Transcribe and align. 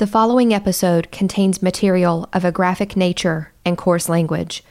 The 0.00 0.06
following 0.06 0.54
episode 0.54 1.12
contains 1.12 1.60
material 1.60 2.26
of 2.32 2.42
a 2.42 2.50
graphic 2.50 2.96
nature 2.96 3.52
and 3.66 3.76
coarse 3.76 4.08
language. 4.08 4.64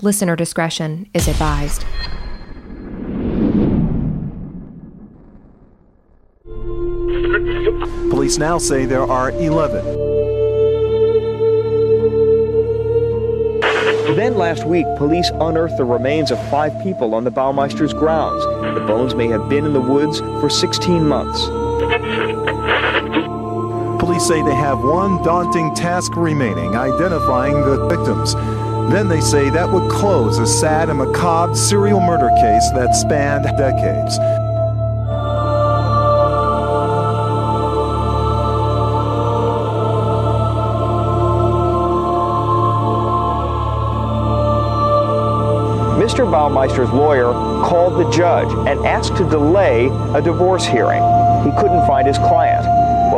Listener 0.00 0.36
discretion 0.36 1.06
is 1.12 1.28
advised. 1.28 1.84
Police 8.08 8.38
now 8.38 8.56
say 8.56 8.86
there 8.86 9.02
are 9.02 9.32
11. 9.32 9.84
Then 14.16 14.38
last 14.38 14.64
week, 14.66 14.86
police 14.96 15.30
unearthed 15.34 15.76
the 15.76 15.84
remains 15.84 16.30
of 16.30 16.38
five 16.48 16.72
people 16.82 17.14
on 17.14 17.24
the 17.24 17.30
Baumeister's 17.30 17.92
grounds. 17.92 18.42
The 18.74 18.86
bones 18.86 19.14
may 19.14 19.26
have 19.26 19.46
been 19.46 19.66
in 19.66 19.74
the 19.74 19.80
woods 19.82 20.20
for 20.20 20.48
16 20.48 21.06
months. 21.06 22.49
Police 24.00 24.26
say 24.26 24.40
they 24.42 24.54
have 24.54 24.78
one 24.82 25.22
daunting 25.22 25.74
task 25.74 26.16
remaining 26.16 26.74
identifying 26.74 27.60
the 27.60 27.86
victims. 27.86 28.32
Then 28.90 29.08
they 29.08 29.20
say 29.20 29.50
that 29.50 29.70
would 29.70 29.90
close 29.90 30.38
a 30.38 30.46
sad 30.46 30.88
and 30.88 30.98
macabre 30.98 31.54
serial 31.54 32.00
murder 32.00 32.30
case 32.30 32.70
that 32.70 32.94
spanned 32.94 33.44
decades. 33.58 34.18
Mr. 46.00 46.24
Baumeister's 46.24 46.90
lawyer 46.90 47.32
called 47.68 48.00
the 48.00 48.10
judge 48.10 48.50
and 48.66 48.84
asked 48.86 49.14
to 49.18 49.28
delay 49.28 49.88
a 50.14 50.22
divorce 50.22 50.64
hearing. 50.64 51.02
He 51.44 51.52
couldn't 51.60 51.86
find 51.86 52.08
his 52.08 52.16
client. 52.16 52.49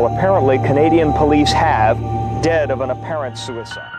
Apparently, 0.06 0.59
Canadian 0.59 1.12
police 1.12 1.52
have, 1.52 1.98
dead 2.42 2.70
of 2.70 2.80
an 2.80 2.91
apparent 2.91 3.38
suicide. 3.38 3.91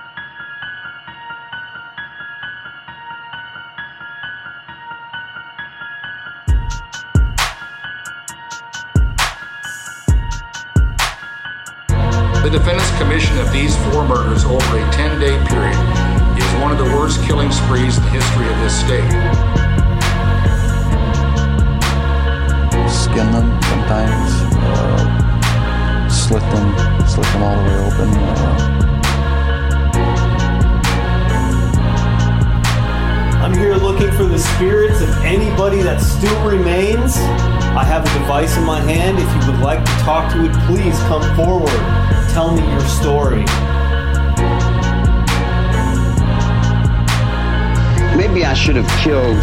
Maybe 48.34 48.45
I 48.48 48.55
should 48.55 48.76
have 48.77 48.89
killed 49.03 49.37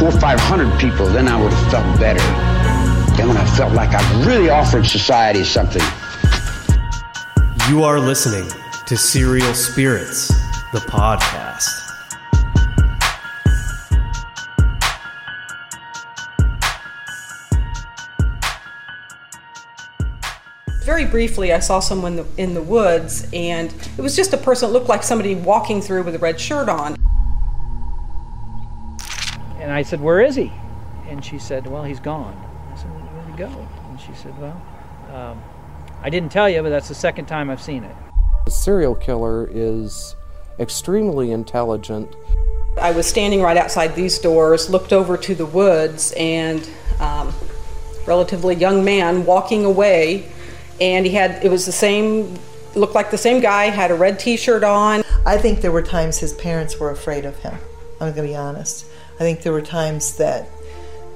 four 0.00 0.08
or 0.08 0.20
five 0.20 0.40
hundred 0.40 0.76
people. 0.80 1.06
Then 1.06 1.28
I 1.28 1.40
would 1.40 1.52
have 1.52 1.70
felt 1.70 2.00
better. 2.00 2.18
Then 3.16 3.28
when 3.28 3.36
I 3.36 3.46
felt 3.56 3.74
like 3.74 3.90
I 3.92 4.26
really 4.26 4.50
offered 4.50 4.84
society 4.84 5.44
something. 5.44 5.80
You 7.68 7.84
are 7.84 8.00
listening 8.00 8.50
to 8.86 8.96
Serial 8.96 9.54
Spirits, 9.54 10.26
the 10.72 10.80
podcast. 10.80 11.68
Very 20.82 21.04
briefly, 21.04 21.52
I 21.52 21.60
saw 21.60 21.78
someone 21.78 22.18
in 22.18 22.26
the, 22.26 22.42
in 22.42 22.54
the 22.54 22.62
woods, 22.62 23.28
and 23.32 23.72
it 23.96 24.02
was 24.02 24.16
just 24.16 24.32
a 24.32 24.38
person 24.38 24.68
that 24.68 24.72
looked 24.72 24.88
like 24.88 25.04
somebody 25.04 25.36
walking 25.36 25.80
through 25.80 26.02
with 26.02 26.16
a 26.16 26.18
red 26.18 26.40
shirt 26.40 26.68
on. 26.68 26.96
And 29.72 29.78
I 29.78 29.84
said, 29.84 30.02
Where 30.02 30.20
is 30.20 30.36
he? 30.36 30.52
And 31.08 31.24
she 31.24 31.38
said, 31.38 31.66
Well, 31.66 31.82
he's 31.82 31.98
gone. 31.98 32.36
I 32.70 32.76
said, 32.76 32.88
Where'd 32.88 33.30
he 33.30 33.36
go? 33.38 33.68
And 33.88 33.98
she 33.98 34.12
said, 34.12 34.38
Well, 34.38 34.60
um, 35.10 35.42
I 36.02 36.10
didn't 36.10 36.30
tell 36.30 36.46
you, 36.46 36.62
but 36.62 36.68
that's 36.68 36.88
the 36.88 36.94
second 36.94 37.24
time 37.24 37.48
I've 37.48 37.62
seen 37.62 37.82
it. 37.82 37.96
The 38.44 38.50
serial 38.50 38.94
killer 38.94 39.48
is 39.50 40.14
extremely 40.60 41.30
intelligent. 41.30 42.14
I 42.82 42.92
was 42.92 43.06
standing 43.06 43.40
right 43.40 43.56
outside 43.56 43.94
these 43.94 44.18
doors, 44.18 44.68
looked 44.68 44.92
over 44.92 45.16
to 45.16 45.34
the 45.34 45.46
woods, 45.46 46.12
and 46.18 46.68
um, 47.00 47.32
relatively 48.06 48.54
young 48.54 48.84
man 48.84 49.24
walking 49.24 49.64
away, 49.64 50.30
and 50.82 51.06
he 51.06 51.12
had 51.12 51.42
it 51.42 51.50
was 51.50 51.64
the 51.64 51.72
same, 51.72 52.38
looked 52.74 52.94
like 52.94 53.10
the 53.10 53.16
same 53.16 53.40
guy, 53.40 53.70
had 53.70 53.90
a 53.90 53.94
red 53.94 54.18
T-shirt 54.18 54.64
on. 54.64 55.02
I 55.24 55.38
think 55.38 55.62
there 55.62 55.72
were 55.72 55.80
times 55.80 56.18
his 56.18 56.34
parents 56.34 56.78
were 56.78 56.90
afraid 56.90 57.24
of 57.24 57.38
him. 57.38 57.54
I'm 58.02 58.12
going 58.12 58.26
to 58.26 58.32
be 58.34 58.36
honest. 58.36 58.84
I 59.16 59.18
think 59.18 59.42
there 59.42 59.52
were 59.52 59.62
times 59.62 60.16
that 60.16 60.46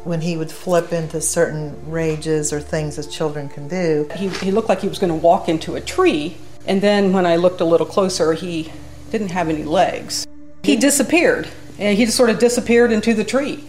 when 0.05 0.21
he 0.21 0.37
would 0.37 0.51
flip 0.51 0.93
into 0.93 1.21
certain 1.21 1.91
rages 1.91 2.53
or 2.53 2.61
things 2.61 2.97
that 2.97 3.11
children 3.11 3.49
can 3.49 3.67
do, 3.67 4.09
He, 4.15 4.29
he 4.29 4.51
looked 4.53 4.69
like 4.69 4.81
he 4.81 4.89
was 4.89 4.99
going 4.99 5.12
to 5.12 5.19
walk 5.19 5.49
into 5.49 5.75
a 5.75 5.81
tree, 5.81 6.37
and 6.67 6.81
then 6.81 7.12
when 7.12 7.27
I 7.27 7.37
looked 7.37 7.61
a 7.61 7.65
little 7.65 7.87
closer, 7.87 8.33
he 8.33 8.73
didn't 9.11 9.31
have 9.31 9.49
any 9.49 9.65
legs. 9.65 10.27
He 10.62 10.77
disappeared, 10.77 11.49
and 11.79 11.97
he 11.99 12.05
just 12.05 12.17
sort 12.17 12.31
of 12.31 12.39
disappeared 12.39 12.93
into 12.93 13.15
the 13.15 13.25
tree. 13.25 13.65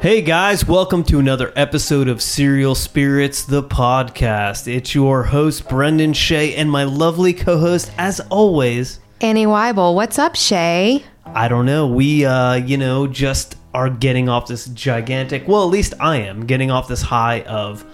Hey 0.00 0.22
guys, 0.22 0.66
welcome 0.66 1.04
to 1.04 1.18
another 1.18 1.52
episode 1.56 2.08
of 2.08 2.22
Serial 2.22 2.74
Spirits, 2.74 3.44
the 3.44 3.62
podcast. 3.62 4.66
It's 4.66 4.94
your 4.94 5.24
host, 5.24 5.68
Brendan 5.68 6.14
Shay, 6.14 6.54
and 6.54 6.70
my 6.70 6.84
lovely 6.84 7.34
co 7.34 7.58
host, 7.58 7.92
as 7.98 8.18
always, 8.30 8.98
Annie 9.20 9.44
Weible, 9.44 9.94
what's 9.94 10.18
up, 10.18 10.36
Shay? 10.36 11.04
I 11.26 11.48
don't 11.48 11.66
know. 11.66 11.86
We, 11.86 12.24
uh, 12.24 12.54
you 12.54 12.78
know, 12.78 13.06
just 13.06 13.56
are 13.74 13.90
getting 13.90 14.30
off 14.30 14.46
this 14.46 14.68
gigantic, 14.68 15.46
well, 15.46 15.64
at 15.64 15.70
least 15.70 15.92
I 16.00 16.16
am 16.16 16.46
getting 16.46 16.70
off 16.70 16.88
this 16.88 17.02
high 17.02 17.42
of 17.42 17.84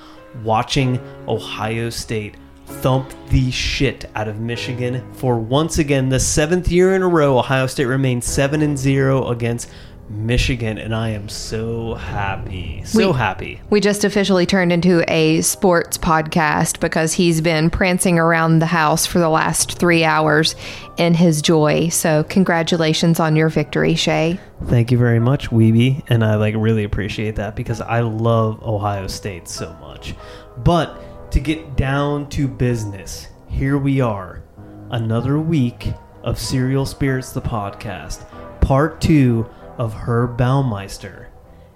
watching 0.45 1.01
Ohio 1.27 1.91
State 1.91 2.37
thump 2.67 3.13
the 3.31 3.51
shit 3.51 4.09
out 4.15 4.29
of 4.29 4.39
Michigan 4.39 5.13
for 5.15 5.39
once 5.39 5.79
again 5.79 6.09
the 6.09 6.21
seventh 6.21 6.69
year 6.69 6.95
in 6.95 7.03
a 7.03 7.09
row. 7.09 7.37
Ohio 7.37 7.67
State 7.67 7.87
remains 7.87 8.27
7 8.27 8.63
and 8.63 8.79
0 8.79 9.27
against 9.29 9.71
Michigan, 10.09 10.79
and 10.79 10.95
I 10.95 11.11
am 11.11 11.29
so 11.29 11.95
happy. 11.95 12.83
So 12.85 13.11
We- 13.13 13.19
happy. 13.19 13.61
We 13.71 13.81
just 13.81 14.05
officially 14.05 14.47
turned 14.47 14.73
into 14.73 15.05
a 15.13 15.41
sports 15.41 15.99
podcast 15.99 16.81
because 16.81 17.13
he's 17.15 17.41
been 17.41 17.71
prancing 17.71 18.19
around 18.19 18.61
the 18.61 18.67
house 18.67 19.05
for 19.07 19.19
the 19.19 19.29
last 19.29 19.79
three 19.79 20.05
hours 20.05 20.55
in 20.97 21.15
his 21.15 21.43
joy. 21.43 21.89
So, 21.89 22.23
congratulations 22.25 23.19
on 23.19 23.37
your 23.37 23.49
victory, 23.49 23.95
Shay. 23.95 24.39
Thank 24.67 24.91
you 24.93 24.99
very 24.99 25.21
much, 25.21 25.51
Weeby, 25.51 26.03
and 26.09 26.25
I 26.25 26.37
like 26.37 26.55
really 26.57 26.85
appreciate 26.85 27.37
that 27.37 27.57
because 27.57 27.81
I 27.81 28.01
love 28.01 28.63
Ohio 28.63 29.07
State 29.09 29.49
so 29.49 29.75
much. 29.81 30.15
But 30.59 31.31
to 31.33 31.41
get 31.41 31.77
down 31.77 32.29
to 32.31 32.47
business, 32.49 33.27
here 33.49 33.77
we 33.77 34.01
are, 34.01 34.43
another 34.91 35.39
week 35.39 35.93
of 36.23 36.39
Serial 36.39 36.87
Spirits 36.87 37.33
the 37.33 37.43
podcast, 37.43 38.25
part 38.61 39.01
2 39.01 39.47
of 39.79 39.95
Herb 39.95 40.39
Baumeister. 40.39 41.27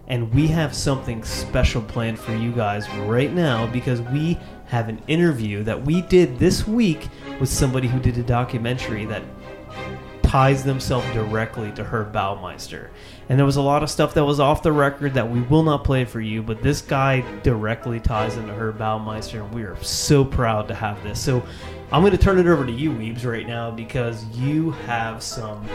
And 0.06 0.34
we 0.34 0.48
have 0.48 0.74
something 0.74 1.22
special 1.22 1.82
planned 1.82 2.18
for 2.18 2.34
you 2.34 2.50
guys 2.50 2.88
right 2.90 3.32
now 3.32 3.66
because 3.68 4.00
we 4.02 4.38
have 4.66 4.88
an 4.88 5.00
interview 5.06 5.62
that 5.64 5.84
we 5.84 6.02
did 6.02 6.38
this 6.38 6.66
week 6.66 7.08
with 7.38 7.48
somebody 7.48 7.86
who 7.86 8.00
did 8.00 8.18
a 8.18 8.22
documentary 8.22 9.04
that 9.06 9.22
ties 10.30 10.62
themselves 10.62 11.06
directly 11.12 11.72
to 11.72 11.82
Herb 11.82 12.12
Baumeister. 12.12 12.90
And 13.28 13.36
there 13.36 13.46
was 13.46 13.56
a 13.56 13.62
lot 13.62 13.82
of 13.82 13.90
stuff 13.90 14.14
that 14.14 14.24
was 14.24 14.38
off 14.38 14.62
the 14.62 14.70
record 14.70 15.14
that 15.14 15.28
we 15.28 15.40
will 15.42 15.64
not 15.64 15.82
play 15.82 16.04
for 16.04 16.20
you, 16.20 16.40
but 16.40 16.62
this 16.62 16.80
guy 16.80 17.24
directly 17.42 17.98
ties 17.98 18.36
into 18.36 18.52
Herb 18.52 18.78
Baumeister, 18.78 19.44
and 19.44 19.52
we 19.52 19.62
are 19.62 19.80
so 19.82 20.24
proud 20.24 20.68
to 20.68 20.74
have 20.74 21.02
this. 21.02 21.20
So 21.20 21.42
I'm 21.90 22.02
going 22.02 22.12
to 22.12 22.18
turn 22.18 22.38
it 22.38 22.46
over 22.46 22.64
to 22.64 22.72
you, 22.72 22.92
Weebs, 22.92 23.24
right 23.24 23.46
now 23.46 23.72
because 23.72 24.24
you 24.36 24.70
have 24.70 25.20
some 25.20 25.68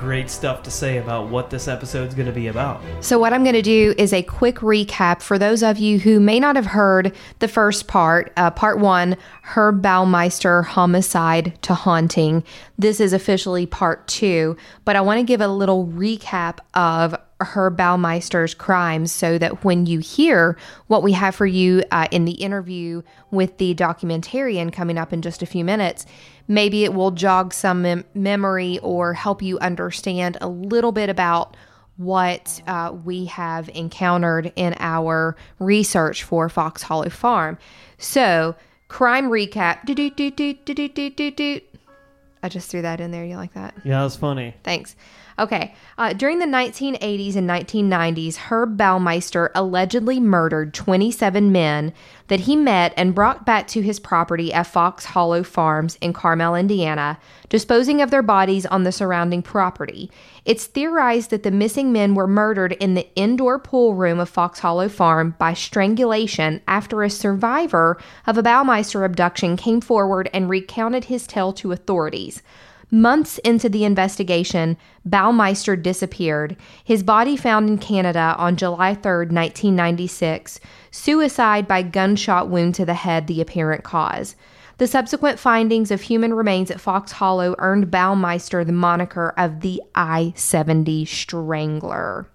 great 0.00 0.30
stuff 0.30 0.62
to 0.62 0.70
say 0.70 0.96
about 0.96 1.28
what 1.28 1.50
this 1.50 1.68
episode's 1.68 2.14
going 2.14 2.26
to 2.26 2.32
be 2.32 2.46
about. 2.46 2.80
So, 3.00 3.18
what 3.18 3.34
I'm 3.34 3.44
going 3.44 3.54
to 3.54 3.62
do 3.62 3.94
is 3.98 4.14
a 4.14 4.22
quick 4.22 4.56
recap 4.56 5.20
for 5.20 5.38
those 5.38 5.62
of 5.62 5.78
you 5.78 5.98
who 6.00 6.18
may 6.18 6.40
not 6.40 6.56
have 6.56 6.66
heard 6.66 7.14
the 7.38 7.48
first 7.48 7.86
part, 7.86 8.32
uh, 8.38 8.50
part 8.50 8.78
one, 8.78 9.18
Herb 9.42 9.82
Baumeister 9.82 10.64
homicide 10.64 11.60
to 11.62 11.74
haunting. 11.74 12.42
This 12.78 12.98
is 12.98 13.12
officially 13.12 13.66
part 13.66 14.08
two, 14.08 14.56
but 14.86 14.96
I 14.96 15.02
want 15.02 15.18
to 15.18 15.24
give 15.24 15.42
a 15.42 15.48
little 15.48 15.86
recap 15.86 16.60
of 16.72 17.14
Herb 17.40 17.76
Baumeister's 17.76 18.54
crimes 18.54 19.12
so 19.12 19.38
that 19.38 19.64
when 19.64 19.86
you 19.86 19.98
hear 19.98 20.56
what 20.86 21.02
we 21.02 21.12
have 21.12 21.34
for 21.34 21.46
you 21.46 21.82
uh, 21.90 22.06
in 22.10 22.24
the 22.24 22.32
interview 22.32 23.02
with 23.30 23.58
the 23.58 23.74
documentarian 23.74 24.72
coming 24.72 24.98
up 24.98 25.12
in 25.12 25.22
just 25.22 25.42
a 25.42 25.46
few 25.46 25.64
minutes, 25.64 26.06
maybe 26.50 26.82
it 26.82 26.92
will 26.92 27.12
jog 27.12 27.54
some 27.54 27.82
mem- 27.82 28.04
memory 28.12 28.80
or 28.82 29.14
help 29.14 29.40
you 29.40 29.56
understand 29.60 30.36
a 30.40 30.48
little 30.48 30.90
bit 30.90 31.08
about 31.08 31.56
what 31.96 32.60
uh, 32.66 32.92
we 33.04 33.26
have 33.26 33.68
encountered 33.68 34.52
in 34.56 34.74
our 34.80 35.36
research 35.60 36.24
for 36.24 36.48
Fox 36.48 36.82
Hollow 36.82 37.08
Farm. 37.08 37.56
So, 37.98 38.56
crime 38.88 39.30
recap. 39.30 39.86
I 42.42 42.48
just 42.48 42.68
threw 42.68 42.82
that 42.82 43.00
in 43.00 43.12
there. 43.12 43.24
You 43.24 43.36
like 43.36 43.54
that? 43.54 43.74
Yeah, 43.84 43.98
that 43.98 44.04
was 44.04 44.16
funny. 44.16 44.54
Thanks. 44.64 44.96
Okay. 45.40 45.74
Uh, 45.96 46.12
during 46.12 46.38
the 46.38 46.44
1980s 46.44 47.34
and 47.34 47.48
1990s, 47.48 48.36
Herb 48.36 48.76
Baumeister 48.76 49.48
allegedly 49.54 50.20
murdered 50.20 50.74
27 50.74 51.50
men 51.50 51.94
that 52.28 52.40
he 52.40 52.54
met 52.54 52.92
and 52.94 53.14
brought 53.14 53.46
back 53.46 53.66
to 53.68 53.80
his 53.80 53.98
property 53.98 54.52
at 54.52 54.66
Fox 54.66 55.06
Hollow 55.06 55.42
Farms 55.42 55.96
in 56.02 56.12
Carmel, 56.12 56.54
Indiana, 56.54 57.18
disposing 57.48 58.02
of 58.02 58.10
their 58.10 58.22
bodies 58.22 58.66
on 58.66 58.82
the 58.82 58.92
surrounding 58.92 59.40
property. 59.40 60.10
It's 60.44 60.66
theorized 60.66 61.30
that 61.30 61.42
the 61.42 61.50
missing 61.50 61.90
men 61.90 62.14
were 62.14 62.26
murdered 62.26 62.72
in 62.72 62.92
the 62.92 63.08
indoor 63.16 63.58
pool 63.58 63.94
room 63.94 64.20
of 64.20 64.28
Fox 64.28 64.58
Hollow 64.58 64.90
Farm 64.90 65.36
by 65.38 65.54
strangulation 65.54 66.60
after 66.68 67.02
a 67.02 67.08
survivor 67.08 67.98
of 68.26 68.36
a 68.36 68.42
Baumeister 68.42 69.06
abduction 69.06 69.56
came 69.56 69.80
forward 69.80 70.28
and 70.34 70.50
recounted 70.50 71.04
his 71.04 71.26
tale 71.26 71.54
to 71.54 71.72
authorities. 71.72 72.42
Months 72.90 73.38
into 73.38 73.68
the 73.68 73.84
investigation, 73.84 74.76
Baumeister 75.08 75.80
disappeared. 75.80 76.56
His 76.82 77.04
body 77.04 77.36
found 77.36 77.68
in 77.68 77.78
Canada 77.78 78.34
on 78.36 78.56
July 78.56 78.94
3, 78.94 79.26
1996. 79.26 80.58
Suicide 80.90 81.68
by 81.68 81.82
gunshot 81.82 82.48
wound 82.48 82.74
to 82.74 82.84
the 82.84 82.94
head, 82.94 83.28
the 83.28 83.40
apparent 83.40 83.84
cause. 83.84 84.34
The 84.78 84.88
subsequent 84.88 85.38
findings 85.38 85.90
of 85.90 86.00
human 86.00 86.34
remains 86.34 86.70
at 86.70 86.80
Fox 86.80 87.12
Hollow 87.12 87.54
earned 87.58 87.90
Baumeister 87.90 88.64
the 88.66 88.72
moniker 88.72 89.34
of 89.36 89.60
the 89.60 89.82
I 89.94 90.32
70 90.34 91.04
Strangler. 91.04 92.26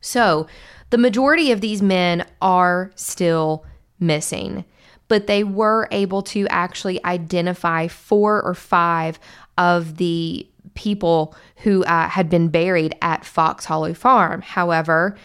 So, 0.00 0.46
the 0.90 0.98
majority 0.98 1.50
of 1.50 1.60
these 1.60 1.82
men 1.82 2.24
are 2.40 2.92
still 2.94 3.66
missing, 3.98 4.64
but 5.08 5.26
they 5.26 5.42
were 5.42 5.88
able 5.90 6.22
to 6.22 6.46
actually 6.48 7.04
identify 7.04 7.88
four 7.88 8.40
or 8.42 8.54
five 8.54 9.18
of 9.58 9.96
the 9.96 10.46
people 10.74 11.34
who 11.58 11.84
uh, 11.84 12.08
had 12.08 12.28
been 12.28 12.48
buried 12.48 12.94
at 13.02 13.24
Fox 13.24 13.64
Hollow 13.64 13.94
Farm. 13.94 14.42
However, 14.42 15.16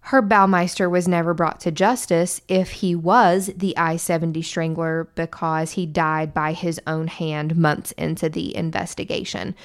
Herb 0.00 0.28
Baumeister 0.28 0.88
was 0.88 1.08
never 1.08 1.34
brought 1.34 1.58
to 1.60 1.72
justice 1.72 2.40
if 2.46 2.70
he 2.70 2.94
was 2.94 3.50
the 3.56 3.76
I 3.76 3.96
70 3.96 4.40
strangler 4.42 5.08
because 5.16 5.72
he 5.72 5.84
died 5.84 6.32
by 6.32 6.52
his 6.52 6.80
own 6.86 7.08
hand 7.08 7.56
months 7.56 7.90
into 7.92 8.28
the 8.28 8.56
investigation. 8.56 9.56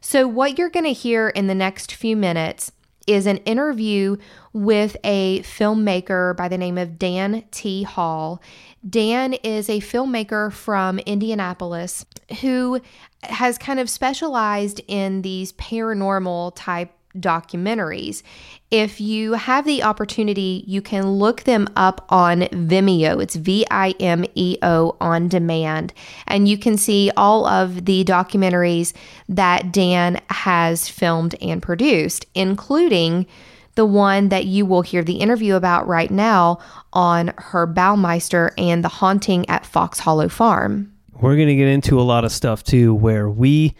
So, 0.00 0.28
what 0.28 0.56
you're 0.56 0.70
going 0.70 0.84
to 0.84 0.92
hear 0.92 1.28
in 1.30 1.48
the 1.48 1.54
next 1.54 1.92
few 1.92 2.16
minutes 2.16 2.70
is 3.08 3.26
an 3.26 3.38
interview 3.38 4.16
with 4.52 4.96
a 5.02 5.40
filmmaker 5.40 6.36
by 6.36 6.46
the 6.46 6.58
name 6.58 6.78
of 6.78 6.98
Dan 6.98 7.42
T. 7.50 7.82
Hall. 7.82 8.40
Dan 8.88 9.32
is 9.32 9.68
a 9.68 9.80
filmmaker 9.80 10.52
from 10.52 10.98
Indianapolis 11.00 12.06
who 12.40 12.80
has 13.22 13.58
kind 13.58 13.80
of 13.80 13.90
specialized 13.90 14.80
in 14.86 15.22
these 15.22 15.52
paranormal 15.54 16.52
type 16.54 16.92
documentaries. 17.16 18.22
If 18.70 19.00
you 19.00 19.32
have 19.32 19.64
the 19.64 19.82
opportunity, 19.82 20.62
you 20.66 20.82
can 20.82 21.12
look 21.12 21.44
them 21.44 21.66
up 21.74 22.04
on 22.10 22.42
Vimeo. 22.42 23.20
It's 23.20 23.34
V 23.34 23.66
I 23.70 23.94
M 23.98 24.24
E 24.34 24.58
O 24.62 24.96
on 25.00 25.26
demand. 25.26 25.94
And 26.26 26.46
you 26.46 26.58
can 26.58 26.76
see 26.76 27.10
all 27.16 27.46
of 27.46 27.86
the 27.86 28.04
documentaries 28.04 28.92
that 29.28 29.72
Dan 29.72 30.20
has 30.30 30.88
filmed 30.88 31.34
and 31.40 31.62
produced, 31.62 32.26
including 32.34 33.26
the 33.74 33.86
one 33.86 34.28
that 34.28 34.44
you 34.44 34.66
will 34.66 34.82
hear 34.82 35.02
the 35.02 35.16
interview 35.16 35.54
about 35.54 35.88
right 35.88 36.10
now 36.10 36.58
on 36.92 37.32
Herb 37.38 37.74
Baumeister 37.74 38.50
and 38.58 38.84
the 38.84 38.88
haunting 38.88 39.48
at 39.48 39.64
Fox 39.64 40.00
Hollow 40.00 40.28
Farm. 40.28 40.92
We're 41.20 41.36
going 41.36 41.48
to 41.48 41.56
get 41.56 41.68
into 41.68 42.00
a 42.00 42.02
lot 42.02 42.24
of 42.24 42.32
stuff 42.32 42.62
too 42.62 42.94
where 42.94 43.28
we 43.28 43.74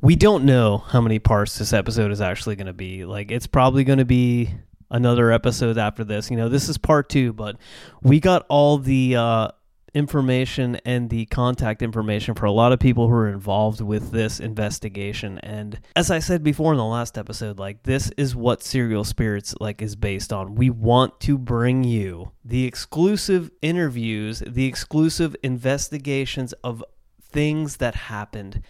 we 0.00 0.16
don't 0.16 0.44
know 0.44 0.78
how 0.78 1.00
many 1.00 1.18
parts 1.18 1.58
this 1.58 1.72
episode 1.72 2.10
is 2.10 2.20
actually 2.20 2.56
going 2.56 2.66
to 2.66 2.72
be. 2.72 3.04
Like 3.04 3.30
it's 3.30 3.46
probably 3.46 3.84
going 3.84 3.98
to 3.98 4.04
be 4.04 4.50
another 4.90 5.30
episode 5.30 5.78
after 5.78 6.04
this. 6.04 6.30
You 6.30 6.36
know, 6.36 6.48
this 6.48 6.68
is 6.68 6.78
part 6.78 7.08
2, 7.08 7.32
but 7.32 7.56
we 8.02 8.18
got 8.18 8.44
all 8.48 8.78
the 8.78 9.16
uh 9.16 9.48
information 9.94 10.76
and 10.84 11.10
the 11.10 11.26
contact 11.26 11.82
information 11.82 12.34
for 12.34 12.46
a 12.46 12.52
lot 12.52 12.72
of 12.72 12.78
people 12.78 13.08
who 13.08 13.14
are 13.14 13.28
involved 13.28 13.80
with 13.80 14.10
this 14.10 14.40
investigation. 14.40 15.38
And 15.38 15.80
as 15.96 16.10
i 16.10 16.18
said 16.18 16.42
before 16.42 16.72
in 16.72 16.78
the 16.78 16.84
last 16.84 17.18
episode 17.18 17.58
like 17.58 17.82
this 17.82 18.10
is 18.16 18.36
what 18.36 18.62
serial 18.62 19.04
spirits 19.04 19.54
like 19.60 19.82
is 19.82 19.96
based 19.96 20.32
on. 20.32 20.54
We 20.54 20.70
want 20.70 21.20
to 21.20 21.38
bring 21.38 21.84
you 21.84 22.32
the 22.44 22.64
exclusive 22.64 23.50
interviews 23.62 24.42
the 24.46 24.66
exclusive 24.66 25.34
investigations 25.42 26.52
of 26.64 26.84
things 27.20 27.76
that 27.78 27.94
happened 27.94 28.62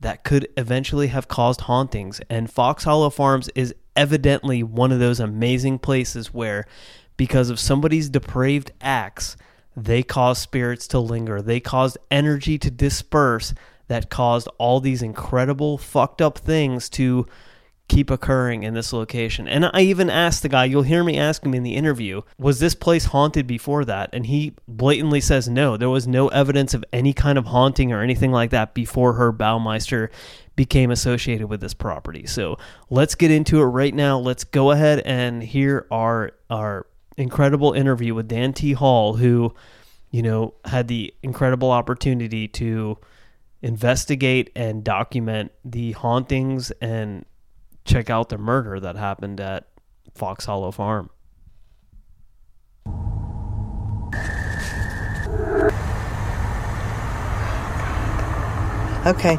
that 0.00 0.24
could 0.24 0.48
eventually 0.56 1.08
have 1.08 1.28
caused 1.28 1.62
hauntings. 1.62 2.20
And 2.28 2.50
fox 2.50 2.84
hollow 2.84 3.10
farms 3.10 3.48
is 3.54 3.74
evidently 3.94 4.62
one 4.62 4.92
of 4.92 4.98
those 4.98 5.20
amazing 5.20 5.78
places 5.78 6.32
where 6.32 6.66
because 7.16 7.48
of 7.48 7.58
somebody's 7.58 8.10
depraved 8.10 8.70
acts 8.80 9.36
they 9.76 10.02
caused 10.02 10.42
spirits 10.42 10.88
to 10.88 10.98
linger. 10.98 11.42
They 11.42 11.60
caused 11.60 11.98
energy 12.10 12.58
to 12.58 12.70
disperse 12.70 13.54
that 13.88 14.10
caused 14.10 14.48
all 14.58 14.80
these 14.80 15.02
incredible 15.02 15.78
fucked 15.78 16.20
up 16.20 16.38
things 16.38 16.88
to 16.90 17.26
keep 17.88 18.10
occurring 18.10 18.64
in 18.64 18.74
this 18.74 18.92
location. 18.92 19.46
And 19.46 19.70
I 19.72 19.82
even 19.82 20.10
asked 20.10 20.42
the 20.42 20.48
guy, 20.48 20.64
you'll 20.64 20.82
hear 20.82 21.04
me 21.04 21.18
ask 21.18 21.44
him 21.44 21.54
in 21.54 21.62
the 21.62 21.76
interview, 21.76 22.22
was 22.36 22.58
this 22.58 22.74
place 22.74 23.04
haunted 23.04 23.46
before 23.46 23.84
that? 23.84 24.10
And 24.12 24.26
he 24.26 24.54
blatantly 24.66 25.20
says 25.20 25.48
no. 25.48 25.76
There 25.76 25.90
was 25.90 26.08
no 26.08 26.26
evidence 26.28 26.74
of 26.74 26.84
any 26.92 27.12
kind 27.12 27.38
of 27.38 27.46
haunting 27.46 27.92
or 27.92 28.02
anything 28.02 28.32
like 28.32 28.50
that 28.50 28.74
before 28.74 29.14
Herb 29.14 29.38
Baumeister 29.38 30.08
became 30.56 30.90
associated 30.90 31.48
with 31.48 31.60
this 31.60 31.74
property. 31.74 32.26
So 32.26 32.58
let's 32.90 33.14
get 33.14 33.30
into 33.30 33.60
it 33.60 33.66
right 33.66 33.94
now. 33.94 34.18
Let's 34.18 34.42
go 34.42 34.72
ahead 34.72 35.00
and 35.00 35.42
hear 35.42 35.86
our 35.90 36.32
our 36.50 36.86
incredible 37.16 37.72
interview 37.72 38.14
with 38.14 38.28
Dan 38.28 38.52
T. 38.52 38.72
Hall, 38.72 39.14
who, 39.14 39.54
you 40.10 40.22
know, 40.22 40.54
had 40.64 40.88
the 40.88 41.14
incredible 41.22 41.70
opportunity 41.70 42.48
to 42.48 42.98
investigate 43.62 44.50
and 44.54 44.84
document 44.84 45.52
the 45.64 45.92
hauntings 45.92 46.70
and 46.80 47.24
check 47.84 48.10
out 48.10 48.28
the 48.28 48.38
murder 48.38 48.78
that 48.80 48.96
happened 48.96 49.40
at 49.40 49.66
Fox 50.14 50.44
Hollow 50.44 50.70
Farm. 50.70 51.10
Okay. 59.06 59.38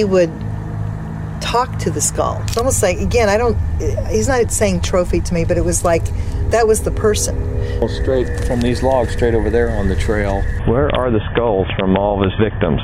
He 0.00 0.04
would 0.04 0.32
talk 1.42 1.78
to 1.80 1.90
the 1.90 2.00
skull. 2.00 2.40
It's 2.44 2.56
almost 2.56 2.82
like, 2.82 2.96
again, 3.00 3.28
I 3.28 3.36
don't, 3.36 3.54
he's 4.08 4.28
not 4.28 4.50
saying 4.50 4.80
trophy 4.80 5.20
to 5.20 5.34
me, 5.34 5.44
but 5.44 5.58
it 5.58 5.60
was 5.62 5.84
like 5.84 6.06
that 6.52 6.66
was 6.66 6.80
the 6.80 6.90
person. 6.90 7.38
Well, 7.80 7.90
straight 7.90 8.46
from 8.46 8.62
these 8.62 8.82
logs, 8.82 9.12
straight 9.12 9.34
over 9.34 9.50
there 9.50 9.68
on 9.68 9.88
the 9.88 9.96
trail. 9.96 10.40
Where 10.64 10.88
are 10.96 11.10
the 11.10 11.20
skulls 11.34 11.66
from 11.78 11.98
all 11.98 12.16
of 12.16 12.30
his 12.30 12.32
victims? 12.40 12.80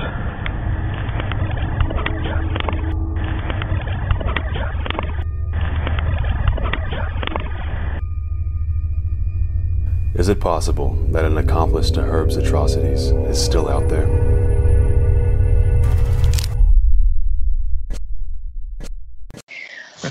Is 10.16 10.28
it 10.28 10.38
possible 10.38 10.98
that 11.12 11.24
an 11.24 11.38
accomplice 11.38 11.90
to 11.92 12.02
Herb's 12.02 12.36
atrocities 12.36 13.04
is 13.04 13.42
still 13.42 13.70
out 13.70 13.88
there? 13.88 14.25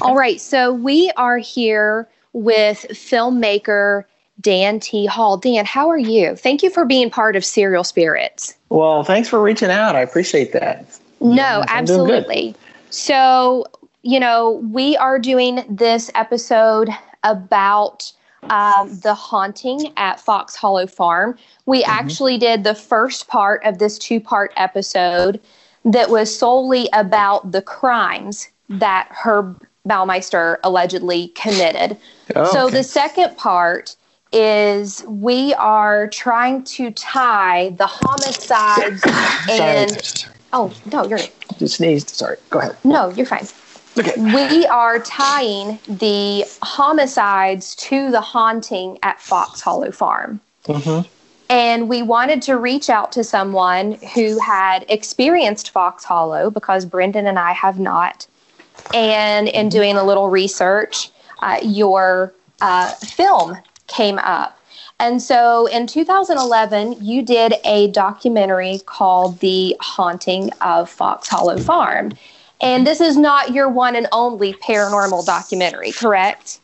All 0.06 0.16
right, 0.16 0.40
so 0.40 0.72
we 0.72 1.12
are 1.18 1.40
here 1.40 2.08
with 2.34 2.86
filmmaker 2.92 4.04
Dan 4.40 4.80
T. 4.80 5.08
Hall. 5.08 5.36
Dan, 5.36 5.66
how 5.66 5.90
are 5.90 5.98
you? 5.98 6.36
Thank 6.36 6.62
you 6.62 6.70
for 6.70 6.86
being 6.86 7.10
part 7.10 7.36
of 7.36 7.44
Serial 7.44 7.84
Spirits. 7.84 8.56
Well, 8.70 9.04
thanks 9.04 9.28
for 9.30 9.42
reaching 9.42 9.72
out. 9.72 9.96
I 9.96 10.02
appreciate 10.02 10.52
that. 10.54 10.86
No, 11.22 11.64
I'm 11.68 11.86
doing 11.86 12.06
good. 12.06 12.18
absolutely. 12.20 12.56
So, 12.92 13.66
you 14.04 14.20
know, 14.20 14.64
we 14.72 14.96
are 14.98 15.18
doing 15.18 15.64
this 15.68 16.12
episode 16.14 16.90
about 17.24 18.12
um, 18.44 19.00
the 19.00 19.16
haunting 19.16 19.92
at 19.98 20.20
Fox 20.20 20.56
Hollow 20.56 20.86
Farm. 20.86 21.36
We 21.66 21.84
actually 21.84 22.38
did 22.38 22.64
the 22.64 22.76
first 22.76 23.28
part 23.28 23.66
of 23.66 23.80
this 23.80 23.98
two 23.98 24.20
part 24.20 24.54
episode 24.56 25.42
that 25.84 26.12
was 26.12 26.38
solely 26.38 26.90
about 26.94 27.52
the 27.52 27.62
crimes 27.64 28.50
that 28.70 29.08
Herb 29.10 29.66
Baumeister 29.88 30.58
allegedly 30.64 31.30
committed. 31.30 31.98
Oh, 32.36 32.52
so 32.52 32.66
okay. 32.66 32.78
the 32.78 32.84
second 32.84 33.38
part 33.38 33.96
is 34.32 35.04
we 35.08 35.54
are 35.54 36.08
trying 36.10 36.64
to 36.64 36.92
tie 36.92 37.70
the 37.78 37.88
homicides 37.88 39.02
and 39.50 40.26
oh 40.52 40.74
no 40.92 41.06
you're 41.06 41.20
Just 41.58 41.76
sneezed. 41.76 42.10
Sorry. 42.10 42.38
Go 42.50 42.60
ahead. 42.60 42.76
no 42.84 43.10
you're 43.12 43.26
fine 43.28 43.48
Okay. 43.98 44.12
we 44.18 44.66
are 44.66 45.00
tying 45.00 45.80
the 45.88 46.44
homicides 46.64 47.76
to 47.76 48.12
the 48.12 48.20
haunting 48.20 48.98
at 49.04 49.22
fox 49.22 49.62
hollow 49.62 49.92
farm 49.92 50.42
Mm-hmm. 50.66 51.08
and 51.50 51.88
we 51.88 52.02
wanted 52.02 52.42
to 52.42 52.58
reach 52.58 52.90
out 52.90 53.12
to 53.14 53.24
someone 53.24 53.94
who 54.16 54.40
had 54.40 54.84
experienced 54.90 55.70
Fox 55.70 56.04
Hollow 56.04 56.50
because 56.50 56.86
Brendan 56.86 57.28
and 57.28 57.38
I 57.38 57.52
have 57.54 57.80
not. 57.80 58.26
And 58.94 59.48
in 59.48 59.70
doing 59.70 59.98
a 59.98 60.04
little 60.04 60.30
research, 60.30 61.10
uh, 61.42 61.60
your 61.62 62.34
uh, 62.62 62.92
film 62.96 63.58
came 63.88 64.20
up. 64.20 64.60
And 65.00 65.22
so 65.22 65.66
in 65.68 65.88
2011, 65.88 67.04
you 67.04 67.22
did 67.22 67.56
a 67.66 67.90
documentary 67.92 68.80
called 68.86 69.40
The 69.40 69.76
Haunting 69.82 70.52
of 70.62 70.90
Fox 70.90 71.28
Hollow 71.28 71.58
Farm. 71.58 72.14
And 72.62 72.88
this 72.88 73.02
is 73.02 73.18
not 73.18 73.54
your 73.54 73.68
one 73.68 73.96
and 73.96 74.08
only 74.14 74.54
paranormal 74.54 75.26
documentary, 75.26 75.92
correct? 75.92 76.60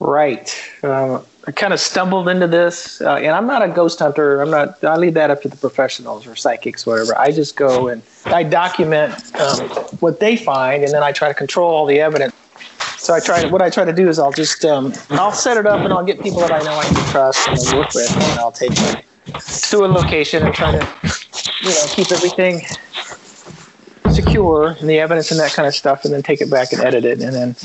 Right. 0.00 0.54
Um, 0.84 1.24
I 1.46 1.50
kind 1.50 1.72
of 1.72 1.80
stumbled 1.80 2.28
into 2.28 2.46
this, 2.46 3.00
uh, 3.00 3.16
and 3.16 3.32
I'm 3.32 3.46
not 3.46 3.62
a 3.62 3.68
ghost 3.68 3.98
hunter. 3.98 4.40
I'm 4.40 4.50
not. 4.50 4.82
I 4.84 4.96
leave 4.96 5.14
that 5.14 5.30
up 5.30 5.42
to 5.42 5.48
the 5.48 5.56
professionals 5.56 6.26
or 6.26 6.36
psychics, 6.36 6.86
whatever. 6.86 7.18
I 7.18 7.32
just 7.32 7.56
go 7.56 7.88
and 7.88 8.02
I 8.26 8.44
document 8.44 9.34
um, 9.36 9.68
what 9.98 10.20
they 10.20 10.36
find, 10.36 10.84
and 10.84 10.92
then 10.92 11.02
I 11.02 11.10
try 11.10 11.26
to 11.26 11.34
control 11.34 11.68
all 11.70 11.84
the 11.86 12.00
evidence. 12.00 12.32
So 12.98 13.12
I 13.12 13.18
try. 13.18 13.44
What 13.46 13.60
I 13.60 13.70
try 13.70 13.84
to 13.84 13.92
do 13.92 14.08
is 14.08 14.20
I'll 14.20 14.32
just 14.32 14.64
um, 14.64 14.92
I'll 15.10 15.32
set 15.32 15.56
it 15.56 15.66
up, 15.66 15.80
and 15.80 15.92
I'll 15.92 16.04
get 16.04 16.22
people 16.22 16.40
that 16.40 16.52
I 16.52 16.62
know 16.62 16.74
I 16.78 16.84
can 16.84 17.10
trust 17.10 17.48
and 17.48 17.78
work 17.78 17.92
with, 17.92 18.14
and 18.14 18.38
I'll 18.38 18.52
take 18.52 18.74
them 18.74 19.02
to 19.70 19.84
a 19.84 19.86
location 19.86 20.44
and 20.44 20.54
try 20.54 20.70
to, 20.70 20.88
you 21.62 21.70
know, 21.70 21.86
keep 21.90 22.12
everything 22.12 22.60
secure 24.18 24.76
and 24.80 24.90
the 24.90 24.98
evidence 24.98 25.30
and 25.30 25.38
that 25.38 25.52
kind 25.52 25.68
of 25.68 25.74
stuff, 25.74 26.04
and 26.04 26.12
then 26.12 26.22
take 26.22 26.40
it 26.40 26.50
back 26.50 26.72
and 26.72 26.82
edit 26.82 27.04
it, 27.04 27.20
and 27.20 27.34
then. 27.36 27.56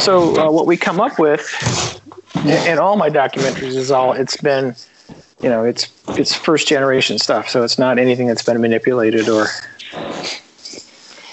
So 0.00 0.36
uh, 0.40 0.50
what 0.50 0.66
we 0.66 0.76
come 0.76 1.00
up 1.00 1.18
with 1.20 1.46
in, 2.44 2.78
all 2.78 2.96
my 2.96 3.10
documentaries 3.10 3.76
is 3.76 3.90
all 3.90 4.12
it's 4.12 4.36
been, 4.36 4.74
you 5.42 5.48
know, 5.48 5.64
it's 5.64 5.88
it's 6.16 6.34
first 6.34 6.66
generation 6.66 7.18
stuff. 7.18 7.48
So 7.48 7.62
it's 7.62 7.78
not 7.78 7.98
anything 7.98 8.26
that's 8.26 8.42
been 8.42 8.60
manipulated 8.60 9.28
or. 9.28 9.46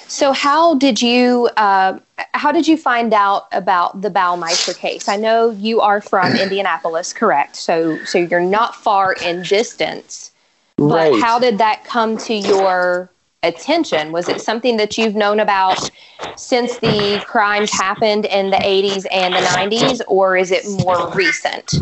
So 0.07 0.31
how 0.31 0.75
did 0.75 1.01
you 1.01 1.49
uh, 1.57 1.97
how 2.33 2.51
did 2.51 2.67
you 2.67 2.77
find 2.77 3.13
out 3.13 3.47
about 3.51 4.01
the 4.01 4.11
Baumeister 4.11 4.75
case? 4.75 5.07
I 5.07 5.15
know 5.15 5.51
you 5.51 5.81
are 5.81 6.01
from 6.01 6.35
Indianapolis, 6.45 7.13
correct? 7.13 7.55
So 7.55 7.97
so 8.03 8.19
you're 8.19 8.41
not 8.41 8.75
far 8.75 9.13
in 9.13 9.47
distance. 9.47 10.31
But 10.77 11.13
Right. 11.13 11.13
how 11.13 11.39
did 11.39 11.57
that 11.59 11.83
come 11.83 12.17
to 12.19 12.33
your 12.33 13.11
attention? 13.43 14.11
Was 14.11 14.29
it 14.29 14.39
something 14.39 14.77
that 14.77 14.97
you've 14.97 15.15
known 15.15 15.39
about 15.39 15.89
since 16.35 16.77
the 16.77 17.23
crimes 17.25 17.71
happened 17.71 18.25
in 18.25 18.51
the 18.51 18.57
80s 18.57 19.07
and 19.11 19.33
the 19.33 19.39
90s, 19.39 20.01
or 20.07 20.37
is 20.37 20.51
it 20.51 20.63
more 20.85 21.09
recent? 21.11 21.73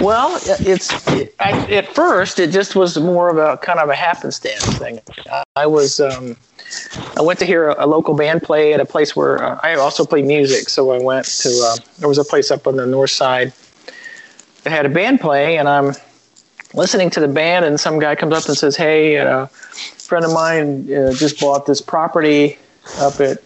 Well, 0.00 0.40
it's 0.60 0.90
I, 1.38 1.50
at 1.70 1.94
first 1.94 2.38
it 2.38 2.50
just 2.50 2.76
was 2.76 2.98
more 2.98 3.28
of 3.28 3.36
a 3.36 3.58
kind 3.58 3.78
of 3.78 3.90
a 3.90 3.94
happenstance 3.94 4.64
thing. 4.78 5.00
I 5.56 5.66
was 5.66 6.00
um, 6.00 6.36
I 7.16 7.22
went 7.22 7.38
to 7.40 7.46
hear 7.46 7.68
a, 7.68 7.84
a 7.84 7.86
local 7.86 8.14
band 8.14 8.42
play 8.42 8.72
at 8.72 8.80
a 8.80 8.86
place 8.86 9.14
where 9.14 9.42
uh, 9.42 9.60
I 9.62 9.74
also 9.74 10.04
play 10.04 10.22
music, 10.22 10.68
so 10.70 10.92
I 10.92 10.98
went 10.98 11.26
to 11.26 11.48
uh, 11.48 11.76
there 11.98 12.08
was 12.08 12.18
a 12.18 12.24
place 12.24 12.50
up 12.50 12.66
on 12.66 12.76
the 12.76 12.86
north 12.86 13.10
side 13.10 13.52
that 14.62 14.70
had 14.70 14.86
a 14.86 14.88
band 14.88 15.20
play, 15.20 15.58
and 15.58 15.68
I'm 15.68 15.92
listening 16.72 17.10
to 17.10 17.20
the 17.20 17.28
band, 17.28 17.64
and 17.64 17.78
some 17.78 17.98
guy 17.98 18.14
comes 18.14 18.34
up 18.34 18.46
and 18.46 18.56
says, 18.56 18.76
"Hey, 18.76 19.18
uh, 19.18 19.46
a 19.46 19.93
friend 20.06 20.24
of 20.24 20.32
mine 20.32 20.92
uh, 20.92 21.12
just 21.12 21.40
bought 21.40 21.66
this 21.66 21.80
property 21.80 22.58
up 22.98 23.20
at." 23.20 23.38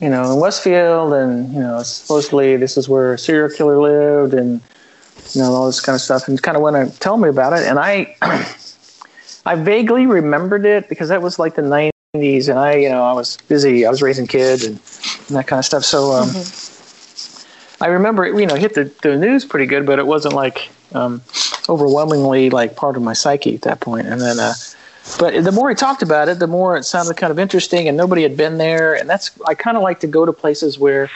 You 0.00 0.10
know, 0.10 0.32
in 0.32 0.38
Westfield, 0.38 1.12
and 1.12 1.52
you 1.52 1.58
know, 1.58 1.82
supposedly 1.82 2.56
this 2.56 2.76
is 2.76 2.88
where 2.88 3.14
a 3.14 3.18
serial 3.18 3.50
killer 3.50 3.78
lived, 3.78 4.32
and 4.32 4.60
you 5.34 5.42
know 5.42 5.52
all 5.52 5.66
this 5.66 5.80
kind 5.80 5.94
of 5.94 6.00
stuff 6.00 6.28
and 6.28 6.40
kind 6.40 6.56
of 6.56 6.62
went 6.62 6.92
to 6.92 6.98
tell 7.00 7.16
me 7.16 7.28
about 7.28 7.52
it. 7.52 7.66
And 7.66 7.78
i 7.78 8.16
i 9.46 9.54
vaguely 9.54 10.06
remembered 10.06 10.64
it 10.66 10.88
because 10.88 11.08
that 11.08 11.22
was 11.22 11.38
like 11.38 11.54
the 11.54 11.62
90s 11.62 12.48
and 12.48 12.58
i 12.58 12.74
you 12.74 12.88
know 12.88 13.02
i 13.02 13.12
was 13.12 13.38
busy 13.48 13.84
i 13.86 13.90
was 13.90 14.02
raising 14.02 14.26
kids 14.26 14.64
and, 14.64 14.78
and 15.28 15.36
that 15.36 15.46
kind 15.46 15.58
of 15.58 15.64
stuff. 15.64 15.84
So 15.84 16.12
um, 16.12 16.30
i 17.80 17.86
remember 17.86 18.24
it 18.24 18.38
you 18.38 18.46
know 18.46 18.54
hit 18.54 18.74
the, 18.74 18.90
the 19.02 19.16
news 19.16 19.44
pretty 19.44 19.66
good 19.66 19.84
but 19.84 19.98
it 19.98 20.06
wasn't 20.06 20.34
like 20.34 20.70
um, 20.94 21.22
overwhelmingly 21.68 22.50
like 22.50 22.76
part 22.76 22.96
of 22.96 23.02
my 23.02 23.12
psyche 23.12 23.54
at 23.54 23.62
that 23.62 23.80
point. 23.80 24.06
And 24.06 24.20
then 24.20 24.38
uh, 24.40 24.54
but 25.18 25.44
the 25.44 25.52
more 25.52 25.68
he 25.68 25.74
talked 25.74 26.02
about 26.02 26.28
it 26.28 26.38
the 26.38 26.46
more 26.46 26.76
it 26.76 26.84
sounded 26.84 27.16
kind 27.16 27.30
of 27.30 27.38
interesting 27.38 27.88
and 27.88 27.96
nobody 27.96 28.22
had 28.22 28.36
been 28.36 28.58
there 28.58 28.94
and 28.94 29.08
that's 29.08 29.30
i 29.46 29.54
kind 29.54 29.76
of 29.76 29.82
like 29.82 30.00
to 30.00 30.06
go 30.06 30.26
to 30.26 30.32
places 30.32 30.78
where 30.78 31.10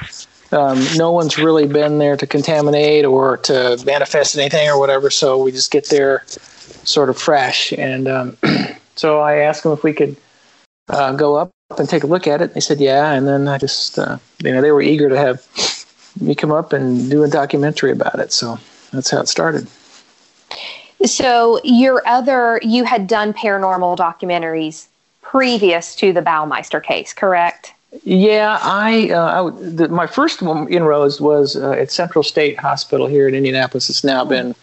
um, 0.52 0.84
no 0.96 1.12
one's 1.12 1.38
really 1.38 1.66
been 1.66 1.98
there 1.98 2.16
to 2.16 2.26
contaminate 2.26 3.04
or 3.04 3.38
to 3.38 3.82
manifest 3.86 4.36
anything 4.36 4.68
or 4.68 4.78
whatever. 4.78 5.10
So 5.10 5.42
we 5.42 5.50
just 5.50 5.70
get 5.70 5.88
there 5.88 6.24
sort 6.26 7.08
of 7.08 7.18
fresh. 7.18 7.72
And 7.72 8.06
um, 8.06 8.36
so 8.96 9.20
I 9.20 9.36
asked 9.36 9.62
them 9.62 9.72
if 9.72 9.82
we 9.82 9.92
could 9.92 10.16
uh, 10.88 11.12
go 11.12 11.36
up 11.36 11.50
and 11.78 11.88
take 11.88 12.04
a 12.04 12.06
look 12.06 12.26
at 12.26 12.42
it. 12.42 12.54
They 12.54 12.60
said, 12.60 12.80
yeah. 12.80 13.12
And 13.12 13.26
then 13.26 13.48
I 13.48 13.58
just, 13.58 13.98
uh, 13.98 14.18
you 14.42 14.52
know, 14.52 14.60
they 14.60 14.72
were 14.72 14.82
eager 14.82 15.08
to 15.08 15.16
have 15.16 15.46
me 16.20 16.34
come 16.34 16.52
up 16.52 16.72
and 16.72 17.10
do 17.10 17.24
a 17.24 17.28
documentary 17.28 17.90
about 17.90 18.18
it. 18.18 18.32
So 18.32 18.58
that's 18.92 19.10
how 19.10 19.20
it 19.20 19.28
started. 19.28 19.66
So 21.04 21.60
your 21.64 22.02
other 22.06 22.60
you 22.62 22.84
had 22.84 23.06
done 23.06 23.32
paranormal 23.32 23.96
documentaries 23.96 24.86
previous 25.20 25.96
to 25.96 26.12
the 26.12 26.22
Baumeister 26.22 26.82
case, 26.82 27.12
correct? 27.12 27.72
Yeah, 28.04 28.58
I, 28.62 29.10
uh, 29.10 29.50
I 29.50 29.60
the, 29.60 29.88
my 29.88 30.06
first 30.06 30.40
inroads 30.42 31.20
was 31.20 31.56
uh, 31.56 31.72
at 31.72 31.90
Central 31.90 32.22
State 32.22 32.58
Hospital 32.58 33.06
here 33.06 33.28
in 33.28 33.34
Indianapolis. 33.34 33.90
It's 33.90 34.04
now 34.04 34.24
been 34.24 34.54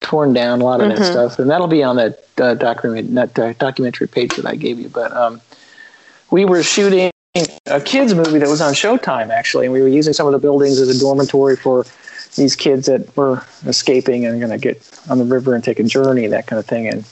torn 0.00 0.32
down, 0.32 0.60
a 0.60 0.64
lot 0.64 0.80
of 0.80 0.88
that 0.88 0.98
Mhm. 0.98 1.10
stuff, 1.10 1.38
and 1.38 1.50
that'll 1.50 1.66
be 1.66 1.82
on 1.82 1.96
that 1.96 2.24
uh, 2.40 2.54
document 2.54 3.14
that 3.14 3.36
uh, 3.38 3.52
documentary 3.54 4.06
page 4.06 4.36
that 4.36 4.46
I 4.46 4.54
gave 4.54 4.78
you. 4.78 4.88
But 4.88 5.12
um, 5.16 5.40
we 6.30 6.44
were 6.44 6.62
shooting 6.62 7.10
a 7.66 7.80
kids 7.80 8.14
movie 8.14 8.38
that 8.38 8.48
was 8.48 8.60
on 8.60 8.74
Showtime 8.74 9.30
actually, 9.30 9.66
and 9.66 9.72
we 9.72 9.82
were 9.82 9.88
using 9.88 10.12
some 10.12 10.26
of 10.26 10.32
the 10.32 10.38
buildings 10.38 10.78
as 10.78 10.88
a 10.88 10.98
dormitory 10.98 11.56
for 11.56 11.84
these 12.36 12.54
kids 12.56 12.86
that 12.86 13.16
were 13.16 13.44
escaping 13.66 14.26
and 14.26 14.40
going 14.40 14.52
to 14.52 14.58
get 14.58 14.80
on 15.08 15.18
the 15.18 15.24
river 15.24 15.54
and 15.54 15.62
take 15.64 15.78
a 15.80 15.82
journey, 15.84 16.26
that 16.28 16.46
kind 16.46 16.58
of 16.60 16.66
thing, 16.66 16.86
and 16.88 17.04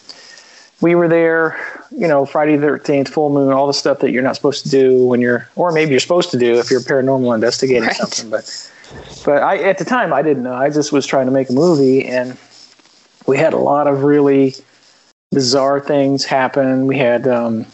we 0.82 0.94
were 0.94 1.08
there, 1.08 1.58
you 1.90 2.06
know, 2.06 2.26
Friday 2.26 2.56
the 2.56 2.66
13th, 2.66 3.08
full 3.08 3.30
moon, 3.30 3.52
all 3.52 3.66
the 3.66 3.72
stuff 3.72 4.00
that 4.00 4.10
you're 4.10 4.22
not 4.22 4.36
supposed 4.36 4.64
to 4.64 4.68
do 4.70 5.06
when 5.06 5.20
you're, 5.22 5.48
or 5.56 5.72
maybe 5.72 5.92
you're 5.92 6.00
supposed 6.00 6.30
to 6.32 6.38
do 6.38 6.58
if 6.58 6.70
you're 6.70 6.80
paranormal 6.80 7.34
investigating 7.34 7.84
Right. 7.84 7.96
something. 7.96 8.28
But, 8.28 8.70
but 9.24 9.42
I, 9.42 9.56
at 9.62 9.78
the 9.78 9.86
time, 9.86 10.12
I 10.12 10.20
didn't 10.22 10.42
know. 10.42 10.52
I 10.54 10.68
just 10.68 10.92
was 10.92 11.06
trying 11.06 11.26
to 11.26 11.32
make 11.32 11.48
a 11.48 11.54
movie, 11.54 12.04
and 12.06 12.36
we 13.26 13.38
had 13.38 13.54
a 13.54 13.58
lot 13.58 13.86
of 13.86 14.02
really 14.02 14.54
bizarre 15.32 15.80
things 15.80 16.24
happen. 16.26 16.86
We 16.86 16.98
had, 16.98 17.26
um, 17.26 17.64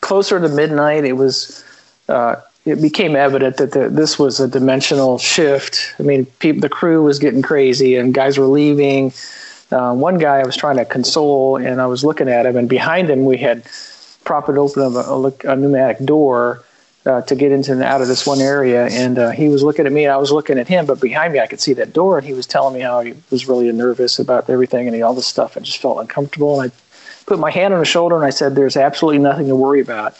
closer 0.00 0.38
to 0.38 0.48
midnight, 0.48 1.04
it 1.04 1.14
was, 1.14 1.64
uh, 2.10 2.36
it 2.68 2.82
became 2.82 3.16
evident 3.16 3.56
that 3.56 3.72
the, 3.72 3.88
this 3.88 4.18
was 4.18 4.40
a 4.40 4.48
dimensional 4.48 5.18
shift. 5.18 5.94
I 5.98 6.02
mean, 6.02 6.26
the 6.40 6.68
crew 6.68 7.02
was 7.02 7.18
getting 7.18 7.42
crazy, 7.42 7.96
and 7.96 8.12
guys 8.14 8.38
were 8.38 8.46
leaving 8.46 9.12
uh, 9.70 9.94
one 9.94 10.18
guy 10.18 10.38
I 10.38 10.44
was 10.44 10.56
trying 10.56 10.76
to 10.76 10.84
console, 10.84 11.56
and 11.56 11.80
I 11.80 11.86
was 11.86 12.04
looking 12.04 12.28
at 12.28 12.46
him, 12.46 12.56
and 12.56 12.68
behind 12.68 13.10
him 13.10 13.24
we 13.24 13.36
had 13.36 13.64
propped 14.24 14.48
open 14.48 14.82
a, 14.82 14.88
a, 14.88 15.52
a 15.52 15.56
pneumatic 15.56 16.04
door 16.04 16.64
uh, 17.06 17.22
to 17.22 17.34
get 17.34 17.52
into 17.52 17.72
and 17.72 17.82
out 17.82 18.00
of 18.00 18.08
this 18.08 18.26
one 18.26 18.40
area, 18.40 18.86
and 18.88 19.18
uh, 19.18 19.30
he 19.30 19.48
was 19.48 19.62
looking 19.62 19.86
at 19.86 19.92
me, 19.92 20.04
and 20.04 20.12
I 20.12 20.16
was 20.16 20.32
looking 20.32 20.58
at 20.58 20.68
him, 20.68 20.86
but 20.86 21.00
behind 21.00 21.32
me 21.32 21.40
I 21.40 21.46
could 21.46 21.60
see 21.60 21.74
that 21.74 21.92
door, 21.92 22.18
and 22.18 22.26
he 22.26 22.32
was 22.32 22.46
telling 22.46 22.74
me 22.74 22.80
how 22.80 23.00
he 23.00 23.14
was 23.30 23.46
really 23.46 23.70
nervous 23.72 24.18
about 24.18 24.48
everything 24.48 24.88
and 24.88 25.02
all 25.02 25.14
this 25.14 25.26
stuff, 25.26 25.56
and 25.56 25.64
just 25.64 25.78
felt 25.78 25.98
uncomfortable, 26.00 26.60
and 26.60 26.70
I 26.70 26.74
put 27.26 27.38
my 27.38 27.50
hand 27.50 27.74
on 27.74 27.80
his 27.80 27.88
shoulder 27.88 28.16
and 28.16 28.24
I 28.24 28.30
said, 28.30 28.54
"There's 28.54 28.76
absolutely 28.76 29.18
nothing 29.18 29.48
to 29.48 29.56
worry 29.56 29.80
about." 29.80 30.16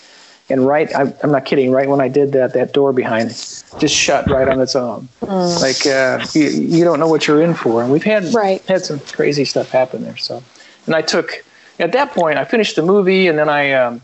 And 0.51 0.67
right, 0.67 0.95
I'm, 0.97 1.15
I'm 1.23 1.31
not 1.31 1.45
kidding. 1.45 1.71
Right 1.71 1.89
when 1.89 2.01
I 2.01 2.09
did 2.09 2.33
that, 2.33 2.55
that 2.55 2.73
door 2.73 2.93
behind 2.93 3.31
just 3.79 3.95
shut 3.95 4.29
right 4.31 4.49
on 4.49 4.61
its 4.61 4.75
own. 4.75 5.09
Mm. 5.23 5.61
Like 5.61 5.87
uh, 5.87 6.27
you, 6.35 6.79
you 6.79 6.85
don't 6.85 6.99
know 6.99 7.09
what 7.09 7.27
you're 7.27 7.43
in 7.43 7.55
for. 7.55 7.83
And 7.83 7.93
we've 7.93 8.03
had 8.05 8.35
Right. 8.35 8.63
had 8.63 8.85
some 8.85 9.01
crazy 9.01 9.45
stuff 9.45 9.69
happen 9.71 10.03
there. 10.03 10.17
So, 10.17 10.43
and 10.87 10.95
I 10.95 11.03
took 11.03 11.45
at 11.79 11.93
that 11.93 12.13
point, 12.13 12.39
I 12.39 12.45
finished 12.45 12.77
the 12.77 12.83
movie, 12.83 13.29
and 13.29 13.39
then 13.39 13.49
I 13.49 13.73
um, 13.73 14.03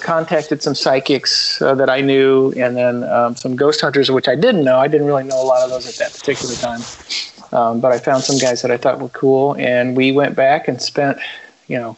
contacted 0.00 0.62
some 0.62 0.74
psychics 0.74 1.60
uh, 1.60 1.74
that 1.74 1.90
I 1.90 2.00
knew, 2.00 2.52
and 2.52 2.76
then 2.76 3.02
um, 3.04 3.34
some 3.34 3.56
ghost 3.56 3.80
hunters, 3.80 4.10
which 4.10 4.28
I 4.28 4.36
didn't 4.36 4.64
know. 4.64 4.78
I 4.78 4.86
didn't 4.86 5.06
really 5.06 5.24
know 5.24 5.40
a 5.40 5.42
lot 5.44 5.62
of 5.62 5.70
those 5.70 5.88
at 5.88 5.96
that 5.96 6.12
particular 6.12 6.54
time. 6.54 6.84
Um, 7.52 7.80
but 7.80 7.90
I 7.92 7.98
found 7.98 8.22
some 8.22 8.38
guys 8.38 8.62
that 8.62 8.70
I 8.70 8.76
thought 8.76 9.00
were 9.00 9.08
cool, 9.08 9.56
and 9.58 9.96
we 9.96 10.12
went 10.12 10.36
back 10.36 10.68
and 10.68 10.80
spent, 10.80 11.18
you 11.68 11.78
know, 11.78 11.96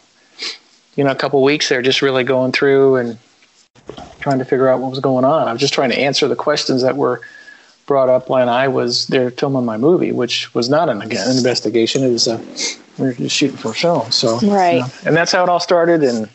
you 0.96 1.04
know, 1.04 1.10
a 1.10 1.14
couple 1.14 1.42
weeks 1.42 1.68
there, 1.68 1.82
just 1.82 2.02
really 2.02 2.24
going 2.24 2.52
through 2.52 2.96
and 2.96 3.18
trying 4.28 4.38
to 4.38 4.44
figure 4.44 4.68
out 4.68 4.80
what 4.80 4.90
was 4.90 5.00
going 5.00 5.24
on. 5.24 5.48
I 5.48 5.52
was 5.52 5.60
just 5.60 5.72
trying 5.72 5.88
to 5.88 5.98
answer 5.98 6.28
the 6.28 6.36
questions 6.36 6.82
that 6.82 6.98
were 6.98 7.22
brought 7.86 8.10
up 8.10 8.28
when 8.28 8.50
I 8.50 8.68
was 8.68 9.06
there 9.06 9.30
filming 9.30 9.64
my 9.64 9.78
movie, 9.78 10.12
which 10.12 10.54
was 10.54 10.68
not 10.68 10.90
an, 10.90 11.00
again, 11.00 11.26
an 11.26 11.38
investigation. 11.38 12.04
It 12.04 12.10
was 12.10 12.26
a 12.26 12.36
we 12.98 13.06
were 13.06 13.12
just 13.14 13.34
shooting 13.34 13.56
for 13.56 13.70
a 13.70 13.74
film. 13.74 14.10
So 14.10 14.38
Right. 14.40 14.74
you 14.74 14.80
know, 14.80 14.90
and 15.06 15.16
that's 15.16 15.32
how 15.32 15.42
it 15.44 15.48
all 15.48 15.60
started, 15.60 16.02
and 16.02 16.28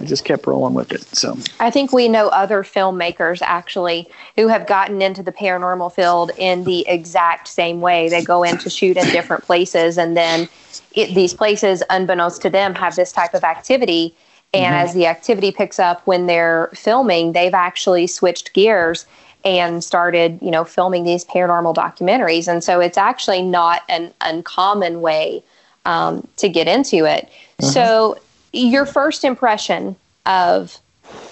I 0.00 0.04
just 0.06 0.24
kept 0.24 0.46
rolling 0.46 0.72
with 0.72 0.90
it. 0.90 1.02
So 1.14 1.36
I 1.60 1.70
think 1.70 1.92
we 1.92 2.08
know 2.08 2.28
other 2.28 2.62
filmmakers 2.62 3.42
actually 3.42 4.08
who 4.36 4.48
have 4.48 4.66
gotten 4.66 5.02
into 5.02 5.22
the 5.22 5.32
paranormal 5.32 5.92
field 5.92 6.30
in 6.38 6.64
the 6.64 6.88
exact 6.88 7.46
same 7.48 7.82
way. 7.82 8.08
They 8.08 8.22
go 8.22 8.42
in 8.42 8.56
to 8.58 8.70
shoot 8.70 8.96
in 8.96 9.04
different 9.10 9.44
places, 9.44 9.98
and 9.98 10.16
then 10.16 10.48
it, 10.92 11.14
these 11.14 11.34
places, 11.34 11.82
unbeknownst 11.90 12.40
to 12.42 12.48
them, 12.48 12.74
have 12.76 12.96
this 12.96 13.12
type 13.12 13.34
of 13.34 13.44
activity. 13.44 14.14
And 14.54 14.74
Mhm. 14.74 14.78
as 14.78 14.94
the 14.94 15.06
activity 15.06 15.52
picks 15.52 15.78
up 15.78 16.02
when 16.06 16.26
they're 16.26 16.70
filming, 16.74 17.32
they've 17.32 17.54
actually 17.54 18.06
switched 18.06 18.52
gears 18.54 19.06
and 19.44 19.84
started, 19.84 20.38
you 20.42 20.50
know, 20.50 20.64
filming 20.64 21.04
these 21.04 21.24
paranormal 21.24 21.74
documentaries. 21.74 22.48
And 22.48 22.64
so 22.64 22.80
it's 22.80 22.98
actually 22.98 23.42
not 23.42 23.82
an 23.88 24.12
uncommon 24.20 25.00
way 25.00 25.42
um, 25.84 26.26
to 26.36 26.48
get 26.48 26.68
into 26.68 27.04
it. 27.04 27.28
So, 27.60 28.18
your 28.52 28.86
first 28.86 29.24
impression 29.24 29.96
of 30.26 30.78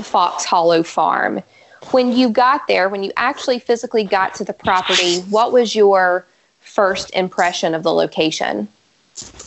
Fox 0.02 0.44
Hollow 0.44 0.82
Farm, 0.82 1.42
when 1.90 2.12
you 2.12 2.28
got 2.28 2.66
there, 2.68 2.88
when 2.88 3.02
you 3.02 3.12
actually 3.16 3.58
physically 3.58 4.04
got 4.04 4.34
to 4.34 4.44
the 4.44 4.52
property, 4.52 5.18
what 5.18 5.52
was 5.52 5.74
your 5.74 6.26
first 6.60 7.10
impression 7.14 7.74
of 7.74 7.82
the 7.82 7.92
location? 7.92 8.68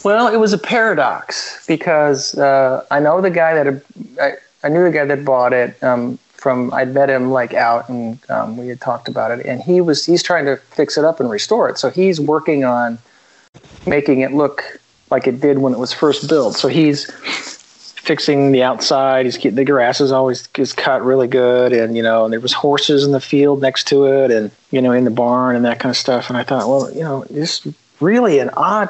Well, 0.04 0.28
it 0.28 0.38
was 0.38 0.54
a 0.54 0.58
paradox 0.58 1.66
because 1.68 2.38
uh, 2.38 2.86
I 2.90 3.00
know 3.00 3.22
the 3.22 3.30
guy 3.30 3.62
that 3.62 3.84
I, 4.22 4.34
I 4.64 4.70
knew 4.70 4.84
the 4.84 4.92
guy 4.92 5.06
that 5.06 5.26
bought 5.26 5.54
it 5.54 5.82
um, 5.84 6.18
from 6.34 6.74
I'd 6.74 6.94
met 6.94 7.10
him 7.10 7.32
like 7.32 7.54
out 7.54 7.90
and 7.90 8.20
um, 8.30 8.58
we 8.58 8.70
had 8.70 8.80
talked 8.82 9.08
about 9.08 9.38
it, 9.38 9.46
and 9.46 9.62
he 9.62 9.82
was 9.82 10.06
he's 10.06 10.24
trying 10.24 10.46
to 10.46 10.58
fix 10.72 10.98
it 10.98 11.04
up 11.04 11.20
and 11.20 11.30
restore 11.30 11.70
it. 11.70 11.78
So 11.78 11.90
he's 11.90 12.20
working 12.20 12.64
on 12.64 12.98
making 13.86 14.22
it 14.22 14.32
look 14.32 14.80
like 15.12 15.28
it 15.28 15.42
did 15.42 15.60
when 15.60 15.74
it 15.74 15.80
was 15.80 15.92
first 15.92 16.30
built. 16.30 16.56
So 16.56 16.68
he's 16.68 17.12
fixing 18.10 18.52
the 18.52 18.64
outside. 18.64 19.26
He's 19.26 19.38
the 19.38 19.66
grass 19.66 20.02
is 20.02 20.12
always 20.12 20.48
is 20.58 20.74
cut 20.74 21.04
really 21.04 21.28
good, 21.28 21.74
and 21.74 21.96
you 21.96 22.04
know, 22.04 22.24
and 22.24 22.34
there 22.34 22.40
was 22.40 22.54
horses 22.54 23.04
in 23.04 23.12
the 23.12 23.22
field 23.22 23.62
next 23.62 23.88
to 23.90 24.06
it, 24.06 24.32
and 24.32 24.50
you 24.72 24.82
know, 24.82 24.92
in 24.92 25.04
the 25.04 25.12
barn 25.12 25.56
and 25.56 25.66
that 25.66 25.80
kind 25.80 25.92
of 25.92 25.98
stuff. 25.98 26.30
And 26.30 26.38
I 26.38 26.44
thought, 26.44 26.68
well, 26.68 26.92
you 26.92 27.02
know, 27.02 27.26
it's 27.30 27.68
really 28.00 28.40
an 28.40 28.50
odd 28.56 28.90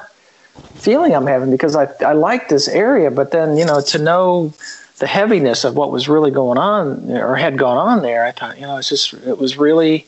feeling 0.75 1.13
I'm 1.13 1.28
having 1.28 1.51
because 1.51 1.75
I 1.75 1.88
I 2.06 2.13
like 2.13 2.50
this 2.50 2.68
area, 2.68 3.12
but 3.12 3.32
then 3.32 3.58
you 3.58 3.66
know, 3.66 3.82
to 3.82 3.98
know 4.00 4.54
the 4.98 5.08
heaviness 5.08 5.63
of 5.63 5.75
what 5.75 5.92
was 5.92 6.10
really 6.10 6.32
going 6.32 6.58
on 6.58 7.10
or 7.12 7.36
had 7.36 7.58
gone 7.58 7.78
on 7.78 8.01
there, 8.01 8.25
I 8.25 8.32
thought, 8.32 8.58
you 8.58 8.63
know, 8.63 8.78
it's 8.78 8.89
just 8.89 9.13
it 9.13 9.38
was 9.38 9.58
really 9.58 10.06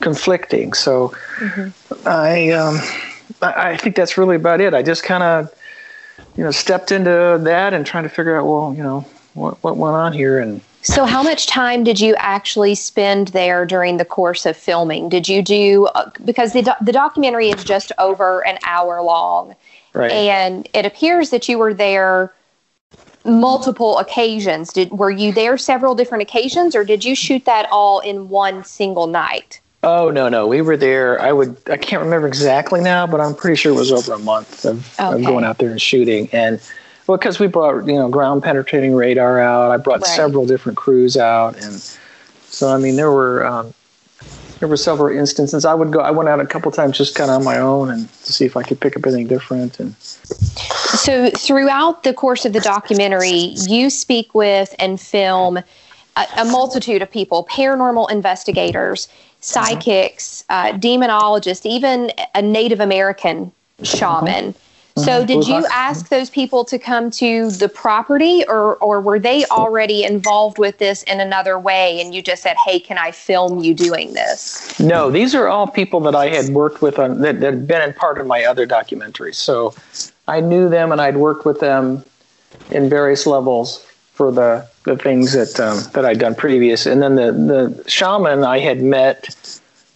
conflicting. 0.00 0.72
So 0.72 1.14
I 2.06 2.50
um, 2.50 2.78
I 3.42 3.70
I 3.72 3.76
think 3.76 3.96
that's 3.96 4.16
really 4.16 4.36
about 4.36 4.60
it. 4.60 4.74
I 4.74 4.82
just 4.82 5.02
kind 5.02 5.22
of 5.22 5.52
you 6.36 6.44
know 6.44 6.50
stepped 6.50 6.92
into 6.92 7.38
that 7.42 7.74
and 7.74 7.86
trying 7.86 8.04
to 8.04 8.10
figure 8.10 8.36
out 8.38 8.46
well 8.46 8.74
you 8.74 8.82
know 8.82 9.04
what 9.34 9.62
what 9.62 9.76
went 9.76 9.96
on 9.96 10.12
here 10.12 10.38
and 10.38 10.60
So, 10.82 11.04
how 11.04 11.22
much 11.22 11.46
time 11.46 11.84
did 11.84 12.00
you 12.00 12.14
actually 12.16 12.74
spend 12.74 13.28
there 13.28 13.66
during 13.66 13.98
the 13.98 14.04
course 14.04 14.46
of 14.46 14.56
filming? 14.56 15.10
Did 15.10 15.28
you 15.28 15.42
do 15.42 15.86
uh, 15.94 16.10
because 16.24 16.54
the 16.54 16.62
do- 16.62 16.80
the 16.80 16.92
documentary 16.92 17.50
is 17.50 17.62
just 17.64 17.92
over 17.98 18.46
an 18.46 18.58
hour 18.64 19.02
long, 19.02 19.54
Right. 19.92 20.12
and 20.12 20.68
it 20.72 20.86
appears 20.86 21.30
that 21.30 21.48
you 21.48 21.58
were 21.58 21.74
there 21.74 22.32
multiple 23.24 23.98
occasions. 23.98 24.72
Did 24.72 24.90
were 24.92 25.10
you 25.10 25.32
there 25.32 25.58
several 25.58 25.94
different 25.94 26.22
occasions, 26.22 26.74
or 26.74 26.84
did 26.84 27.04
you 27.04 27.14
shoot 27.14 27.44
that 27.44 27.68
all 27.70 28.00
in 28.00 28.28
one 28.28 28.64
single 28.64 29.06
night? 29.06 29.60
oh 29.82 30.10
no 30.10 30.28
no 30.28 30.46
we 30.46 30.60
were 30.60 30.76
there 30.76 31.18
I 31.22 31.32
would 31.32 31.56
I 31.70 31.78
can't 31.78 32.02
remember 32.02 32.26
exactly 32.28 32.82
now 32.82 33.06
but 33.06 33.18
I'm 33.18 33.34
pretty 33.34 33.56
sure 33.56 33.72
it 33.72 33.76
was 33.76 33.90
over 33.90 34.12
a 34.12 34.18
month 34.18 34.66
of, 34.66 34.94
of 35.00 35.24
going 35.24 35.42
out 35.42 35.56
there 35.56 35.70
and 35.70 35.80
shooting 35.80 36.28
and 36.34 36.60
well 37.06 37.16
because 37.16 37.40
we 37.40 37.46
brought 37.46 37.86
you 37.86 37.94
know 37.94 38.10
ground 38.10 38.42
penetrating 38.42 38.94
radar 38.94 39.40
out 39.40 39.70
I 39.70 39.78
brought 39.78 40.02
Right. 40.02 40.10
several 40.10 40.44
different 40.44 40.76
crews 40.76 41.16
out 41.16 41.56
and 41.56 41.82
so 42.50 42.68
I 42.68 42.76
mean 42.76 42.96
there 42.96 43.10
were 43.10 43.46
um, 43.46 43.72
there 44.60 44.68
were 44.68 44.76
several 44.76 45.16
instances 45.16 45.64
I 45.64 45.74
would 45.74 45.90
go 45.90 46.00
I 46.00 46.10
went 46.10 46.28
out 46.28 46.38
a 46.38 46.46
couple 46.46 46.70
times 46.70 46.96
just 46.96 47.14
kind 47.14 47.30
of 47.30 47.38
on 47.38 47.44
my 47.44 47.58
own 47.58 47.90
and 47.90 48.12
to 48.24 48.32
see 48.32 48.44
if 48.44 48.56
I 48.56 48.62
could 48.62 48.78
pick 48.78 48.96
up 48.96 49.04
anything 49.06 49.26
different 49.26 49.80
and 49.80 49.96
So, 49.96 51.30
throughout 51.30 52.02
the 52.04 52.12
course 52.12 52.44
of 52.44 52.52
the 52.52 52.60
documentary, 52.60 53.54
you 53.66 53.90
speak 53.90 54.34
with 54.34 54.74
and 54.78 55.00
film 55.00 55.58
a, 55.58 56.26
a 56.36 56.44
multitude 56.44 57.00
of 57.02 57.10
people 57.10 57.46
paranormal 57.50 58.10
investigators, 58.10 59.08
psychics, 59.40 60.44
uh, 60.50 60.72
demonologists, 60.72 61.64
even 61.64 62.12
a 62.34 62.42
Native 62.42 62.80
American 62.80 63.50
shaman. 63.82 64.54
So, 65.04 65.22
Mhm. 65.22 65.26
did 65.26 65.48
you 65.48 65.66
ask 65.70 66.08
those 66.08 66.30
people 66.30 66.64
to 66.64 66.78
come 66.78 67.10
to 67.12 67.50
the 67.50 67.68
property, 67.68 68.44
or, 68.48 68.76
or 68.76 69.00
were 69.00 69.18
they 69.18 69.44
already 69.46 70.04
involved 70.04 70.58
with 70.58 70.78
this 70.78 71.02
in 71.04 71.20
another 71.20 71.58
way? 71.58 72.00
And 72.00 72.14
you 72.14 72.22
just 72.22 72.42
said, 72.42 72.56
Hey, 72.66 72.78
can 72.80 72.98
I 72.98 73.10
film 73.10 73.58
you 73.62 73.74
doing 73.74 74.14
this? 74.14 74.78
No, 74.80 75.10
these 75.10 75.34
are 75.34 75.48
all 75.48 75.66
people 75.66 76.00
that 76.00 76.14
I 76.14 76.28
had 76.28 76.48
worked 76.50 76.82
with 76.82 76.98
on 76.98 77.20
that, 77.22 77.40
that 77.40 77.54
had 77.54 77.66
been 77.66 77.82
in 77.82 77.92
part 77.92 78.18
of 78.18 78.26
my 78.26 78.44
other 78.44 78.66
documentaries. 78.66 79.36
So 79.36 79.74
I 80.28 80.40
knew 80.40 80.68
them 80.68 80.92
and 80.92 81.00
I'd 81.00 81.16
worked 81.16 81.44
with 81.44 81.60
them 81.60 82.04
in 82.70 82.88
various 82.88 83.26
levels 83.26 83.84
for 84.14 84.30
the, 84.30 84.66
the 84.84 84.96
things 84.96 85.32
that 85.32 85.58
um, 85.60 85.78
that 85.92 86.04
I'd 86.04 86.18
done 86.18 86.34
previous. 86.34 86.86
And 86.86 87.02
then 87.02 87.14
the, 87.16 87.32
the 87.32 87.88
shaman 87.88 88.44
I 88.44 88.58
had 88.58 88.82
met 88.82 89.34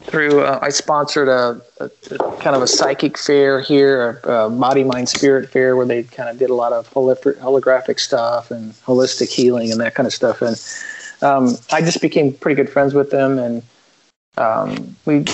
through 0.04 0.42
uh, 0.42 0.58
I 0.62 0.68
sponsored 0.68 1.28
a, 1.28 1.60
a, 1.80 1.90
a 2.10 2.36
kind 2.38 2.54
of 2.54 2.62
a 2.62 2.66
psychic 2.66 3.18
fair 3.18 3.60
here, 3.60 4.20
a, 4.24 4.46
a 4.46 4.50
body 4.50 4.84
mind 4.84 5.08
spirit 5.08 5.48
fair 5.48 5.76
where 5.76 5.86
they 5.86 6.02
kind 6.02 6.28
of 6.28 6.38
did 6.38 6.50
a 6.50 6.54
lot 6.54 6.72
of 6.72 6.88
holographic 6.90 7.98
stuff 7.98 8.50
and 8.50 8.72
holistic 8.84 9.30
healing 9.30 9.72
and 9.72 9.80
that 9.80 9.94
kind 9.94 10.06
of 10.06 10.12
stuff. 10.12 10.42
And 10.42 10.60
um, 11.22 11.56
I 11.72 11.80
just 11.80 12.00
became 12.00 12.32
pretty 12.32 12.56
good 12.56 12.70
friends 12.70 12.94
with 12.94 13.10
them 13.10 13.38
and 13.38 13.62
um, 14.36 14.96
we 15.04 15.24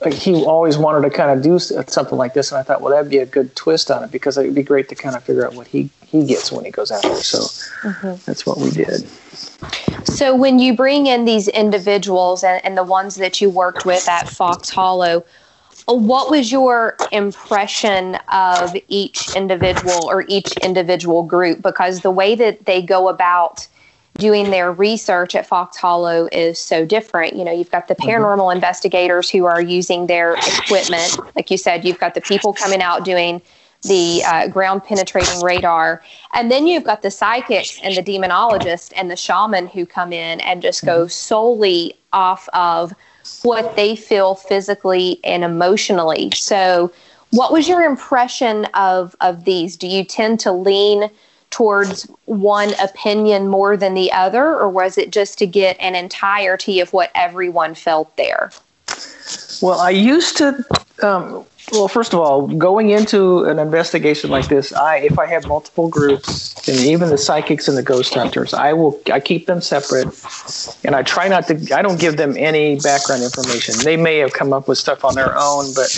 like 0.00 0.14
he 0.14 0.34
always 0.44 0.78
wanted 0.78 1.08
to 1.08 1.14
kind 1.14 1.30
of 1.30 1.42
do 1.42 1.58
something 1.58 2.16
like 2.16 2.34
this, 2.34 2.52
and 2.52 2.58
I 2.58 2.62
thought, 2.62 2.80
well, 2.80 2.92
that'd 2.92 3.10
be 3.10 3.18
a 3.18 3.26
good 3.26 3.54
twist 3.56 3.90
on 3.90 4.04
it 4.04 4.12
because 4.12 4.38
it'd 4.38 4.54
be 4.54 4.62
great 4.62 4.88
to 4.90 4.94
kind 4.94 5.16
of 5.16 5.24
figure 5.24 5.46
out 5.46 5.54
what 5.54 5.66
he 5.66 5.90
he 6.06 6.24
gets 6.24 6.52
when 6.52 6.64
he 6.64 6.70
goes 6.70 6.90
out 6.90 7.02
there. 7.02 7.16
So 7.16 7.38
that's 8.26 8.46
what 8.46 8.58
we 8.58 8.70
did. 8.70 9.08
So 10.04 10.34
when 10.34 10.58
you 10.58 10.74
bring 10.74 11.06
in 11.06 11.24
these 11.24 11.48
individuals 11.48 12.42
and, 12.42 12.64
and 12.64 12.76
the 12.76 12.84
ones 12.84 13.16
that 13.16 13.40
you 13.40 13.50
worked 13.50 13.84
with 13.84 14.08
at 14.08 14.28
Fox 14.28 14.70
Hollow, 14.70 15.24
uh, 15.88 15.94
what 15.94 16.30
was 16.30 16.50
your 16.50 16.96
impression 17.12 18.16
of 18.32 18.76
each 18.88 19.34
individual 19.36 20.08
or 20.08 20.24
each 20.28 20.56
individual 20.58 21.22
group? 21.22 21.60
Because 21.62 22.00
the 22.00 22.10
way 22.10 22.34
that 22.34 22.66
they 22.66 22.82
go 22.82 23.08
about 23.08 23.66
doing 24.18 24.50
their 24.50 24.72
research 24.72 25.34
at 25.34 25.46
Fox 25.46 25.76
Hollow 25.76 26.28
is 26.32 26.58
so 26.58 26.84
different. 26.84 27.34
You 27.34 27.44
know, 27.44 27.52
you've 27.52 27.70
got 27.70 27.88
the 27.88 27.94
paranormal 27.94 28.52
investigators 28.52 29.30
who 29.30 29.46
are 29.46 29.62
using 29.62 30.08
their 30.08 30.34
equipment. 30.34 31.18
Like 31.34 31.50
you 31.50 31.56
said, 31.56 31.84
you've 31.84 32.00
got 32.00 32.14
the 32.14 32.20
people 32.20 32.52
coming 32.52 32.82
out 32.82 33.04
doing 33.04 33.40
the 33.82 34.22
uh, 34.26 34.48
ground 34.48 34.82
penetrating 34.82 35.40
radar. 35.40 36.02
And 36.34 36.50
then 36.50 36.66
you've 36.66 36.82
got 36.82 37.02
the 37.02 37.12
psychics 37.12 37.80
and 37.82 37.96
the 37.96 38.02
demonologist 38.02 38.92
and 38.96 39.08
the 39.08 39.16
shaman 39.16 39.68
who 39.68 39.86
come 39.86 40.12
in 40.12 40.40
and 40.40 40.60
just 40.60 40.84
go 40.84 41.06
solely 41.06 41.94
off 42.12 42.48
of 42.54 42.92
what 43.42 43.76
they 43.76 43.94
feel 43.94 44.34
physically 44.34 45.20
and 45.22 45.44
emotionally. 45.44 46.32
So, 46.32 46.92
what 47.30 47.52
was 47.52 47.68
your 47.68 47.82
impression 47.82 48.64
of, 48.72 49.14
of 49.20 49.44
these? 49.44 49.76
Do 49.76 49.86
you 49.86 50.02
tend 50.02 50.40
to 50.40 50.50
lean 50.50 51.10
towards 51.50 52.04
one 52.26 52.74
opinion 52.80 53.48
more 53.48 53.76
than 53.76 53.94
the 53.94 54.12
other, 54.12 54.54
or 54.54 54.68
was 54.68 54.98
it 54.98 55.10
just 55.10 55.38
to 55.38 55.46
get 55.46 55.76
an 55.80 55.94
entirety 55.94 56.80
of 56.80 56.92
what 56.92 57.10
everyone 57.14 57.74
felt 57.74 58.14
there? 58.16 58.50
Well, 59.60 59.80
I 59.80 59.90
used 59.90 60.36
to. 60.38 60.64
Um, 61.02 61.44
Well, 61.70 61.88
first 61.88 62.14
of 62.14 62.20
all, 62.20 62.46
going 62.46 62.90
into 62.90 63.44
an 63.44 63.58
investigation 63.58 64.30
like 64.30 64.48
this, 64.48 64.72
I 64.72 64.96
if 64.98 65.18
I 65.18 65.26
have 65.26 65.46
multiple 65.46 65.88
groups 65.88 66.56
and 66.66 66.78
even 66.78 67.10
the 67.10 67.18
psychics 67.18 67.68
and 67.68 67.76
the 67.76 67.82
ghost 67.82 68.14
hunters, 68.14 68.54
I 68.54 68.72
will 68.72 69.00
I 69.12 69.20
keep 69.20 69.46
them 69.46 69.60
separate, 69.60 70.08
and 70.84 70.94
I 70.94 71.02
try 71.02 71.28
not 71.28 71.46
to. 71.48 71.74
I 71.74 71.82
don't 71.82 72.00
give 72.00 72.16
them 72.16 72.36
any 72.38 72.80
background 72.80 73.22
information. 73.22 73.74
They 73.84 73.96
may 73.96 74.18
have 74.18 74.32
come 74.32 74.52
up 74.52 74.66
with 74.66 74.78
stuff 74.78 75.04
on 75.04 75.14
their 75.14 75.36
own, 75.36 75.74
but 75.74 75.88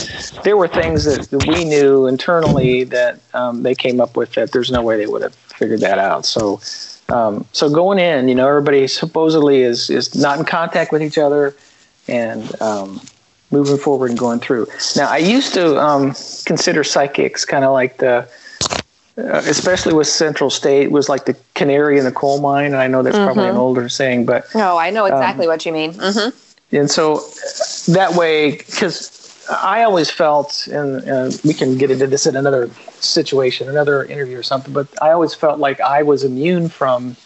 there 0.42 0.56
were 0.56 0.68
things 0.68 1.04
that, 1.04 1.30
we 1.44 1.64
knew 1.64 2.06
internally 2.06 2.84
that 2.84 3.20
um, 3.34 3.62
they 3.62 3.74
came 3.74 4.00
up 4.00 4.16
with 4.16 4.32
that 4.34 4.52
there's 4.52 4.70
no 4.70 4.82
way 4.82 4.96
they 4.96 5.06
would 5.06 5.22
have 5.22 5.34
figured 5.34 5.80
that 5.80 5.98
out. 5.98 6.26
So. 6.26 6.60
Um, 7.08 7.44
so 7.50 7.68
going 7.68 7.98
in, 7.98 8.28
you 8.28 8.36
know, 8.36 8.46
everybody 8.46 8.86
supposedly 8.86 9.62
is 9.62 9.90
is 9.90 10.14
not 10.14 10.38
in 10.38 10.44
contact 10.44 10.92
with 10.92 11.02
each 11.02 11.18
other, 11.18 11.56
and 12.06 12.62
um, 12.62 13.00
moving 13.50 13.78
forward 13.78 14.10
and 14.10 14.18
going 14.18 14.40
through. 14.40 14.66
Now, 14.96 15.08
I 15.08 15.18
used 15.18 15.54
to 15.54 15.78
um, 15.80 16.14
consider 16.44 16.84
psychics 16.84 17.44
kind 17.44 17.64
of 17.64 17.72
like 17.72 17.98
the, 17.98 18.28
uh, 19.18 19.42
especially 19.46 19.92
with 19.92 20.06
Central 20.06 20.50
State, 20.50 20.90
was 20.90 21.08
like 21.08 21.24
the 21.26 21.36
canary 21.54 21.98
in 21.98 22.04
the 22.04 22.12
coal 22.12 22.40
mine. 22.40 22.66
And 22.66 22.76
I 22.76 22.86
know 22.86 23.02
that's 23.02 23.18
probably 23.18 23.48
an 23.48 23.54
Mhm. 23.56 23.58
older 23.58 23.88
saying, 23.88 24.24
but 24.26 24.46
No, 24.54 24.76
I 24.78 24.90
know 24.90 25.06
exactly 25.06 25.46
Um, 25.46 25.50
what 25.50 25.66
you 25.66 25.72
mean. 25.72 25.94
hmm 25.94 26.28
and 26.72 26.88
so 26.88 27.20
that 27.92 28.14
way, 28.14 28.52
because 28.52 29.10
I 29.50 29.82
always 29.82 30.08
felt, 30.08 30.68
and 30.68 31.10
uh, 31.10 31.30
we 31.44 31.52
can 31.52 31.76
get 31.76 31.90
into 31.90 32.06
this 32.06 32.26
in 32.26 32.36
another 32.36 32.70
situation, 33.00 33.68
another 33.68 34.04
interview 34.04 34.38
or 34.38 34.44
something, 34.44 34.72
but 34.72 34.86
I 35.02 35.10
always 35.10 35.34
felt 35.34 35.58
like 35.58 35.80
I 35.80 36.04
was 36.04 36.22
immune 36.22 36.68
from 36.68 37.16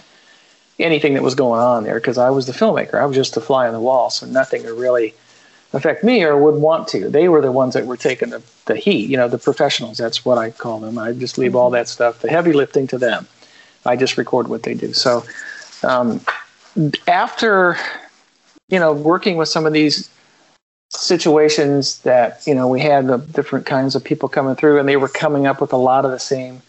anything 0.79 1.13
that 1.15 1.23
was 1.23 1.35
going 1.35 1.61
on 1.61 1.85
there 1.85 1.97
because 1.97 2.17
I 2.17 2.31
was 2.31 2.47
the 2.47 2.53
filmmaker. 2.55 2.95
I 2.95 3.05
was 3.05 3.15
just 3.15 3.37
a 3.37 3.41
fly 3.43 3.67
on 3.67 3.75
the 3.75 3.81
wall, 3.81 4.09
so 4.09 4.25
nothing 4.27 4.65
really 4.65 5.15
affect 5.75 6.03
me 6.03 6.23
or 6.25 6.37
would 6.39 6.61
want 6.61 6.89
to. 6.89 7.09
They 7.11 7.29
were 7.29 7.43
the 7.43 7.53
ones 7.53 7.75
that 7.75 7.87
were 7.87 7.97
taking 7.97 8.31
the, 8.31 8.43
the 8.65 8.77
heat, 8.77 9.11
you 9.11 9.17
know, 9.17 9.29
the 9.29 9.39
professionals. 9.39 9.99
That's 9.99 10.25
what 10.25 10.39
I 10.39 10.51
call 10.51 10.81
them. 10.81 10.99
I 10.99 11.13
just 11.13 11.37
leave 11.37 11.55
all 11.55 11.71
that 11.71 11.89
stuff, 11.89 12.21
the 12.21 12.31
heavy 12.31 12.53
lifting 12.53 12.87
to 12.89 12.99
them. 12.99 13.27
I 13.85 13.97
just 13.97 14.17
record 14.17 14.49
what 14.49 14.63
they 14.63 14.75
do. 14.75 14.95
So 14.95 15.25
um, 15.83 16.21
after 17.07 17.77
you 18.69 18.79
know, 18.79 18.93
working 18.93 19.37
with 19.37 19.49
some 19.49 19.67
of 19.67 19.73
these 19.73 20.11
situations 20.91 21.99
that, 22.01 22.47
you 22.47 22.55
know, 22.55 22.69
we 22.69 22.81
had 22.81 23.07
the 23.07 23.19
different 23.19 23.67
kinds 23.67 23.95
of 23.95 24.03
people 24.03 24.29
coming 24.29 24.55
through 24.55 24.79
and 24.79 24.89
they 24.89 24.97
were 24.97 25.09
coming 25.09 25.47
up 25.47 25.61
with 25.61 25.73
a 25.73 25.77
lot 25.77 26.05
of 26.05 26.11
the 26.11 26.19
same 26.19 26.63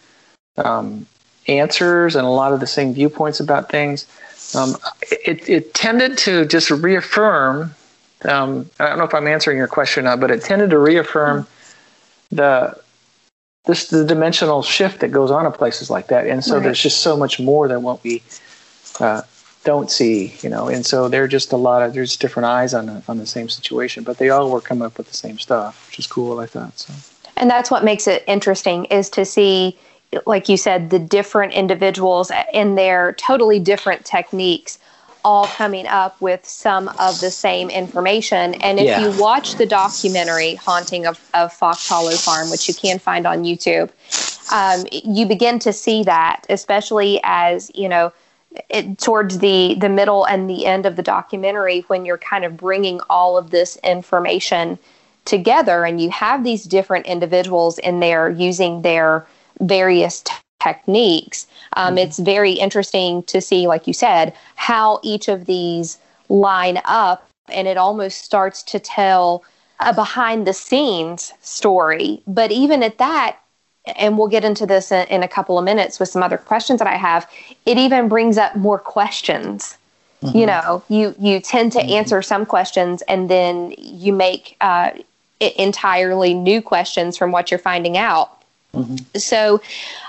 um, 0.58 1.06
answers 1.48 2.15
and 2.15 2.26
a 2.26 2.30
lot 2.30 2.54
of 2.54 2.60
the 2.60 2.68
same 2.68 2.94
viewpoints 2.94 3.39
about 3.39 3.70
things. 3.70 4.08
Um, 4.56 4.76
it, 5.26 5.48
it 5.48 5.74
tended 5.74 6.18
to 6.20 6.46
just 6.46 6.70
reaffirm, 6.72 7.74
um, 8.26 8.70
I 8.80 8.88
don't 8.88 8.98
know 8.98 9.04
if 9.04 9.14
I'm 9.14 9.28
answering 9.28 9.58
your 9.58 9.68
question 9.68 10.06
or 10.06 10.10
not, 10.10 10.20
but 10.20 10.32
it 10.32 10.42
tended 10.44 10.70
to 10.72 10.80
reaffirm 10.80 11.48
the 12.32 12.80
this 13.66 13.90
the 13.90 14.06
dimensional 14.06 14.62
shift 14.62 15.00
that 15.00 15.10
goes 15.10 15.32
on 15.32 15.46
in 15.46 15.52
places 15.52 15.90
like 15.90 16.08
that. 16.08 16.28
And 16.28 16.44
so 16.44 16.56
Right. 16.56 16.64
there's 16.64 16.82
just 16.82 17.02
so 17.02 17.18
much 17.18 17.40
more 17.40 17.68
than 17.68 17.82
what 17.82 18.04
we 18.04 18.22
uh, 19.00 19.24
don't 19.64 19.90
see, 19.90 20.36
you 20.42 20.50
know. 20.50 20.68
And 20.68 20.86
so 20.86 21.10
there're 21.10 21.28
just 21.28 21.52
a 21.52 21.58
lot 21.58 21.82
of 21.82 21.94
there's 21.94 22.16
different 22.16 22.46
eyes 22.46 22.74
on 22.74 22.86
the, 22.86 23.04
on 23.08 23.18
the 23.18 23.26
same 23.26 23.50
situation, 23.50 24.04
but 24.04 24.18
they 24.18 24.30
all 24.30 24.50
were 24.50 24.62
coming 24.62 24.86
up 24.86 24.98
with 24.98 25.08
the 25.08 25.18
same 25.18 25.40
stuff, 25.40 25.88
which 25.88 26.00
is 26.00 26.08
cool. 26.08 26.40
I 26.40 26.46
thought 26.46 26.78
so. 26.78 26.94
And 27.38 27.50
that's 27.50 27.70
what 27.72 27.84
makes 27.84 28.08
it 28.08 28.24
interesting 28.28 28.86
is 28.86 29.10
to 29.12 29.26
see, 29.26 29.78
like 30.26 30.48
you 30.48 30.58
said, 30.58 30.90
the 30.90 31.00
different 31.00 31.54
individuals 31.54 32.32
in 32.54 32.76
their 32.76 33.14
totally 33.14 33.60
different 33.60 34.06
techniques 34.06 34.80
all 35.26 35.48
coming 35.48 35.88
up 35.88 36.22
with 36.22 36.46
some 36.46 36.88
of 37.00 37.20
the 37.20 37.32
same 37.32 37.72
information. 37.72 38.54
And 38.62 38.80
if 38.80 38.86
Yeah. 38.86 39.02
you 39.02 39.20
watch 39.20 39.56
the 39.56 39.66
documentary 39.66 40.54
Haunting 40.56 41.08
of, 41.08 41.20
of 41.34 41.52
Fox 41.52 41.90
Hollow 41.90 42.12
Farm, 42.12 42.52
which 42.52 42.68
you 42.68 42.76
can 42.76 43.00
find 43.00 43.26
on 43.26 43.44
YouTube, 43.44 43.90
um, 44.52 44.86
you 44.92 45.26
begin 45.26 45.58
to 45.60 45.74
see 45.74 46.04
that, 46.04 46.46
especially 46.50 47.20
as, 47.24 47.72
you 47.74 47.90
know, 47.90 48.14
it, 48.70 49.00
towards 49.00 49.40
the 49.40 49.76
the 49.80 49.90
middle 49.90 50.26
and 50.26 50.50
the 50.50 50.66
end 50.66 50.86
of 50.86 50.96
the 50.96 51.04
documentary 51.04 51.82
when 51.88 52.06
you're 52.06 52.20
kind 52.20 52.46
of 52.46 52.56
bringing 52.56 53.02
all 53.10 53.36
of 53.36 53.50
this 53.50 53.78
information 53.84 54.80
together 55.26 55.84
and 55.86 56.00
you 56.00 56.10
have 56.12 56.44
these 56.44 56.64
different 56.64 57.06
individuals 57.08 57.80
in 57.80 58.00
there 58.00 58.30
using 58.30 58.82
their 58.84 59.26
various 59.60 60.22
t- 60.22 60.34
techniques 60.62 61.48
um, 61.74 61.98
it's 61.98 62.20
very 62.20 62.54
interesting 62.54 63.24
to 63.24 63.41
see 63.41 63.68
like 63.68 63.88
you 63.88 63.94
said 63.94 64.34
how 64.56 65.00
each 65.04 65.28
of 65.28 65.46
these 65.46 65.98
line 66.30 66.80
up 66.86 67.30
and 67.50 67.68
it 67.68 67.78
almost 67.78 68.24
starts 68.24 68.63
to 68.63 68.80
tell 68.80 69.44
a 69.80 69.94
behind 69.94 70.48
the 70.48 70.54
scenes 70.54 71.34
story 71.41 72.22
but 72.26 72.52
even 72.52 72.82
at 72.82 72.98
that 72.98 73.38
and 73.98 74.18
we'll 74.18 74.28
get 74.28 74.44
into 74.44 74.65
this 74.65 74.91
in, 74.91 75.08
in 75.08 75.24
a 75.24 75.28
couple 75.28 75.58
of 75.58 75.65
minutes 75.65 76.00
with 76.00 76.10
some 76.10 76.24
other 76.24 76.38
questions 76.38 76.80
that 76.80 76.88
I 76.88 76.96
have. 76.98 77.30
It 77.65 77.78
even 77.78 78.08
brings 78.08 78.38
up 78.38 78.56
more 78.56 78.80
questions. 78.80 79.78
You 80.34 80.48
know, 80.48 80.84
you 80.89 81.13
you 81.20 81.39
tend 81.39 81.72
to 81.74 81.82
answer 81.82 82.20
some 82.24 82.48
questions, 82.48 83.04
and 83.04 83.30
then 83.30 83.76
you 83.78 84.12
make 84.12 84.58
uh, 84.60 84.89
entirely 85.39 86.34
new 86.34 86.63
questions 86.63 87.15
from 87.15 87.32
what 87.32 87.52
you're 87.52 87.60
finding 87.60 87.96
out. 87.96 88.35
So, 89.16 89.62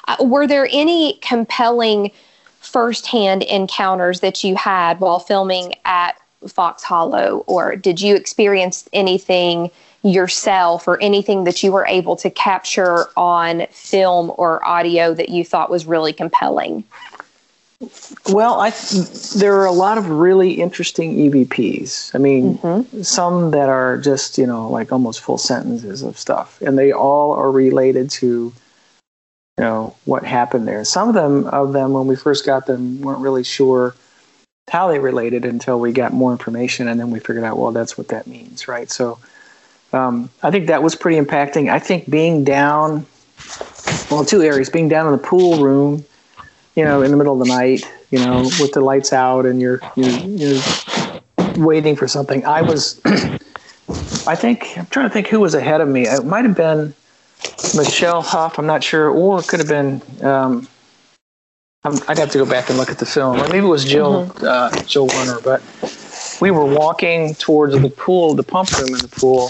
uh, 0.08 0.16
were 0.20 0.46
there 0.46 0.68
any 0.70 1.18
compelling 1.22 2.10
firsthand 2.60 3.42
encounters 3.44 4.20
that 4.20 4.42
you 4.42 4.56
had 4.56 5.00
while 5.00 5.18
filming 5.18 5.74
at 5.84 6.20
Fox 6.48 6.82
Hollow, 6.82 7.44
or 7.46 7.76
did 7.76 8.00
you 8.00 8.14
experience 8.14 8.88
anything 8.92 9.70
yourself 10.02 10.86
or 10.86 11.00
anything 11.02 11.44
that 11.44 11.62
you 11.62 11.72
were 11.72 11.86
able 11.86 12.14
to 12.16 12.30
capture 12.30 13.06
on 13.16 13.66
film 13.70 14.32
or 14.36 14.64
audio 14.64 15.14
that 15.14 15.28
you 15.28 15.44
thought 15.44 15.70
was 15.70 15.86
really 15.86 16.12
compelling? 16.12 16.84
Well, 18.30 18.58
I 18.58 18.70
there 19.36 19.56
are 19.56 19.66
a 19.66 19.72
lot 19.72 19.98
of 19.98 20.08
really 20.08 20.52
interesting 20.52 21.16
EVPs. 21.16 22.14
I 22.14 22.18
mean, 22.18 22.58
some 23.04 23.50
that 23.50 23.68
are 23.68 23.98
just 23.98 24.38
you 24.38 24.46
know 24.46 24.70
like 24.70 24.92
almost 24.92 25.20
full 25.20 25.36
sentences 25.36 26.02
of 26.02 26.18
stuff, 26.18 26.60
and 26.62 26.78
they 26.78 26.92
all 26.92 27.32
are 27.32 27.50
related 27.50 28.08
to 28.10 28.26
you 28.26 28.54
know 29.58 29.94
what 30.06 30.24
happened 30.24 30.66
there. 30.66 30.84
Some 30.84 31.08
of 31.08 31.14
them 31.14 31.46
of 31.48 31.74
them 31.74 31.92
when 31.92 32.06
we 32.06 32.16
first 32.16 32.46
got 32.46 32.66
them 32.66 33.02
weren't 33.02 33.20
really 33.20 33.44
sure 33.44 33.94
how 34.70 34.88
they 34.88 34.98
related 34.98 35.44
until 35.44 35.78
we 35.78 35.92
got 35.92 36.14
more 36.14 36.32
information, 36.32 36.88
and 36.88 36.98
then 36.98 37.10
we 37.10 37.20
figured 37.20 37.44
out 37.44 37.58
well 37.58 37.72
that's 37.72 37.98
what 37.98 38.08
that 38.08 38.26
means, 38.26 38.68
right? 38.68 38.90
So 38.90 39.18
um, 39.92 40.30
I 40.42 40.50
think 40.50 40.68
that 40.68 40.82
was 40.82 40.94
pretty 40.94 41.20
impacting. 41.20 41.70
I 41.70 41.78
think 41.78 42.08
being 42.08 42.42
down, 42.42 43.04
well, 44.10 44.24
two 44.24 44.40
areas: 44.40 44.70
being 44.70 44.88
down 44.88 45.04
in 45.06 45.12
the 45.12 45.18
pool 45.18 45.62
room 45.62 46.06
you 46.76 46.84
know, 46.84 47.02
in 47.02 47.10
the 47.10 47.16
middle 47.16 47.40
of 47.40 47.46
the 47.46 47.52
night, 47.52 47.90
you 48.10 48.18
know, 48.18 48.42
with 48.60 48.72
the 48.72 48.80
lights 48.80 49.12
out 49.12 49.46
and 49.46 49.60
you're 49.60 49.80
you're, 49.96 50.10
you're 50.10 50.62
waiting 51.56 51.96
for 51.96 52.06
something. 52.06 52.44
I 52.44 52.62
was, 52.62 53.00
I 54.26 54.36
think, 54.36 54.76
I'm 54.76 54.86
trying 54.86 55.08
to 55.08 55.12
think 55.12 55.28
who 55.28 55.40
was 55.40 55.54
ahead 55.54 55.80
of 55.80 55.88
me. 55.88 56.06
It 56.06 56.24
might 56.24 56.44
have 56.44 56.56
been 56.56 56.94
Michelle 57.74 58.22
Huff. 58.22 58.58
I'm 58.58 58.66
not 58.66 58.84
sure, 58.84 59.08
or 59.10 59.40
it 59.40 59.48
could 59.48 59.60
have 59.60 59.68
been. 59.68 60.02
Um, 60.24 60.68
I'm, 61.84 61.94
I'd 62.08 62.18
have 62.18 62.30
to 62.32 62.38
go 62.38 62.46
back 62.46 62.68
and 62.68 62.78
look 62.78 62.90
at 62.90 62.98
the 62.98 63.06
film, 63.06 63.40
or 63.40 63.48
maybe 63.48 63.58
it 63.58 63.70
was 63.70 63.84
Jill 63.84 64.30
uh, 64.42 64.82
Jill 64.84 65.06
Warner. 65.06 65.40
But 65.40 65.62
we 66.40 66.50
were 66.50 66.64
walking 66.64 67.34
towards 67.34 67.80
the 67.80 67.88
pool, 67.90 68.34
the 68.34 68.42
pump 68.42 68.70
room 68.72 68.88
in 68.88 68.98
the 68.98 69.08
pool 69.08 69.48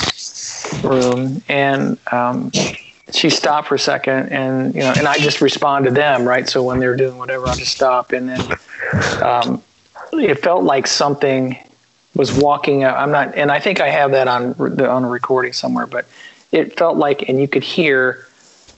room, 0.82 1.42
and 1.48 1.98
um, 2.12 2.52
she 3.16 3.30
stopped 3.30 3.68
for 3.68 3.76
a 3.76 3.78
second 3.78 4.28
and 4.28 4.74
you 4.74 4.82
know 4.82 4.92
and 4.92 5.08
i 5.08 5.18
just 5.18 5.40
respond 5.40 5.84
to 5.86 5.90
them 5.90 6.26
right? 6.26 6.48
So 6.48 6.62
when 6.62 6.78
they're 6.78 6.96
doing 6.96 7.16
whatever 7.16 7.48
i'll 7.48 7.56
just 7.56 7.72
stop. 7.72 8.12
And 8.12 8.28
then 8.28 8.48
um, 9.22 9.62
it 10.12 10.36
felt 10.36 10.64
like 10.64 10.86
something 10.86 11.56
was 12.14 12.32
walking 12.32 12.84
out. 12.84 12.96
I'm 12.96 13.10
not 13.10 13.34
and 13.34 13.50
i 13.50 13.60
think 13.60 13.80
i 13.80 13.88
have 13.88 14.10
that 14.12 14.28
on 14.28 14.54
on 14.80 15.04
a 15.04 15.08
recording 15.08 15.52
somewhere 15.52 15.86
but 15.86 16.06
it 16.52 16.78
felt 16.78 16.96
like 16.96 17.28
and 17.28 17.40
you 17.40 17.48
could 17.48 17.64
hear 17.64 18.26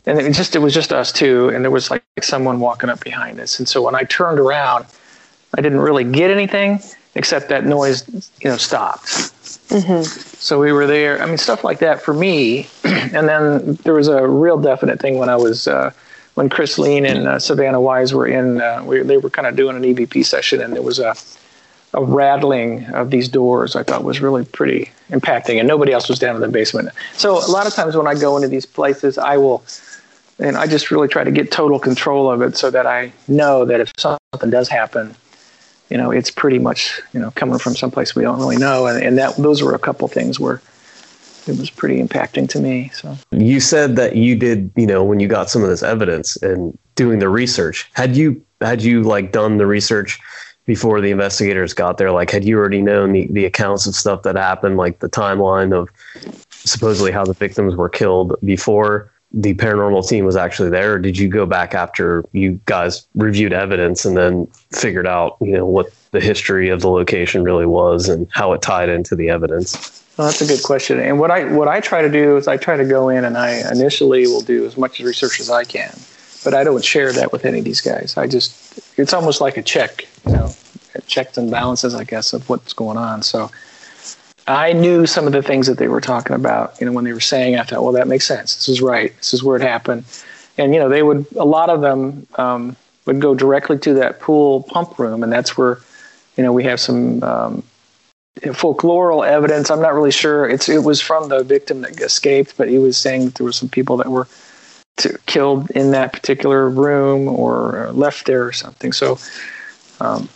and 0.07 0.19
it 0.19 0.33
just 0.33 0.57
it 0.57 0.61
was 0.61 0.73
just 0.73 0.93
us 0.93 1.13
two 1.13 1.49
and 1.51 1.65
there 1.65 1.71
was 1.71 1.91
like 1.91 2.03
someone 2.23 2.61
walking 2.61 2.91
up 2.91 3.03
behind 3.05 3.39
us. 3.41 3.59
And 3.59 3.69
so 3.69 3.83
when 3.83 3.95
i 3.95 4.05
turned 4.05 4.39
around 4.39 4.87
i 5.57 5.61
didn't 5.61 5.81
really 5.81 6.05
get 6.05 6.31
anything 6.31 6.81
except 7.19 7.49
that 7.49 7.67
noise 7.67 8.03
you 8.41 8.49
know 8.49 8.57
stopped 8.57 9.33
so 10.39 10.59
we 10.59 10.73
were 10.73 10.87
there. 10.87 11.21
I 11.21 11.27
mean, 11.27 11.37
stuff 11.37 11.63
like 11.63 11.81
that 11.81 12.01
for 12.01 12.15
me. 12.15 12.69
and 12.85 13.29
then 13.29 13.75
there 13.85 13.95
was 13.95 14.09
a 14.09 14.27
real 14.27 14.59
definite 14.59 15.01
thing 15.01 15.19
when 15.19 15.29
I 15.29 15.37
was 15.37 15.69
uh, 15.69 15.93
when 16.35 16.49
Chris 16.49 16.79
Lean 16.79 17.05
and 17.05 17.27
uh, 17.29 17.39
Savannah 17.39 17.81
Wise 17.81 18.15
were 18.15 18.27
in. 18.27 18.61
Uh, 18.61 18.83
we, 18.85 19.03
they 19.03 19.19
were 19.19 19.31
kind 19.31 19.47
of 19.47 19.57
doing 19.57 19.77
an 19.77 19.83
EVP 19.83 20.25
session, 20.25 20.61
and 20.61 20.75
there 20.75 20.83
was 20.83 20.99
a 20.99 21.15
a 21.95 22.05
rattling 22.05 22.87
of 22.87 23.11
these 23.11 23.29
doors. 23.29 23.77
I 23.77 23.83
thought 23.83 24.05
was 24.05 24.21
really 24.21 24.45
pretty 24.45 24.91
impacting, 25.11 25.59
and 25.59 25.69
nobody 25.69 25.93
else 25.93 26.09
was 26.09 26.19
down 26.19 26.35
in 26.35 26.41
the 26.41 26.49
basement. 26.49 26.91
So 27.15 27.37
a 27.37 27.51
lot 27.51 27.67
of 27.67 27.75
times 27.75 27.97
when 27.97 28.07
I 28.07 28.15
go 28.15 28.37
into 28.37 28.49
these 28.49 28.67
places, 28.67 29.19
I 29.19 29.37
will. 29.37 29.65
And 30.41 30.57
I 30.57 30.69
just 30.69 30.93
really 30.93 31.09
try 31.09 31.25
to 31.25 31.33
get 31.33 31.51
total 31.51 31.81
control 31.81 32.31
of 32.31 32.43
it 32.43 32.57
so 32.57 32.71
that 32.71 32.87
I 32.87 33.13
know 33.27 33.65
that 33.65 33.81
if 33.81 33.91
something 33.99 34.51
does 34.51 34.69
happen, 34.69 35.17
you 35.91 35.97
know, 35.97 36.11
it's 36.11 36.31
pretty 36.31 36.59
much, 36.59 37.01
you 37.13 37.21
know, 37.21 37.31
coming 37.33 37.59
from 37.59 37.75
someplace 37.75 38.15
we 38.15 38.23
don't 38.23 38.39
really 38.39 38.57
know. 38.57 38.87
And, 38.87 39.03
and 39.03 39.19
that 39.19 39.37
those 39.37 39.63
were 39.63 39.75
a 39.75 39.79
couple 39.79 40.07
things 40.09 40.39
where 40.39 40.61
it 41.47 41.59
was 41.59 41.71
pretty 41.71 42.03
impacting 42.03 42.49
to 42.51 42.61
me. 42.61 42.91
So 42.95 43.17
You 43.31 43.61
said 43.61 43.97
that 43.97 44.17
you 44.17 44.37
did, 44.37 44.71
you 44.77 44.87
know, 44.87 45.03
when 45.03 45.19
you 45.19 45.29
got 45.29 45.49
some 45.49 45.63
of 45.63 45.69
this 45.69 45.83
evidence 45.83 46.37
and 46.43 46.77
doing 46.95 47.21
the 47.21 47.29
research. 47.29 47.89
Had 47.95 48.17
you 48.17 48.45
had 48.61 48.83
you 48.83 49.03
like 49.03 49.33
done 49.33 49.57
the 49.57 49.67
research 49.67 50.19
before 50.67 51.01
the 51.01 51.11
investigators 51.11 51.73
got 51.73 51.97
there? 51.97 52.11
Like, 52.11 52.31
had 52.31 52.45
you 52.45 52.59
already 52.59 52.83
known 52.83 53.13
the, 53.13 53.29
the 53.31 53.47
accounts 53.47 53.87
of 53.87 53.95
stuff 53.95 54.25
that 54.25 54.37
happened, 54.37 54.77
like 54.77 54.99
the 54.99 55.09
timeline 55.09 55.73
of 55.73 55.89
supposedly 56.51 57.13
how 57.13 57.25
the 57.25 57.35
victims 57.35 57.77
were 57.77 57.89
killed 57.89 58.37
before 58.45 59.11
the 59.33 59.55
paranormal 59.55 60.09
team 60.09 60.25
was 60.25 60.37
actually 60.37 60.71
there? 60.71 60.95
Or 60.95 60.99
did 60.99 61.19
you 61.19 61.29
go 61.29 61.45
back 61.47 61.75
after 61.75 62.25
you 62.33 62.61
guys 62.65 63.07
reviewed 63.15 63.53
evidence 63.53 64.05
and 64.05 64.17
then 64.17 64.47
figured 64.73 65.07
out, 65.07 65.37
you 65.41 65.53
know, 65.53 65.67
what 65.67 65.93
the 66.13 66.21
history 66.21 66.71
of 66.71 66.81
the 66.81 66.89
location 66.89 67.43
really 67.43 67.67
was 67.67 68.09
and 68.09 68.27
how 68.33 68.53
it 68.53 68.63
tied 68.63 68.89
into 68.89 69.15
the 69.15 69.29
evidence? 69.29 69.77
Well, 70.17 70.27
that's 70.27 70.41
a 70.41 70.47
good 70.47 70.63
question. 70.63 70.99
And 70.99 71.21
what 71.21 71.31
I 71.31 71.45
what 71.45 71.69
I 71.69 71.81
try 71.81 72.03
to 72.03 72.11
do 72.11 72.37
is 72.37 72.49
I 72.49 72.57
try 72.57 72.77
to 72.77 72.85
go 72.85 73.09
in 73.09 73.25
and 73.25 73.37
I 73.37 73.71
initially 73.71 74.27
will 74.27 74.41
do 74.41 74.67
as 74.67 74.77
much 74.77 74.99
research 74.99 75.39
as 75.39 75.49
I 75.49 75.63
can, 75.65 75.97
but 76.43 76.55
I 76.55 76.65
don't 76.65 76.85
share 76.85 77.13
that 77.13 77.31
with 77.31 77.45
any 77.45 77.61
of 77.61 77.65
these 77.65 77.81
guys. 77.81 78.17
I 78.17 78.27
just 78.27 78.81
it's 78.99 79.13
almost 79.13 79.41
like 79.41 79.57
a 79.57 79.63
check, 79.63 80.09
you 80.27 80.33
know, 80.33 80.51
checks 81.07 81.39
and 81.39 81.51
balances, 81.51 81.95
I 81.95 82.03
guess, 82.03 82.33
of 82.33 82.49
what's 82.49 82.73
going 82.73 82.97
on. 82.97 83.23
So 83.23 83.51
I 84.49 84.73
knew 84.73 85.07
some 85.07 85.27
of 85.27 85.33
the 85.33 85.43
things 85.43 85.67
that 85.67 85.77
they 85.77 85.89
were 85.89 86.01
talking 86.01 86.35
about. 86.35 86.81
You 86.81 86.87
know, 86.87 86.93
when 86.93 87.05
they 87.05 87.13
were 87.13 87.21
saying, 87.21 87.57
I 87.57 87.63
thought, 87.65 87.83
well, 87.83 87.93
that 87.93 88.09
makes 88.09 88.27
sense. 88.27 88.57
This 88.57 88.69
is 88.69 88.81
right. 88.81 89.15
This 89.19 89.35
is 89.35 89.45
where 89.45 89.57
it 89.57 89.63
happened. 89.63 90.05
And 90.57 90.73
you 90.75 90.81
know, 90.81 90.89
they 90.89 91.03
would 91.03 91.27
a 91.37 91.45
lot 91.45 91.71
of 91.71 91.83
them 91.83 92.27
um, 92.37 92.77
would 93.07 93.21
go 93.21 93.35
directly 93.35 93.79
to 93.79 93.95
that 93.95 94.21
pool 94.21 94.63
pump 94.63 94.99
room, 94.99 95.23
and 95.23 95.31
that's 95.33 95.57
where 95.57 95.79
you 96.37 96.43
know 96.43 96.53
we 96.53 96.65
have 96.65 96.81
some 96.81 97.23
um, 97.23 97.63
folkloral 98.41 99.27
evidence. 99.27 99.71
I'm 99.71 99.83
not 99.83 99.95
really 99.95 100.11
sure. 100.11 100.49
It's 100.49 100.69
it 100.69 100.83
was 100.83 101.01
from 101.01 101.29
the 101.29 101.45
victim 101.45 101.83
that 101.83 102.01
escaped, 102.01 102.57
but 102.57 102.69
he 102.69 102.79
was 102.79 102.97
saying 102.97 103.27
that 103.27 103.35
there 103.37 103.45
were 103.45 103.53
some 103.53 103.69
people 103.69 103.99
that 103.99 104.09
were 104.09 104.27
to, 104.99 105.17
killed 105.27 105.71
in 105.73 105.93
that 105.93 106.13
particular 106.13 106.69
room 106.69 107.29
or 107.29 107.91
left 107.93 108.27
there 108.27 108.45
or 108.45 108.53
something. 108.53 108.93
So 108.93 109.19
um, 110.01 110.29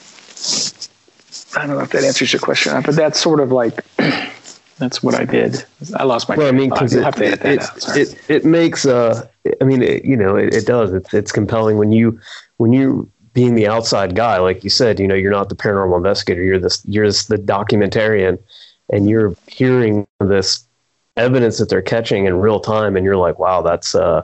I 1.57 1.67
don't 1.67 1.77
know 1.77 1.83
if 1.83 1.91
that 1.91 2.05
answers 2.05 2.33
your 2.33 2.41
question, 2.41 2.81
but 2.83 2.97
that's 2.97 3.21
sort 3.21 3.41
of 3.41 3.53
like 3.53 3.85
that's 4.79 5.03
what 5.03 5.15
I 5.15 5.25
did. 5.25 5.65
I 5.97 6.05
lost 6.05 6.29
my. 6.29 6.37
Well, 6.37 6.49
I 6.49 6.53
mean, 6.53 6.71
because 6.71 6.95
it, 6.95 7.05
have 7.05 7.17
to 7.17 7.27
edit 7.27 7.41
that 7.43 7.97
it, 7.97 8.13
it, 8.13 8.31
it 8.31 8.45
makes 8.45 8.87
uh, 8.87 9.27
I 9.61 9.65
mean, 9.65 9.83
it, 9.83 10.05
you 10.05 10.17
know, 10.17 10.37
it, 10.37 10.55
it 10.55 10.67
does. 10.67 10.93
It's 10.93 11.13
it's 11.13 11.33
compelling 11.33 11.79
when 11.79 11.93
you 11.93 12.21
when 12.57 12.73
you 12.73 13.11
being 13.35 13.55
the 13.55 13.67
outside 13.67 14.15
guy, 14.15 14.39
like 14.39 14.63
you 14.63 14.71
said, 14.71 15.01
you 15.01 15.09
know, 15.09 15.15
you're 15.15 15.33
not 15.33 15.49
the 15.49 15.55
paranormal 15.55 15.97
investigator. 15.97 16.43
You're 16.43 16.59
this 16.59 16.83
you're 16.85 17.07
this, 17.07 17.27
the 17.27 17.37
documentarian, 17.37 18.39
and 18.91 19.09
you're 19.09 19.35
hearing 19.47 20.07
this 20.21 20.67
evidence 21.17 21.59
that 21.59 21.69
they're 21.69 21.83
catching 21.83 22.27
in 22.27 22.41
real 22.41 22.61
time, 22.61 22.97
and 22.97 23.05
you're 23.05 23.17
like, 23.17 23.39
wow, 23.39 23.63
that's 23.63 23.95
uh, 23.95 24.23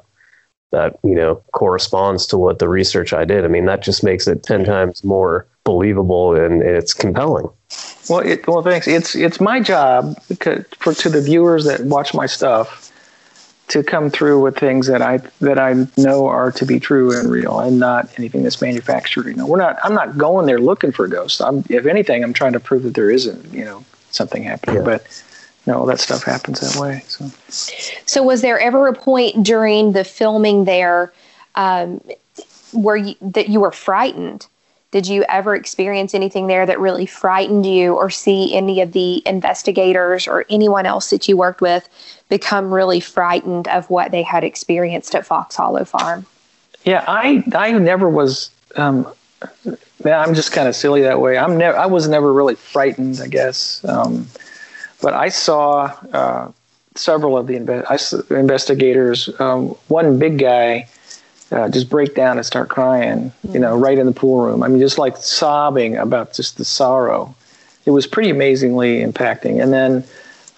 that 0.73 0.99
you 1.03 1.15
know 1.15 1.43
corresponds 1.53 2.27
to 2.27 2.39
what 2.39 2.59
the 2.59 2.69
research 2.69 3.13
I 3.13 3.25
did. 3.25 3.45
I 3.45 3.49
mean, 3.49 3.67
that 3.67 3.83
just 3.83 4.05
makes 4.05 4.27
it 4.27 4.43
ten 4.43 4.65
times 4.65 5.03
more 5.03 5.47
believable 5.69 6.35
and 6.35 6.63
it's 6.63 6.95
compelling. 6.95 7.47
Well, 8.09 8.21
it, 8.21 8.47
well, 8.49 8.63
thanks. 8.63 8.89
It's 8.89 9.15
it's 9.15 9.39
my 9.39 9.61
job 9.61 10.17
for 10.79 10.95
to 10.95 11.09
the 11.11 11.21
viewers 11.21 11.67
that 11.67 11.83
watch 11.83 12.15
my 12.15 12.25
stuff 12.25 12.91
to 13.69 13.83
come 13.83 14.09
through 14.09 14.41
with 14.41 14.57
things 14.59 14.87
that 14.87 15.03
I 15.03 15.19
that 15.41 15.59
I 15.59 15.87
know 15.99 16.27
are 16.27 16.51
to 16.53 16.65
be 16.65 16.81
true 16.81 17.15
and 17.19 17.31
real, 17.31 17.61
and 17.61 17.79
not 17.79 18.09
anything 18.19 18.43
that's 18.43 18.63
manufactured. 18.63 19.27
You 19.27 19.35
know, 19.35 19.47
we're 19.47 19.59
not. 19.59 19.77
I'm 19.85 19.95
not 19.95 20.17
going 20.17 20.47
there 20.47 20.59
looking 20.59 20.91
for 20.91 21.07
ghosts. 21.07 21.43
I'm, 21.43 21.63
if 21.69 21.85
anything, 21.85 22.25
I'm 22.25 22.33
trying 22.33 22.55
to 22.55 22.61
prove 22.61 22.85
that 22.85 22.95
there 22.95 23.11
isn't. 23.11 23.53
You 23.53 23.67
know, 23.67 23.85
something 24.11 24.43
happening. 24.43 24.85
But 24.85 25.03
you 25.67 25.73
know, 25.73 25.81
all 25.81 25.87
that 25.87 26.01
stuff 26.01 26.23
happens 26.23 26.61
that 26.61 26.81
way. 26.81 27.03
So. 27.09 27.31
So, 28.07 28.23
was 28.23 28.41
there 28.41 28.59
ever 28.59 28.89
a 28.89 28.95
point 28.95 29.45
during 29.45 29.93
the 29.93 30.05
filming 30.05 30.65
there 30.65 31.13
um, 31.57 32.01
where 32.73 32.97
you, 32.97 33.17
that 33.21 33.51
you 33.51 33.61
were 33.61 33.73
frightened? 33.73 34.47
Did 34.91 35.07
you 35.07 35.23
ever 35.29 35.55
experience 35.55 36.15
anything 36.15 36.47
there 36.47 36.65
that 36.65 36.81
really 36.81 37.05
frightened 37.05 37.67
you, 37.67 37.95
or 37.95 38.09
see 38.09 38.55
any 38.55 38.81
of 38.81 38.93
the 38.93 39.23
investigators 39.27 40.27
or 40.27 40.47
anyone 40.49 40.87
else 40.87 41.11
that 41.11 41.29
you 41.29 41.37
worked 41.37 41.61
with 41.61 41.87
become 42.31 42.73
really 42.73 43.01
frightened 43.01 43.69
of 43.69 43.91
what 43.91 44.13
they 44.13 44.23
had 44.23 44.45
experienced 44.45 45.15
at 45.15 45.27
Fox 45.27 45.57
Hollow 45.57 45.85
Farm? 45.85 46.25
Yeah, 46.85 47.05
I 47.07 47.45
I 47.55 47.73
never 47.73 48.09
was. 48.09 48.51
Um, 48.77 49.07
man, 50.05 50.21
I'm 50.21 50.35
just 50.35 50.53
kind 50.53 50.69
of 50.69 50.75
silly 50.75 51.03
that 51.03 51.21
way. 51.21 51.37
I'm 51.37 51.59
never. 51.59 51.77
I 51.77 51.87
was 51.87 52.09
never 52.09 52.33
really 52.33 52.55
frightened. 52.55 53.21
I 53.23 53.29
guess. 53.29 53.85
Um, 53.85 54.27
but 55.03 55.13
I 55.13 55.29
saw 55.29 55.95
uh, 56.15 56.51
several 56.95 57.37
of 57.37 57.47
the 57.47 57.59
inve- 57.59 57.85
I 57.91 58.35
investigators. 58.35 59.29
Um, 59.39 59.69
one 59.89 60.19
big 60.19 60.39
guy 60.39 60.89
uh, 61.51 61.69
just 61.69 61.89
break 61.89 62.15
down 62.15 62.37
and 62.37 62.47
start 62.47 62.69
crying. 62.69 63.33
You 63.53 63.59
know, 63.61 63.77
right 63.77 63.99
in 63.99 64.07
the 64.07 64.13
pool 64.13 64.45
room. 64.45 64.63
I 64.63 64.69
mean, 64.69 64.81
just 64.81 64.99
like 64.99 65.17
sobbing 65.17 65.97
about 65.97 66.35
just 66.35 66.59
the 66.59 66.65
sorrow. 66.65 67.35
It 67.87 67.91
was 67.93 68.07
pretty 68.07 68.31
amazingly 68.31 69.01
impacting. 69.01 69.63
And 69.63 69.73
then 69.73 70.05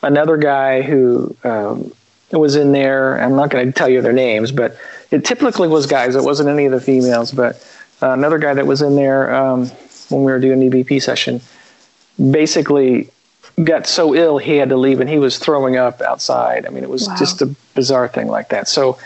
another 0.03 0.37
guy 0.37 0.83
who 0.83 1.37
um, 1.44 1.92
was 2.33 2.57
in 2.57 2.72
there. 2.72 3.20
I'm 3.22 3.37
not 3.37 3.50
going 3.50 3.66
to 3.66 3.72
tell 3.72 3.88
you 3.88 4.03
their 4.03 4.12
names, 4.12 4.50
but 4.53 4.76
it 5.11 5.24
typically 5.24 5.68
was 5.68 5.87
guys. 5.87 6.16
It 6.16 6.22
wasn't 6.24 6.48
any 6.48 6.66
of 6.66 6.72
the 6.72 6.81
females. 6.81 7.31
But 7.33 7.57
uh, 8.03 8.11
another 8.11 8.38
guy 8.38 8.55
that 8.55 8.66
was 8.66 8.83
in 8.83 8.96
there 8.96 9.33
um, 9.35 9.66
when 10.09 10.24
we 10.24 10.33
were 10.33 10.40
doing 10.40 10.59
the 10.59 10.70
EVP 10.85 11.03
session 11.03 11.40
basically 12.31 13.09
got 13.64 13.87
so 13.87 14.14
ill 14.14 14.38
he 14.38 14.57
had 14.57 14.68
to 14.68 14.76
leave 14.76 15.00
and 15.00 15.09
he 15.09 15.18
was 15.18 15.38
throwing 15.38 15.76
up 15.76 16.00
outside. 16.03 16.66
I 16.66 16.70
mean, 16.70 16.83
it 16.85 16.90
was 16.90 17.09
Wow. 17.09 17.16
just 17.18 17.42
a 17.42 17.46
bizarre 17.74 18.09
thing 18.09 18.29
like 18.29 18.48
that. 18.50 18.68
So, 18.68 18.98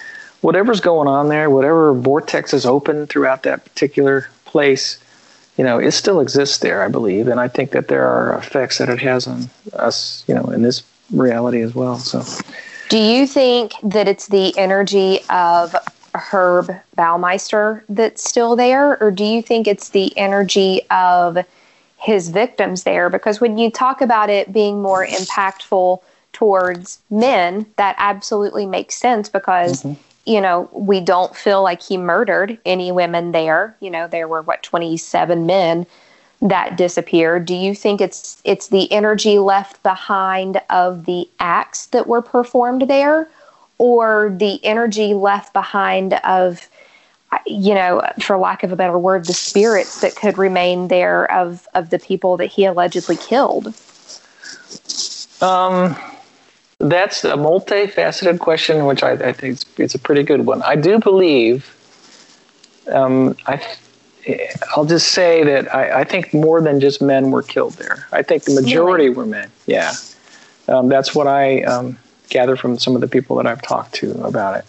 whatever's 0.45 0.81
going 0.81 1.09
on 1.09 1.31
there, 1.31 1.49
whatever 1.49 1.95
vortex 1.95 2.53
is 2.53 2.67
open 2.67 3.07
throughout 3.07 3.45
that 3.45 3.65
particular 3.65 4.29
place, 4.45 4.99
you 5.57 5.65
know, 5.65 5.79
it 5.79 5.93
still 5.93 6.21
exists 6.21 6.59
there, 6.59 6.83
I 6.83 6.89
believe. 6.89 7.29
And 7.29 7.41
I 7.41 7.49
think 7.49 7.71
that 7.71 7.89
there 7.89 8.07
are 8.07 8.37
effects 8.37 8.77
that 8.77 8.91
it 8.91 8.99
has 9.01 9.27
on 9.27 9.49
us, 9.73 10.23
you 10.29 10.35
know, 10.35 10.45
in 10.51 10.61
this 10.61 10.83
reality 11.11 11.63
as 11.63 11.75
well. 11.75 11.99
So, 11.99 12.23
Do 12.91 12.99
you 12.99 13.27
think 13.27 13.73
that 13.83 14.07
it's 14.07 14.29
the 14.29 14.57
energy 14.59 15.21
of 15.31 15.75
Herb 16.15 16.71
Baumeister 16.95 17.83
that's 17.89 18.23
still 18.23 18.55
there, 18.55 19.03
or 19.03 19.11
do 19.11 19.25
you 19.25 19.41
think 19.41 19.67
it's 19.67 19.89
the 19.89 20.13
energy 20.19 20.83
of 20.91 21.39
his 21.97 22.29
victims 22.29 22.83
there? 22.83 23.09
Because 23.09 23.41
when 23.41 23.57
you 23.57 23.71
talk 23.71 24.03
about 24.03 24.29
it 24.29 24.53
being 24.53 24.83
more 24.83 25.07
impactful 25.07 26.03
towards 26.35 26.99
men, 27.09 27.65
that 27.77 27.95
absolutely 27.97 28.67
makes 28.67 28.97
sense 28.97 29.31
because. 29.31 29.85
Mm-hmm. 29.85 30.01
You 30.27 30.41
know, 30.41 30.71
we 30.73 31.01
don't 31.01 31.37
feel 31.37 31.63
like 31.63 31.83
he 31.83 31.97
murdered 31.97 32.59
any 32.65 32.91
women 32.93 33.33
there. 33.33 33.77
You 33.81 33.91
know, 33.91 34.09
there 34.09 34.27
were 34.27 34.43
what 34.43 34.63
27 34.63 35.47
men 35.47 35.87
that 36.41 36.77
disappeared. 36.77 37.47
Do 37.47 37.55
you 37.55 37.75
think 37.75 38.01
it's 38.01 38.41
it's 38.45 38.69
the 38.69 38.91
energy 38.93 39.39
left 39.39 39.83
behind 39.83 40.61
of 40.71 41.07
the 41.07 41.29
acts 41.41 41.87
that 41.87 42.07
were 42.07 42.23
performed 42.23 42.83
there, 42.83 43.29
or 43.79 44.35
the 44.39 44.65
energy 44.65 45.15
left 45.15 45.53
behind 45.53 46.15
of, 46.25 46.69
you 47.47 47.75
know, 47.75 48.03
for 48.21 48.37
lack 48.37 48.63
of 48.63 48.73
a 48.73 48.77
better 48.77 48.99
word, 48.99 49.25
the 49.27 49.33
spirits 49.33 50.01
that 50.01 50.17
could 50.17 50.39
remain 50.39 50.89
there 50.89 51.31
of 51.33 51.67
of 51.75 51.91
the 51.91 51.99
people 51.99 52.37
that 52.37 52.47
he 52.47 52.65
allegedly 52.65 53.17
killed? 53.17 53.75
Um, 55.41 55.97
that's 56.89 57.25
a 57.25 57.35
multifaceted 57.35 58.39
question, 58.39 58.87
which 58.87 59.03
I, 59.03 59.13
I 59.13 59.33
think 59.33 59.55
it's, 59.55 59.67
it's 59.79 59.95
a 59.95 59.99
pretty 59.99 60.23
good 60.23 60.47
one. 60.47 60.63
I 60.63 60.77
do 60.77 60.99
believe, 60.99 61.75
um, 62.93 63.37
I, 63.47 63.61
I'll 64.75 64.85
just 64.85 65.13
say 65.13 65.45
that 65.45 65.75
I, 65.75 66.01
I 66.01 66.05
think 66.05 66.33
more 66.33 66.61
than 66.61 66.81
just 66.81 67.03
men 67.03 67.31
were 67.31 67.43
killed 67.43 67.75
there. 67.75 68.07
I 68.13 68.23
think 68.23 68.45
the 68.45 68.55
majority 68.55 69.09
were 69.11 69.27
men. 69.27 69.51
Yeah, 69.67 69.93
um, 70.69 70.89
that's 70.89 71.15
what 71.15 71.27
I 71.27 71.63
um, 71.63 71.99
gather 72.29 72.57
from 72.57 72.79
some 72.79 72.95
of 72.95 73.01
the 73.01 73.09
people 73.09 73.37
that 73.37 73.47
I've 73.47 73.63
talked 73.63 73.95
to 73.97 74.13
about 74.25 74.59
it. 74.59 74.65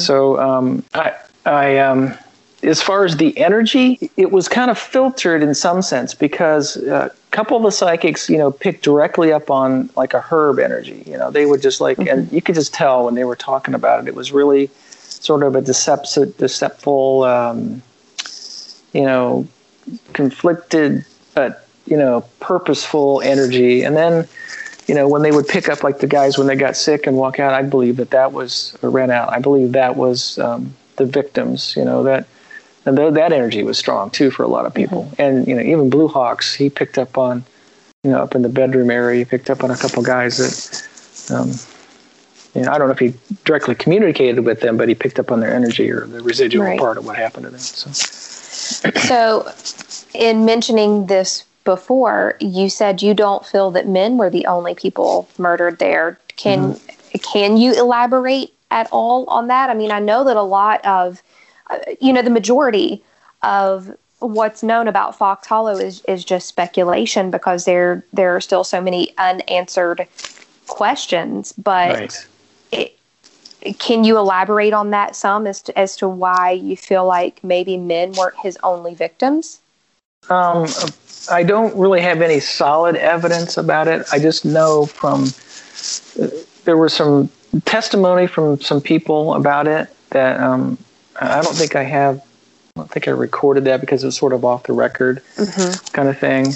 So 0.00 0.38
um, 0.40 0.84
I, 0.94 1.14
I 1.46 1.78
um, 1.78 2.14
as 2.62 2.82
far 2.82 3.04
as 3.04 3.16
the 3.16 3.36
energy, 3.38 4.10
it 4.16 4.32
was 4.32 4.48
kind 4.48 4.70
of 4.70 4.78
filtered 4.78 5.42
in 5.42 5.54
some 5.54 5.82
sense 5.82 6.14
because 6.14 6.76
uh, 6.76 7.08
couple 7.30 7.56
of 7.56 7.62
the 7.62 7.70
psychics, 7.70 8.28
you 8.28 8.38
know, 8.38 8.50
picked 8.50 8.82
directly 8.82 9.32
up 9.32 9.50
on 9.50 9.90
like 9.96 10.14
a 10.14 10.20
herb 10.20 10.58
energy. 10.58 11.02
You 11.06 11.16
know, 11.16 11.30
they 11.30 11.46
would 11.46 11.62
just 11.62 11.80
like, 11.80 11.98
and 11.98 12.30
you 12.32 12.42
could 12.42 12.54
just 12.54 12.74
tell 12.74 13.04
when 13.04 13.14
they 13.14 13.24
were 13.24 13.36
talking 13.36 13.74
about 13.74 14.00
it, 14.00 14.08
it 14.08 14.14
was 14.14 14.32
really 14.32 14.70
sort 14.98 15.42
of 15.42 15.54
a 15.54 15.60
deceptive, 15.60 16.36
deceptful, 16.36 17.24
um, 17.24 17.82
you 18.92 19.02
know, 19.02 19.46
conflicted, 20.12 21.04
but 21.34 21.66
you 21.86 21.96
know, 21.96 22.24
purposeful 22.40 23.20
energy. 23.22 23.82
And 23.82 23.96
then, 23.96 24.26
you 24.86 24.94
know, 24.94 25.08
when 25.08 25.22
they 25.22 25.32
would 25.32 25.46
pick 25.46 25.68
up 25.68 25.82
like 25.82 25.98
the 25.98 26.06
guys 26.06 26.36
when 26.36 26.46
they 26.46 26.56
got 26.56 26.76
sick 26.76 27.06
and 27.06 27.16
walk 27.16 27.38
out, 27.38 27.52
I 27.52 27.62
believe 27.62 27.96
that 27.96 28.10
that 28.10 28.32
was 28.32 28.76
or 28.82 28.90
ran 28.90 29.10
out. 29.10 29.32
I 29.32 29.38
believe 29.38 29.72
that 29.72 29.96
was 29.96 30.38
um, 30.38 30.74
the 30.96 31.06
victims. 31.06 31.74
You 31.76 31.84
know 31.84 32.02
that. 32.04 32.26
And 32.90 32.98
th- 32.98 33.14
that 33.14 33.32
energy 33.32 33.62
was 33.62 33.78
strong 33.78 34.10
too 34.10 34.32
for 34.32 34.42
a 34.42 34.48
lot 34.48 34.66
of 34.66 34.74
people. 34.74 35.12
And 35.16 35.46
you 35.46 35.54
know, 35.54 35.62
even 35.62 35.90
Blue 35.90 36.08
Hawks, 36.08 36.52
he 36.52 36.68
picked 36.68 36.98
up 36.98 37.16
on, 37.16 37.44
you 38.02 38.10
know, 38.10 38.18
up 38.20 38.34
in 38.34 38.42
the 38.42 38.48
bedroom 38.48 38.90
area, 38.90 39.20
he 39.20 39.24
picked 39.24 39.48
up 39.48 39.62
on 39.62 39.70
a 39.70 39.76
couple 39.76 40.02
guys 40.02 40.38
that, 40.38 41.32
um, 41.32 41.52
you 42.52 42.62
know, 42.62 42.72
I 42.72 42.78
don't 42.78 42.88
know 42.88 42.92
if 42.94 42.98
he 42.98 43.14
directly 43.44 43.76
communicated 43.76 44.44
with 44.44 44.60
them, 44.60 44.76
but 44.76 44.88
he 44.88 44.96
picked 44.96 45.20
up 45.20 45.30
on 45.30 45.38
their 45.38 45.54
energy 45.54 45.88
or 45.88 46.04
the 46.04 46.20
residual 46.20 46.64
Right. 46.66 46.80
part 46.80 46.98
of 46.98 47.06
what 47.06 47.14
happened 47.14 47.44
to 47.44 47.50
them. 47.50 47.60
So, 47.60 48.90
So, 49.06 49.52
in 50.12 50.44
mentioning 50.44 51.06
this 51.06 51.44
before, 51.62 52.36
you 52.40 52.68
said 52.68 53.02
you 53.02 53.14
don't 53.14 53.46
feel 53.46 53.70
that 53.70 53.86
men 53.86 54.18
were 54.18 54.30
the 54.30 54.46
only 54.46 54.74
people 54.74 55.28
murdered 55.38 55.78
there. 55.78 56.18
Can 56.34 56.80
can 57.22 57.56
you 57.56 57.72
elaborate 57.72 58.52
at 58.72 58.88
all 58.90 59.26
on 59.26 59.46
that? 59.46 59.70
I 59.70 59.74
mean, 59.74 59.92
I 59.92 60.00
know 60.00 60.24
that 60.24 60.36
a 60.36 60.42
lot 60.42 60.84
of, 60.84 61.22
you 62.00 62.12
know, 62.12 62.22
the 62.22 62.30
majority 62.30 63.02
of 63.42 63.96
what's 64.18 64.62
known 64.62 64.86
about 64.86 65.16
Fox 65.16 65.46
Hollow 65.46 65.76
is 65.76 66.02
is 66.06 66.24
just 66.24 66.46
speculation 66.46 67.30
because 67.30 67.64
there 67.64 68.04
there 68.12 68.34
are 68.36 68.40
still 68.40 68.64
so 68.64 68.80
many 68.80 69.16
unanswered 69.18 70.06
questions. 70.66 71.52
But 71.52 71.98
right. 71.98 72.26
it, 72.72 72.98
can 73.78 74.04
you 74.04 74.16
elaborate 74.16 74.72
on 74.72 74.90
that 74.90 75.16
some 75.16 75.46
as 75.46 75.62
to, 75.62 75.78
as 75.78 75.96
to 75.96 76.08
why 76.08 76.52
you 76.52 76.76
feel 76.76 77.06
like 77.06 77.42
maybe 77.44 77.76
men 77.76 78.12
weren't 78.12 78.38
his 78.38 78.58
only 78.62 78.94
victims? 78.94 79.60
Um, 80.28 80.66
I 81.30 81.42
don't 81.42 81.74
really 81.76 82.00
have 82.00 82.22
any 82.22 82.40
solid 82.40 82.96
evidence 82.96 83.56
about 83.56 83.88
it. 83.88 84.06
I 84.12 84.18
just 84.18 84.44
know 84.44 84.86
from 84.86 85.24
uh, 86.20 86.28
there 86.64 86.76
was 86.76 86.92
some 86.92 87.30
testimony 87.64 88.26
from 88.26 88.60
some 88.60 88.80
people 88.80 89.34
about 89.34 89.66
it 89.66 89.88
that 90.10 90.40
um, 90.40 90.78
I 91.20 91.42
don't 91.42 91.54
think 91.56 91.76
I 91.76 91.82
have. 91.84 92.18
I 92.18 92.80
don't 92.80 92.90
think 92.90 93.08
I 93.08 93.10
recorded 93.10 93.64
that 93.64 93.80
because 93.80 94.02
it 94.02 94.06
was 94.06 94.16
sort 94.16 94.32
of 94.32 94.44
off 94.44 94.62
the 94.64 94.72
record 94.72 95.22
kind 95.92 96.08
of 96.08 96.18
thing. 96.18 96.54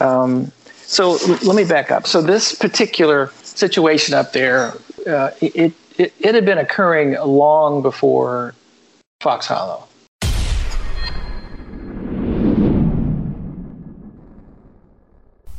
Um, 0.00 0.50
so 0.86 1.12
l- 1.18 1.38
let 1.42 1.54
me 1.56 1.64
back 1.64 1.90
up. 1.90 2.06
So 2.06 2.20
this 2.22 2.54
particular 2.54 3.30
situation 3.42 4.14
up 4.14 4.32
there, 4.32 4.72
uh, 5.06 5.30
it, 5.40 5.72
it 5.98 6.12
it 6.20 6.34
had 6.34 6.44
been 6.44 6.58
occurring 6.58 7.16
long 7.24 7.82
before 7.82 8.54
Fox 9.20 9.46
Hollow. 9.46 9.86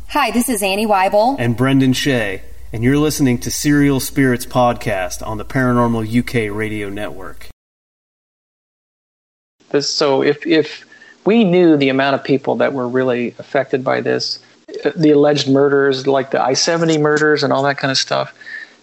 Hi, 0.09 0.29
this 0.31 0.47
is 0.49 0.61
Annie 0.61 0.85
Weible. 0.85 1.37
and 1.39 1.57
Brendan 1.57 1.93
Shay, 1.93 2.43
and 2.71 2.83
you're 2.83 2.97
listening 2.97 3.39
to 3.39 3.51
Serial 3.51 3.99
Spirits 3.99 4.45
Podcast 4.45 5.25
on 5.25 5.37
the 5.37 5.45
Paranormal 5.45 6.05
UK 6.07 6.55
Radio 6.55 6.89
Network. 6.89 7.49
This, 9.73 9.89
so 9.89 10.21
if 10.21 10.45
if 10.45 10.85
we 11.25 11.43
knew 11.43 11.75
the 11.75 11.89
amount 11.89 12.13
of 12.13 12.23
people 12.23 12.55
that 12.57 12.73
were 12.73 12.87
really 12.87 13.29
affected 13.39 13.83
by 13.83 14.01
this, 14.01 14.37
the 14.95 15.09
alleged 15.09 15.49
murders, 15.49 16.05
like 16.05 16.29
the 16.29 16.41
I 16.41 16.53
seventy 16.53 16.99
murders 16.99 17.43
and 17.43 17.51
all 17.51 17.63
that 17.63 17.79
kind 17.79 17.89
of 17.89 17.97
stuff, 17.97 18.33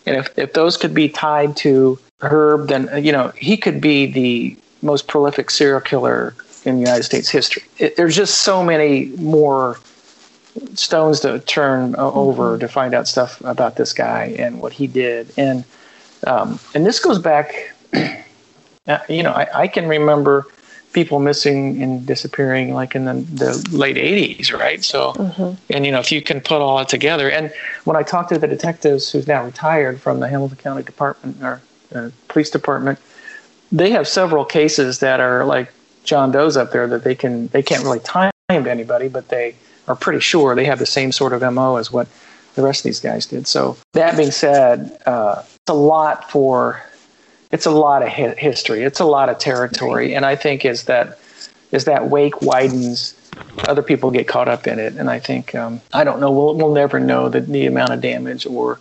and 0.05 0.17
if 0.17 0.37
if 0.37 0.53
those 0.53 0.77
could 0.77 0.93
be 0.93 1.09
tied 1.09 1.57
to 1.59 1.97
Herb, 2.23 2.69
then 2.69 3.05
you 3.05 3.13
know 3.13 3.33
he 3.37 3.57
could 3.57 3.81
be 3.81 4.05
the 4.07 4.57
most 4.83 5.07
prolific 5.07 5.49
serial 5.51 5.81
killer 5.81 6.35
in 6.65 6.75
the 6.75 6.81
United 6.81 7.05
States 7.05 7.29
history. 7.29 7.63
It, 7.79 7.95
there's 7.97 8.17
just 8.17 8.41
so 8.41 8.65
many 8.65 9.07
more 9.17 9.79
stones 10.75 11.21
to 11.21 11.39
turn 11.39 11.95
uh, 11.95 12.11
over 12.11 12.59
to 12.59 12.67
find 12.67 12.95
out 12.95 13.07
stuff 13.07 13.41
about 13.43 13.77
this 13.77 13.93
guy 13.93 14.35
and 14.37 14.61
what 14.61 14.73
he 14.73 14.89
did, 14.89 15.33
and 15.37 15.63
um, 16.27 16.59
and 16.75 16.85
this 16.85 16.99
goes 16.99 17.21
back. 17.21 17.75
Uh, 18.87 18.99
you 19.11 19.23
know, 19.23 19.31
I, 19.31 19.47
I 19.55 19.69
can 19.69 19.87
remember 19.87 20.47
people 20.93 21.21
missing 21.21 21.83
and 21.83 22.05
disappearing 22.05 22.75
like 22.75 22.95
in 22.95 23.05
the, 23.05 23.15
the 23.15 23.69
late 23.71 23.97
80s, 23.97 24.53
right? 24.53 24.83
So, 24.83 25.13
and 25.71 25.87
you 25.87 25.93
know, 25.93 26.01
if 26.01 26.11
you 26.11 26.21
can 26.21 26.41
put 26.41 26.61
all 26.61 26.79
that 26.79 26.89
together, 26.89 27.31
and 27.31 27.53
when 27.85 27.97
I 27.97 28.03
talked 28.03 28.31
to 28.31 28.39
the 28.39 28.49
detectives 28.49 29.11
who's 29.11 29.27
now 29.27 29.45
retired 29.45 30.01
from 30.01 30.21
the 30.21 30.29
Hamilton 30.29 30.59
County 30.59 30.83
Department 30.83 31.43
or 31.43 31.61
uh, 31.95 32.11
Police 32.29 32.51
Department, 32.51 32.99
they 33.73 33.91
have 33.91 34.09
several 34.09 34.45
cases 34.45 34.99
that 34.99 35.21
are 35.21 35.45
like 35.45 35.73
John 36.05 36.33
Doe's 36.33 36.57
up 36.57 36.73
there 36.73 36.87
that 36.89 37.05
they 37.05 37.15
can 37.15 37.47
they 37.49 37.63
can't 37.63 37.85
really 37.85 38.01
time 38.01 38.33
to 38.49 38.71
anybody, 38.71 39.09
but 39.09 39.29
they 39.29 39.55
are 39.87 39.95
pretty 39.95 40.21
sure 40.21 40.55
they 40.55 40.65
have 40.65 40.79
the 40.79 40.87
same 40.87 41.13
sort 41.13 41.33
of 41.33 41.41
mo 41.53 41.77
as 41.77 41.93
what 41.93 42.09
the 42.55 42.63
rest 42.63 42.81
of 42.81 42.85
these 42.85 43.01
guys 43.01 43.27
did. 43.27 43.47
So 43.47 43.77
that 43.93 44.17
being 44.17 44.33
said, 44.33 44.99
uh, 45.07 45.43
it's 45.43 45.69
a 45.69 45.75
lot 45.75 46.31
for 46.31 46.83
it's 47.51 47.67
a 47.67 47.71
lot 47.71 48.03
of 48.03 48.09
hi- 48.09 48.35
history. 48.37 48.83
It's 48.83 49.01
a 49.01 49.05
lot 49.05 49.29
of 49.29 49.39
territory, 49.39 50.15
and 50.15 50.25
I 50.25 50.37
think 50.37 50.65
as 50.65 50.85
that 50.85 51.19
as 51.73 51.85
that 51.85 52.09
wake 52.09 52.43
widens, 52.43 53.15
other 53.69 53.83
people 53.83 54.11
get 54.11 54.27
caught 54.27 54.49
up 54.49 54.67
in 54.67 54.79
it, 54.79 54.95
and 54.95 55.11
I 55.11 55.19
think 55.19 55.55
um, 55.55 55.81
I 55.93 56.05
don't 56.05 56.21
know. 56.21 56.31
We'll 56.31 56.55
we'll 56.55 56.75
never 56.75 57.01
know 57.01 57.29
the, 57.29 57.41
the 57.41 57.67
amount 57.67 57.93
of 57.93 58.01
damage 58.01 58.47
or 58.47 58.79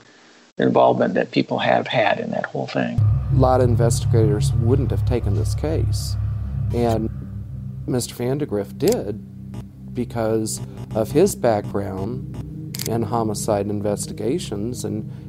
involvement 0.58 1.14
that 1.14 1.32
people 1.32 1.60
have 1.60 1.88
had 1.88 2.20
in 2.20 2.32
that 2.32 2.46
whole 2.48 2.68
thing. 2.68 3.00
A 3.32 3.36
lot 3.36 3.62
of 3.62 3.70
investigators 3.70 4.52
wouldn't 4.54 4.92
have 4.92 5.06
taken 5.06 5.36
this 5.36 5.56
case. 5.56 6.16
And 6.74 7.10
Mr. 7.88 8.14
Vandagriff 8.14 8.78
did 8.78 9.94
because 9.94 10.62
of 10.96 11.12
his 11.12 11.36
background 11.36 12.78
in 12.88 13.04
homicide 13.04 13.68
investigations 13.68 14.84
and 14.84 15.29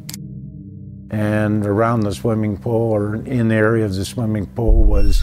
and 1.11 1.67
around 1.67 2.01
the 2.01 2.15
swimming 2.15 2.57
pool 2.57 2.93
or 2.93 3.17
in 3.17 3.49
the 3.49 3.55
area 3.55 3.85
of 3.85 3.95
the 3.95 4.05
swimming 4.05 4.47
pool 4.47 4.85
was 4.85 5.23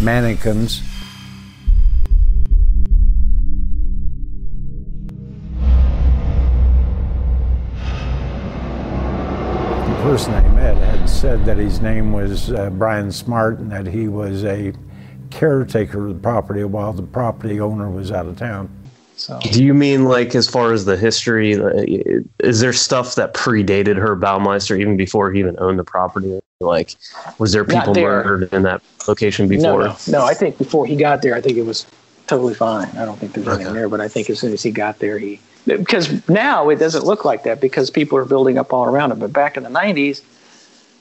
mannequins. 0.00 0.82
The 9.86 10.12
person 10.12 10.34
I 10.34 10.48
met 10.50 10.76
had 10.76 11.08
said 11.10 11.44
that 11.46 11.56
his 11.56 11.80
name 11.80 12.12
was 12.12 12.52
uh, 12.52 12.70
Brian 12.70 13.10
Smart 13.10 13.58
and 13.58 13.72
that 13.72 13.86
he 13.86 14.06
was 14.06 14.44
a 14.44 14.72
caretaker 15.30 16.06
of 16.06 16.14
the 16.14 16.20
property 16.20 16.62
while 16.62 16.92
the 16.92 17.02
property 17.02 17.60
owner 17.60 17.90
was 17.90 18.12
out 18.12 18.26
of 18.26 18.36
town. 18.36 18.70
So 19.16 19.40
Do 19.40 19.64
you 19.64 19.72
mean 19.72 20.04
like 20.04 20.34
as 20.34 20.46
far 20.46 20.72
as 20.72 20.84
the 20.84 20.96
history? 20.96 21.58
uh, 21.58 22.22
Is 22.40 22.60
there 22.60 22.72
stuff 22.72 23.14
that 23.14 23.32
predated 23.32 23.96
Herb 23.96 24.20
Baumeister 24.20 24.78
even 24.78 24.96
before 24.96 25.32
he 25.32 25.40
even 25.40 25.56
owned 25.58 25.78
the 25.78 25.84
property? 25.84 26.38
Like, 26.60 26.94
was 27.38 27.52
there 27.52 27.64
people 27.64 27.94
there. 27.94 28.24
murdered 28.24 28.52
in 28.52 28.62
that 28.62 28.82
location 29.08 29.48
before? 29.48 29.84
no, 29.84 29.96
no. 30.08 30.24
I 30.24 30.34
think 30.34 30.58
before 30.58 30.86
he 30.86 30.96
got 30.96 31.22
there, 31.22 31.34
I 31.34 31.40
think 31.40 31.56
it 31.56 31.64
was 31.64 31.86
totally 32.26 32.54
fine. 32.54 32.88
I 32.96 33.04
don't 33.04 33.18
think 33.18 33.32
there's 33.32 33.48
anything 33.48 33.74
there, 33.74 33.88
but 33.88 34.00
I 34.00 34.08
think 34.08 34.28
as 34.30 34.38
soon 34.38 34.52
as 34.52 34.62
he 34.62 34.70
got 34.70 34.98
there, 34.98 35.18
he 35.18 35.40
because 35.66 36.28
now 36.28 36.68
it 36.68 36.76
doesn't 36.76 37.04
look 37.04 37.24
like 37.24 37.42
that 37.44 37.60
because 37.60 37.90
people 37.90 38.16
are 38.18 38.24
building 38.24 38.58
up 38.58 38.72
all 38.72 38.84
around 38.84 39.12
it. 39.12 39.18
But 39.18 39.32
back 39.32 39.56
in 39.56 39.64
the 39.64 39.68
'90s, 39.68 40.22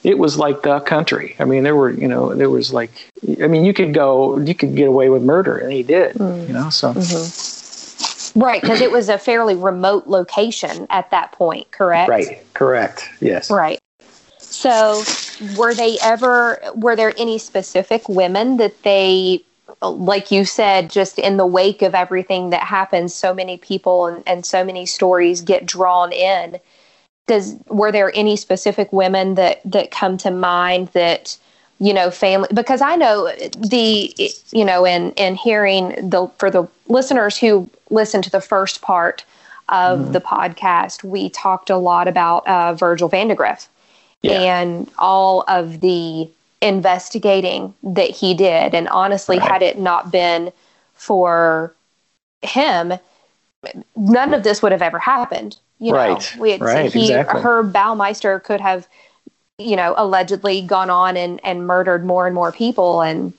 it 0.04 0.18
was 0.18 0.38
like 0.38 0.62
the 0.64 0.80
country. 0.82 1.36
I 1.40 1.46
mean, 1.46 1.64
there 1.64 1.76
were 1.76 1.90
you 1.90 2.08
know 2.08 2.34
there 2.34 2.50
was 2.50 2.74
like 2.74 2.92
I 3.42 3.48
mean 3.48 3.66
you 3.66 3.74
could 3.74 3.94
go 3.94 4.38
you 4.40 4.56
could 4.56 4.76
get 4.76 4.88
away 4.88 5.10
with 5.10 5.22
murder, 5.22 5.58
and 5.58 5.72
he 5.72 5.84
did. 5.84 6.16
You 6.16 6.54
know, 6.54 6.70
so 6.70 6.94
Right, 8.36 8.62
because 8.62 8.82
it 8.82 8.92
was 8.92 9.08
a 9.08 9.18
fairly 9.18 9.56
remote 9.56 10.08
location 10.08 10.88
at 10.90 11.10
that 11.12 11.32
point, 11.32 11.72
correct? 11.72 12.10
right, 12.10 12.46
correct, 12.54 13.10
yes. 13.22 13.50
Right. 13.50 13.80
So, 14.40 15.04
were 15.58 15.74
they 15.74 15.98
ever, 16.04 16.60
were 16.76 16.96
there 16.98 17.14
any 17.18 17.38
specific 17.38 18.08
women 18.10 18.58
that 18.58 18.84
they, 18.84 19.42
like 19.82 20.32
you 20.32 20.44
said, 20.44 20.90
just 20.90 21.18
in 21.18 21.38
the 21.38 21.46
wake 21.46 21.82
of 21.82 21.96
everything 21.96 22.50
that 22.50 22.64
happens, 22.64 23.14
so 23.14 23.34
many 23.34 23.58
people 23.58 24.08
and, 24.08 24.24
and 24.28 24.46
so 24.46 24.66
many 24.66 24.86
stories 24.86 25.42
get 25.42 25.66
drawn 25.66 26.12
in? 26.12 26.60
Does, 27.28 27.56
were 27.68 27.92
there 27.92 28.12
any 28.16 28.36
specific 28.36 28.92
women 28.92 29.36
that, 29.36 29.62
that 29.66 29.92
come 29.92 30.18
to 30.18 30.32
mind 30.32 30.90
that, 30.90 31.38
you 31.80 31.94
know, 31.94 32.10
family, 32.10 32.48
because 32.54 32.82
I 32.82 32.96
know 32.96 33.32
the, 33.58 34.14
you 34.52 34.66
know, 34.66 34.86
in, 34.86 35.12
in 35.14 35.36
hearing 35.36 36.10
the, 36.10 36.28
for 36.38 36.50
the 36.50 36.68
listeners 36.88 37.38
who 37.38 37.70
listen 37.90 38.22
to 38.22 38.30
the 38.30 38.42
first 38.42 38.82
part 38.82 39.26
of 39.70 40.14
the 40.14 40.22
podcast, 40.22 41.04
we 41.04 41.30
talked 41.30 41.70
a 41.70 41.78
lot 41.78 42.08
about 42.08 42.48
uh, 42.48 42.74
Virgil 42.74 43.10
Vandagriff 43.10 43.68
and 44.24 44.90
all 44.98 45.44
of 45.48 45.82
the 45.82 46.30
investigating 46.62 47.74
that 47.84 48.10
he 48.10 48.34
did. 48.34 48.74
And 48.74 48.88
honestly, 48.90 49.38
had 49.38 49.62
it 49.62 49.78
not 49.78 50.12
been 50.12 50.52
for 50.94 51.76
him, 52.42 52.94
none 53.96 54.34
of 54.34 54.44
this 54.44 54.62
would 54.62 54.72
have 54.72 54.82
ever 54.82 55.00
happened. 55.00 55.58
You 55.80 55.92
know, 55.92 55.98
Right, 55.98 56.36
we 56.40 56.52
had, 56.52 56.62
right, 56.62 56.94
he, 56.94 57.12
exactly. 57.12 57.42
Herb 57.42 57.74
Baumeister 57.74 58.42
could 58.42 58.62
have, 58.62 58.88
you 59.58 59.76
know, 59.76 59.94
allegedly 59.98 60.62
gone 60.62 60.90
on 60.90 61.16
and, 61.16 61.40
and 61.44 61.66
murdered 61.66 62.06
more 62.06 62.26
and 62.26 62.36
more 62.36 62.52
people. 62.52 63.02
And, 63.02 63.34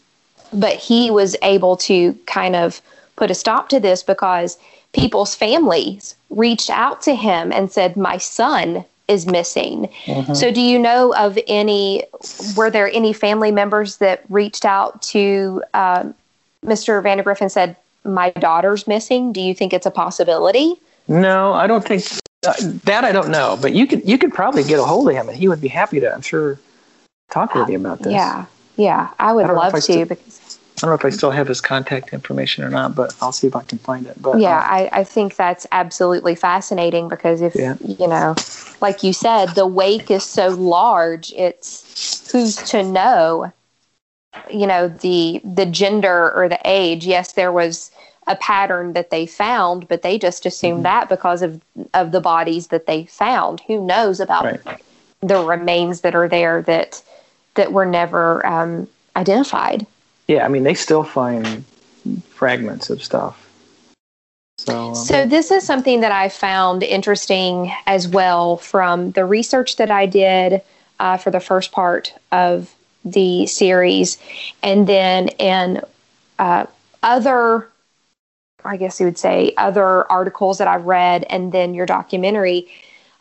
but 0.53 0.75
he 0.75 1.11
was 1.11 1.37
able 1.43 1.77
to 1.79 2.15
kind 2.27 2.57
of 2.57 2.81
put 3.17 3.31
a 3.31 3.35
stop 3.35 3.69
to 3.71 3.81
this 3.81 4.03
because 4.03 4.59
people's 4.93 5.35
families 5.35 6.15
reached 6.31 6.71
out 6.71 7.03
to 7.03 7.15
him 7.15 7.53
and 7.53 7.71
said, 7.71 7.97
My 7.97 8.17
son 8.17 8.85
is 9.09 9.27
missing. 9.27 9.89
Mhm. 10.07 10.37
So, 10.37 10.51
do 10.51 10.61
you 10.61 10.79
know 10.79 11.15
of 11.15 11.39
any? 11.47 12.03
Were 12.57 12.71
there 12.71 12.91
any 12.91 13.13
family 13.13 13.53
members 13.53 13.99
that 13.99 14.25
reached 14.29 14.65
out 14.65 15.01
to 15.03 15.63
um, 15.75 16.13
Mr. 16.65 17.01
Vandagriff 17.01 17.41
and 17.41 17.53
said, 17.53 17.77
"My 18.05 18.31
daughter's 18.31 18.89
missing"? 18.89 19.33
Do 19.33 19.41
you 19.41 19.55
think 19.55 19.73
it's 19.73 19.87
a 19.87 19.93
possibility? 19.93 20.75
No, 21.07 21.53
I 21.53 21.69
don't 21.69 21.85
think 21.85 22.03
Uh, 22.47 22.55
that 22.85 23.05
I 23.05 23.13
don't 23.13 23.31
know, 23.31 23.59
but 23.61 23.75
you 23.75 23.87
could 23.87 24.09
you 24.09 24.19
could 24.19 24.33
probably 24.33 24.63
get 24.63 24.79
a 24.79 24.85
hold 24.85 25.09
of 25.09 25.15
him, 25.15 25.29
and 25.29 25.37
he 25.37 25.49
would 25.49 25.61
be 25.61 25.69
happy 25.69 26.01
to. 26.01 26.13
I'm 26.15 26.23
sure 26.23 26.59
talk 27.31 27.55
with 27.55 27.69
you 27.69 27.79
about 27.79 27.99
this. 27.99 28.13
Yeah, 28.13 28.47
yeah, 28.77 29.11
I 29.19 29.33
would 29.33 29.45
I 29.45 29.47
don't 29.49 29.57
know 29.57 29.63
if 29.63 29.65
love 29.67 29.75
I 29.75 29.79
to 29.79 29.83
still- 29.83 30.05
because 30.07 30.59
I 30.77 30.81
don't 30.81 30.91
know 30.91 30.95
if 30.95 31.05
I 31.07 31.11
still 31.11 31.31
have 31.31 31.49
his 31.49 31.63
contact 31.63 32.13
information 32.13 32.63
or 32.63 32.69
not, 32.69 32.95
but 32.95 33.17
I'll 33.23 33.33
see 33.33 33.47
if 33.47 33.57
I 33.57 33.63
can 33.63 33.79
find 33.79 34.07
it. 34.07 34.21
But 34.21 34.41
yeah, 34.41 34.59
uh, 34.59 34.63
I, 34.63 34.91
I 34.93 35.05
think 35.05 35.35
that's 35.37 35.67
absolutely 35.73 36.35
fascinating 36.35 37.09
because 37.09 37.41
if 37.41 37.55
Yeah. 37.55 37.77
you 37.81 38.07
know, 38.07 38.35
like 38.83 39.03
you 39.03 39.13
said, 39.15 39.55
the 39.55 39.67
wake 39.67 40.11
is 40.11 40.23
so 40.25 40.49
large, 40.49 41.33
it's 41.33 42.31
who's 42.31 42.57
to 42.71 42.83
know, 42.83 43.53
you 44.51 44.67
know, 44.67 44.89
the 44.89 45.41
the 45.45 45.65
gender 45.65 46.31
or 46.33 46.49
the 46.49 46.61
age. 46.65 47.07
Yes, 47.07 47.33
there 47.33 47.53
was 47.53 47.91
a 48.27 48.37
pattern 48.37 48.93
that 48.95 49.11
they 49.11 49.27
found, 49.27 49.87
but 49.89 50.03
they 50.03 50.19
just 50.19 50.47
assumed 50.47 50.85
that 50.85 51.09
because 51.09 51.43
of 51.43 51.61
of 51.95 52.13
the 52.13 52.21
bodies 52.21 52.69
that 52.69 52.87
they 52.87 53.05
found. 53.07 53.61
Who 53.67 53.85
knows 53.85 54.21
about 54.21 54.59
the 55.21 55.43
remains 55.45 56.01
that 56.01 56.15
are 56.15 56.29
there 56.29 56.63
that 56.63 57.03
that 57.55 57.73
were 57.73 57.87
never 57.87 58.45
um, 58.47 58.89
identified? 59.17 59.87
yeah, 60.29 60.45
I 60.45 60.49
mean 60.49 60.65
they 60.65 60.75
still 60.75 61.05
find 61.05 61.65
fragments 62.31 62.91
of 62.91 63.03
stuff. 63.03 63.43
So, 64.59 64.89
um, 64.89 64.95
So, 64.95 65.27
this 65.27 65.51
is 65.51 65.65
something 65.65 66.01
that 66.01 66.13
I 66.13 66.29
found 66.29 66.83
interesting 66.83 67.73
as 67.87 68.09
well 68.09 68.57
from 68.57 69.11
the 69.13 69.25
research 69.25 69.77
that 69.77 69.91
I 69.91 70.07
did 70.07 70.63
uh, 70.99 71.19
for 71.19 71.31
the 71.31 71.41
first 71.41 71.73
part 71.73 72.15
of 72.33 72.75
the 73.05 73.47
series. 73.47 74.19
And 74.63 74.87
then 74.87 75.29
in 75.39 75.83
uh, 76.39 76.67
other, 77.03 77.69
I 78.67 78.77
guess 78.77 79.01
you 79.01 79.07
would 79.07 79.19
say, 79.19 79.53
other 79.57 80.11
articles 80.11 80.59
that 80.59 80.69
I've 80.69 80.85
read, 80.85 81.25
and 81.31 81.53
then 81.53 81.75
your 81.75 81.87
documentary, 81.87 82.69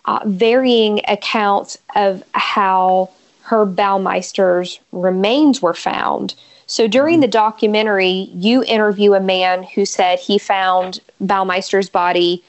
uh, 0.05 0.19
varying 0.25 1.01
accounts 1.07 1.77
of 1.95 2.23
how 2.33 3.09
Herb 3.43 3.75
Baumeister's 3.75 4.79
remains 4.91 5.61
were 5.61 5.73
found. 5.73 6.35
So 6.67 6.87
during 6.87 7.19
the 7.19 7.27
documentary, 7.27 8.29
you 8.33 8.63
interview 8.63 9.13
a 9.13 9.19
man 9.19 9.63
who 9.63 9.85
said 9.85 10.19
he 10.19 10.37
found 10.39 10.99
Baumeister's 11.21 11.89
body 11.89 12.43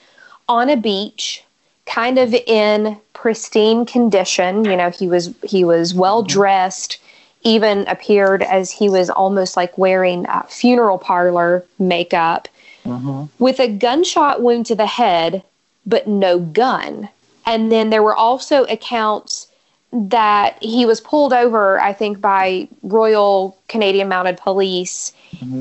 on 0.48 0.70
a 0.70 0.76
beach, 0.76 1.44
kind 1.84 2.18
of 2.18 2.32
in 2.32 2.98
pristine 3.12 3.84
condition. 3.84 4.64
You 4.64 4.76
know, 4.76 4.90
he 4.90 5.06
was 5.06 5.34
he 5.42 5.64
was 5.64 5.94
well 5.94 6.22
dressed, 6.22 6.98
even 7.42 7.86
appeared 7.88 8.42
as 8.42 8.70
he 8.70 8.88
was 8.88 9.10
almost 9.10 9.56
like 9.56 9.76
wearing 9.76 10.26
uh, 10.26 10.42
funeral 10.44 10.98
parlor 10.98 11.64
makeup, 11.78 12.48
with 13.38 13.60
a 13.60 13.68
gunshot 13.68 14.42
wound 14.42 14.66
to 14.66 14.74
the 14.74 14.86
head, 14.86 15.42
but 15.84 16.06
no 16.06 16.38
gun. 16.38 17.08
And 17.44 17.70
then 17.70 17.90
there 17.90 18.02
were 18.02 18.14
also 18.14 18.64
accounts 18.64 19.48
that 19.92 20.62
he 20.62 20.84
was 20.84 21.00
pulled 21.00 21.32
over, 21.32 21.80
I 21.80 21.92
think, 21.92 22.20
by 22.20 22.68
Royal 22.82 23.56
Canadian 23.68 24.08
Mounted 24.08 24.36
Police 24.36 25.12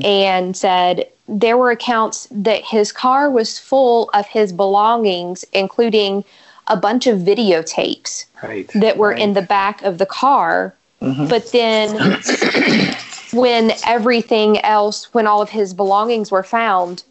and 0.02 0.56
said 0.56 1.08
there 1.28 1.56
were 1.56 1.70
accounts 1.70 2.28
that 2.30 2.64
his 2.64 2.92
car 2.92 3.30
was 3.30 3.58
full 3.58 4.10
of 4.14 4.26
his 4.26 4.52
belongings, 4.52 5.44
including 5.52 6.24
a 6.68 6.76
bunch 6.76 7.06
of 7.06 7.20
videotapes 7.20 8.24
right. 8.42 8.70
that 8.74 8.96
were 8.96 9.12
in 9.12 9.34
the 9.34 9.42
back 9.42 9.82
of 9.82 9.98
the 9.98 10.06
car. 10.06 10.74
Mhm. 11.02 11.28
But 11.28 11.52
then 11.52 12.96
when 13.32 13.72
everything 13.84 14.60
else, 14.60 15.12
when 15.14 15.26
all 15.26 15.42
of 15.42 15.50
his 15.50 15.74
belongings 15.74 16.30
were 16.30 16.42
found, 16.42 17.04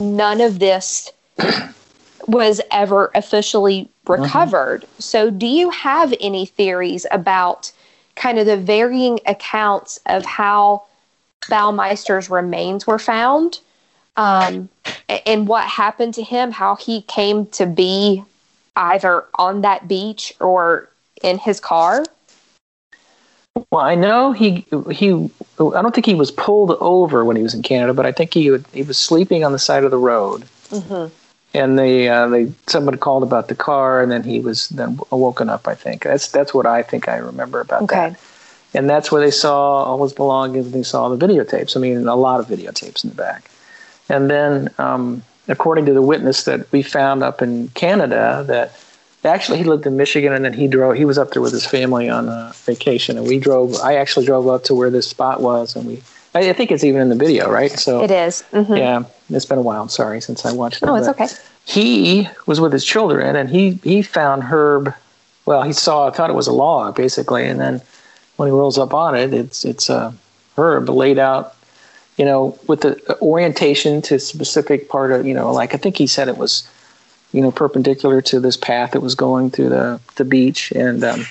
none 0.00 0.40
of 0.40 0.58
this 0.58 1.10
was 2.26 2.60
ever 2.70 3.10
officially 3.14 3.90
recovered. 4.06 4.86
So, 4.98 5.30
do 5.30 5.46
you 5.46 5.70
have 5.70 6.14
any 6.20 6.46
theories 6.46 7.06
about 7.10 7.72
kind 8.14 8.38
of 8.38 8.46
the 8.46 8.56
varying 8.56 9.20
accounts 9.26 10.00
of 10.06 10.24
how 10.24 10.84
Baumeister's 11.48 12.28
remains 12.28 12.86
were 12.86 12.98
found 12.98 13.60
um, 14.16 14.68
and 15.24 15.46
what 15.46 15.64
happened 15.64 16.14
to 16.14 16.22
him, 16.22 16.50
how 16.50 16.74
he 16.74 17.02
came 17.02 17.46
to 17.46 17.66
be 17.66 18.24
either 18.76 19.24
on 19.36 19.62
that 19.62 19.86
beach 19.86 20.34
or 20.40 20.90
in 21.22 21.38
his 21.38 21.60
car? 21.60 22.04
Well, 23.70 23.82
I 23.82 23.94
know 23.94 24.32
he 24.32 24.64
he. 24.90 25.10
I 25.12 25.82
don't 25.82 25.94
think 25.94 26.06
he 26.06 26.14
was 26.14 26.30
pulled 26.30 26.72
over 26.80 27.24
when 27.24 27.36
he 27.36 27.42
was 27.42 27.54
in 27.54 27.62
Canada, 27.62 27.92
but 27.94 28.06
I 28.06 28.12
think 28.12 28.32
he 28.34 28.50
would, 28.50 28.64
he 28.72 28.82
was 28.82 28.96
sleeping 28.96 29.44
on 29.44 29.52
the 29.52 29.58
side 29.58 29.84
of 29.84 29.90
the 29.90 29.98
road, 29.98 30.44
Mm-hmm. 30.70 31.12
and 31.54 31.78
they 31.78 32.08
uh, 32.08 32.28
they 32.28 32.52
someone 32.66 32.96
called 32.98 33.22
about 33.22 33.48
the 33.48 33.54
car, 33.54 34.00
and 34.02 34.10
then 34.12 34.22
he 34.22 34.40
was 34.40 34.68
then 34.68 34.98
woken 35.10 35.48
up. 35.48 35.66
I 35.66 35.74
think 35.74 36.04
that's 36.04 36.28
that's 36.30 36.52
what 36.54 36.66
I 36.66 36.82
think 36.82 37.08
I 37.08 37.16
remember 37.16 37.60
about 37.60 37.82
Okay. 37.82 38.10
that. 38.10 38.20
And 38.74 38.88
that's 38.88 39.10
where 39.10 39.20
they 39.22 39.30
saw 39.30 39.84
all 39.84 40.02
his 40.02 40.12
belongings. 40.12 40.66
and 40.66 40.74
They 40.74 40.82
saw 40.82 41.08
the 41.08 41.26
videotapes. 41.26 41.74
I 41.74 41.80
mean, 41.80 42.06
a 42.06 42.14
lot 42.16 42.38
of 42.38 42.46
videotapes 42.48 43.02
in 43.02 43.08
the 43.10 43.16
back. 43.16 43.50
And 44.10 44.30
then, 44.30 44.68
um, 44.78 45.22
according 45.48 45.86
to 45.86 45.94
the 45.94 46.02
witness 46.02 46.44
that 46.44 46.70
we 46.70 46.82
found 46.82 47.22
up 47.22 47.40
in 47.40 47.68
Canada, 47.68 48.44
that 48.46 48.72
actually 49.28 49.58
he 49.58 49.64
lived 49.64 49.86
in 49.86 49.96
Michigan, 49.96 50.32
and 50.32 50.44
then 50.44 50.52
he 50.52 50.66
drove. 50.68 50.96
He 50.96 51.04
was 51.04 51.18
up 51.18 51.30
there 51.32 51.42
with 51.42 51.52
his 51.52 51.64
family 51.66 52.08
on 52.08 52.28
a 52.28 52.52
vacation, 52.64 53.16
and 53.18 53.26
we 53.26 53.38
drove. 53.38 53.76
I 53.80 53.96
actually 53.96 54.26
drove 54.26 54.48
up 54.48 54.64
to 54.64 54.74
where 54.74 54.90
this 54.90 55.06
spot 55.08 55.40
was, 55.40 55.76
and 55.76 55.86
we. 55.86 56.02
I 56.34 56.50
I 56.50 56.52
think 56.52 56.70
it's 56.72 56.84
even 56.84 57.00
in 57.00 57.08
the 57.08 57.14
video, 57.14 57.50
right? 57.50 57.70
So 57.72 58.02
It 58.02 58.10
is. 58.10 58.44
Mhm. 58.52 58.76
Yeah, 58.78 59.04
it's 59.30 59.46
been 59.46 59.58
a 59.58 59.62
while. 59.62 59.80
I'm 59.82 59.88
sorry 59.88 60.20
since 60.20 60.44
I 60.44 60.52
watched 60.52 60.82
it. 60.82 60.86
No, 60.86 60.94
it's 60.96 61.08
okay. 61.08 61.28
He 61.64 62.28
was 62.46 62.60
with 62.60 62.72
his 62.72 62.84
children, 62.84 63.36
and 63.36 63.48
he 63.50 63.78
he 63.84 64.02
found 64.02 64.44
Herb. 64.44 64.92
Well, 65.46 65.62
he 65.62 65.72
saw. 65.72 66.08
I 66.08 66.10
thought 66.10 66.30
it 66.30 66.36
was 66.36 66.46
a 66.46 66.52
log 66.52 66.96
basically, 66.96 67.46
and 67.46 67.58
then 67.60 67.80
when 68.36 68.48
he 68.48 68.52
rolls 68.52 68.78
up 68.78 68.92
on 68.94 69.14
it, 69.14 69.32
it's 69.32 69.64
it's 69.64 69.88
uh, 69.90 70.12
Herb 70.56 70.88
laid 70.88 71.18
out. 71.18 71.54
You 72.16 72.24
know, 72.24 72.58
with 72.66 72.80
the 72.80 73.16
orientation 73.22 74.02
to 74.02 74.18
specific 74.18 74.88
part 74.88 75.12
of 75.12 75.24
you 75.26 75.34
know, 75.34 75.52
like 75.52 75.72
I 75.74 75.76
think 75.78 75.96
he 75.96 76.06
said 76.08 76.26
it 76.28 76.36
was, 76.36 76.68
you 77.32 77.40
know, 77.40 77.50
perpendicular 77.50 78.22
to 78.22 78.40
this 78.40 78.56
path 78.56 78.92
that 78.92 79.00
was 79.00 79.14
going 79.14 79.50
through 79.50 79.68
the 79.70 80.00
the 80.16 80.24
beach, 80.24 80.72
and 80.72 81.04
um, 81.04 81.26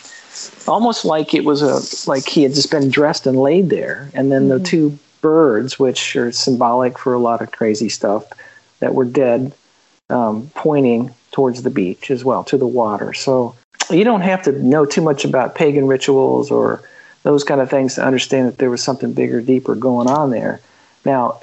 almost 0.68 1.06
like 1.06 1.34
it 1.34 1.46
was 1.46 1.62
a 1.62 2.10
like 2.10 2.28
he 2.28 2.44
had 2.44 2.54
just 2.54 2.72
been 2.72 2.90
dressed 2.90 3.28
and 3.28 3.40
laid 3.40 3.70
there, 3.70 4.10
and 4.14 4.32
then 4.32 4.48
the 4.48 4.60
two 4.60 4.98
birds, 5.22 5.80
which 5.80 6.16
are 6.16 6.32
symbolic 6.32 6.98
for 6.98 7.14
a 7.14 7.20
lot 7.20 7.42
of 7.42 7.52
crazy 7.52 7.90
stuff, 7.90 8.26
that 8.80 8.94
were 8.94 9.06
dead, 9.06 9.54
um, 10.10 10.52
pointing 10.54 11.14
towards 11.32 11.64
the 11.64 11.70
beach 11.70 12.12
as 12.12 12.24
well, 12.24 12.44
to 12.44 12.58
the 12.58 12.68
water. 12.68 13.14
So 13.14 13.56
you 13.90 14.04
don't 14.04 14.22
have 14.22 14.44
to 14.44 14.52
know 14.52 14.86
too 14.86 15.02
much 15.02 15.26
about 15.26 15.56
pagan 15.56 15.88
rituals 15.88 16.52
or 16.52 16.84
those 17.24 17.44
kind 17.44 17.62
of 17.62 17.70
things 17.70 17.96
to 17.96 18.06
understand 18.06 18.48
that 18.48 18.58
there 18.58 18.70
was 18.70 18.84
something 18.84 19.14
bigger, 19.14 19.42
deeper 19.42 19.76
going 19.76 20.08
on 20.08 20.30
there. 20.30 20.62
Now, 21.04 21.42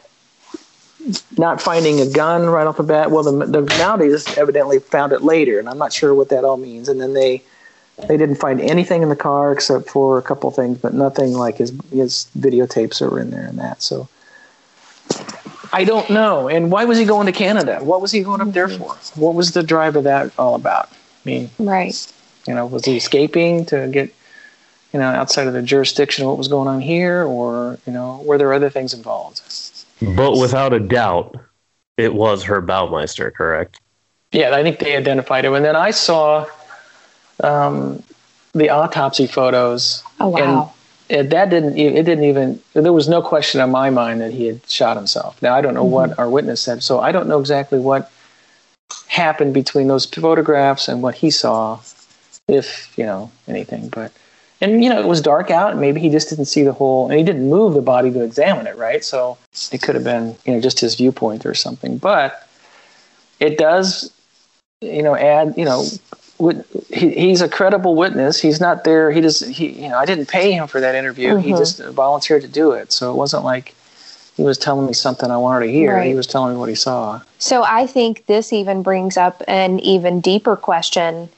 not 1.37 1.61
finding 1.61 2.01
a 2.01 2.07
gun 2.07 2.47
right 2.47 2.67
off 2.67 2.77
the 2.77 2.83
bat. 2.83 3.11
Well, 3.11 3.23
the, 3.23 3.47
the 3.47 3.63
Mounties 3.63 4.37
evidently 4.39 4.79
found 4.79 5.13
it 5.13 5.23
later, 5.23 5.59
and 5.59 5.69
I'm 5.69 5.79
not 5.79 5.93
sure 5.93 6.15
what 6.15 6.29
that 6.31 6.45
all 6.45 6.57
means. 6.57 6.89
And 6.89 7.01
then 7.01 7.13
they 7.15 7.43
they 8.09 8.17
didn't 8.17 8.37
find 8.37 8.61
anything 8.61 9.03
in 9.03 9.09
the 9.09 9.17
car 9.17 9.53
except 9.53 9.89
for 9.89 10.19
a 10.19 10.23
couple 10.23 10.51
things, 10.51 10.79
but 10.79 10.95
nothing 10.95 11.33
like 11.35 11.57
his 11.59 11.71
his 11.93 12.27
videotapes 12.39 12.99
that 12.99 13.11
were 13.11 13.21
in 13.21 13.31
there 13.31 13.47
and 13.47 13.59
that. 13.59 13.83
So 13.83 14.09
I 15.73 15.85
don't 15.85 16.09
know. 16.11 16.49
And 16.49 16.71
why 16.71 16.85
was 16.85 16.99
he 16.99 17.05
going 17.05 17.27
to 17.27 17.33
Canada? 17.33 17.79
What 17.83 18.01
was 18.01 18.13
he 18.13 18.23
going 18.23 18.41
up 18.41 18.53
there 18.53 18.69
for? 18.69 18.95
What 19.17 19.35
was 19.35 19.53
the 19.53 19.63
drive 19.63 19.97
of 19.97 20.05
that 20.05 20.33
all 20.39 20.55
about? 20.55 20.89
I 20.91 20.97
mean, 21.25 21.51
Right. 21.59 21.95
you 22.47 22.55
know, 22.55 22.67
was 22.67 22.85
he 22.85 22.97
escaping 22.97 23.65
to 23.67 23.89
get 23.89 24.13
you 24.93 25.01
know 25.01 25.07
outside 25.09 25.47
of 25.47 25.53
the 25.53 25.63
jurisdiction 25.63 26.25
of 26.25 26.29
what 26.31 26.39
was 26.39 26.49
going 26.49 26.69
on 26.69 26.81
here, 26.81 27.25
or 27.25 27.79
you 27.87 27.93
know, 27.93 28.23
were 28.25 28.39
there 28.39 28.53
other 28.53 28.71
things 28.71 28.95
involved? 28.95 29.41
But 30.01 30.39
without 30.39 30.73
a 30.73 30.81
doubt, 30.81 31.37
it 31.97 32.15
was 32.15 32.45
Herb 32.45 32.67
Baumeister, 32.67 33.33
correct? 33.33 33.81
Yeah, 34.33 34.55
I 34.55 34.63
think 34.63 34.81
they 34.81 34.97
identified 34.97 35.45
him. 35.45 35.55
And 35.55 35.65
then 35.65 35.77
I 35.77 35.93
saw 35.93 36.47
um, 37.43 38.03
the 38.53 38.71
autopsy 38.71 39.27
photos. 39.27 40.03
Oh, 40.21 40.29
wow. 40.29 40.73
And 41.09 41.21
it, 41.27 41.31
that 41.31 41.51
didn't. 41.51 41.77
It 41.77 42.05
didn't 42.05 42.25
even. 42.25 42.61
There 42.73 42.93
was 42.93 43.09
no 43.09 43.21
question 43.21 43.61
in 43.61 43.71
my 43.71 43.91
mind 43.91 44.21
that 44.21 44.33
he 44.33 44.47
had 44.47 44.69
shot 44.69 44.97
himself. 44.97 45.41
Now 45.43 45.55
I 45.55 45.61
don't 45.61 45.75
know 45.75 45.85
what 45.85 46.19
our 46.19 46.29
witness 46.31 46.63
said, 46.63 46.83
so 46.83 46.99
I 46.99 47.13
don't 47.13 47.29
know 47.29 47.39
exactly 47.39 47.79
what 47.79 48.11
happened 49.07 49.55
between 49.55 49.89
those 49.89 50.07
photographs 50.07 50.89
and 50.89 51.03
what 51.03 51.15
he 51.17 51.31
saw, 51.31 51.79
if 52.49 52.97
you 52.97 53.05
know 53.05 53.31
anything. 53.47 53.89
But 53.89 54.13
and 54.65 54.83
you 54.83 54.91
know 54.91 54.99
it 55.01 55.07
was 55.07 55.21
dark 55.21 55.51
out, 55.51 55.73
and 55.73 55.81
maybe 55.81 56.01
he 56.01 56.09
just 56.11 56.29
didn't 56.31 56.47
see 56.47 56.63
the 56.63 56.73
whole, 56.73 57.09
and 57.11 57.19
he 57.19 57.25
didn't 57.25 57.49
move 57.49 57.75
the 57.75 57.83
body 57.83 58.11
to 58.11 58.23
examine 58.23 58.67
it, 58.67 58.77
right? 58.77 59.05
So 59.05 59.37
it 59.73 59.83
could 59.83 59.95
have 59.95 60.05
been 60.05 60.37
you 60.45 60.55
know 60.55 60.61
just 60.61 60.81
his 60.81 60.95
viewpoint 60.95 61.47
or 61.47 61.55
something. 61.55 61.99
But 61.99 62.49
it 63.41 63.59
does 63.59 64.13
you 64.81 65.03
know 65.03 65.17
add 65.17 65.55
you 65.57 65.65
know 65.65 65.85
he, 66.91 67.11
he's 67.11 67.41
a 67.41 67.49
credible 67.49 67.95
witness 67.95 68.41
he's 68.41 68.61
not 68.61 68.85
there 68.85 69.11
he 69.11 69.21
just 69.21 69.45
he 69.47 69.69
you 69.83 69.89
know 69.89 69.97
i 69.97 70.05
didn't 70.05 70.29
pay 70.29 70.53
him 70.53 70.67
for 70.67 70.81
that 70.81 70.95
interview 70.95 71.37
he 71.37 71.53
Mhm. 71.53 71.59
just 71.59 71.79
volunteered 71.81 72.43
to 72.43 72.49
do 72.49 72.73
it 72.73 72.93
so 72.93 73.11
it 73.11 73.15
wasn't 73.15 73.45
like 73.45 73.75
he 74.37 74.43
was 74.43 74.59
telling 74.59 74.87
me 74.87 74.93
something 74.93 75.31
I 75.31 75.37
wanted 75.37 75.67
to 75.67 75.73
hear. 75.73 75.95
Right. 75.95 76.09
He 76.09 76.15
was 76.15 76.27
telling 76.27 76.55
me 76.55 76.59
what 76.59 76.69
he 76.69 76.75
saw. 76.75 77.21
So 77.39 77.63
I 77.63 77.87
think 77.87 78.27
this 78.27 78.53
even 78.53 78.83
brings 78.83 79.17
up 79.17 79.43
an 79.47 79.79
even 79.81 80.21
deeper 80.21 80.57
question. 80.57 81.29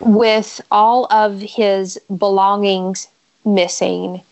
With 0.00 0.60
all 0.70 1.06
of 1.10 1.40
his 1.40 1.98
belongings 2.16 3.08
missing, 3.44 4.22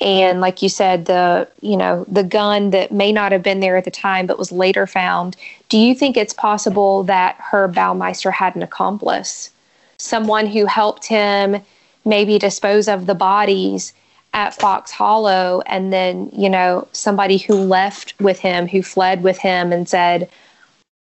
and 0.00 0.40
like 0.40 0.62
you 0.62 0.68
said, 0.68 1.06
the 1.06 1.46
you 1.60 1.76
know 1.76 2.04
the 2.08 2.24
gun 2.24 2.70
that 2.70 2.90
may 2.90 3.12
not 3.12 3.32
have 3.32 3.42
been 3.42 3.60
there 3.60 3.76
at 3.76 3.84
the 3.84 3.90
time 3.90 4.26
but 4.26 4.38
was 4.38 4.50
later 4.50 4.86
found. 4.86 5.36
Do 5.68 5.76
you 5.76 5.94
think 5.94 6.16
it's 6.16 6.32
possible 6.32 7.02
that 7.04 7.36
Herb 7.36 7.74
Baumeister 7.74 8.32
had 8.32 8.56
an 8.56 8.62
accomplice, 8.62 9.50
someone 9.98 10.46
who 10.46 10.64
helped 10.66 11.06
him 11.06 11.60
maybe 12.04 12.38
dispose 12.38 12.88
of 12.88 13.04
the 13.04 13.14
bodies 13.14 13.92
at 14.32 14.54
Fox 14.54 14.90
Hollow, 14.90 15.62
and 15.66 15.92
then 15.92 16.30
you 16.32 16.48
know 16.48 16.88
somebody 16.92 17.36
who 17.36 17.54
left 17.54 18.14
with 18.20 18.38
him, 18.38 18.68
who 18.68 18.82
fled 18.82 19.22
with 19.22 19.38
him, 19.38 19.72
and 19.72 19.88
said, 19.88 20.30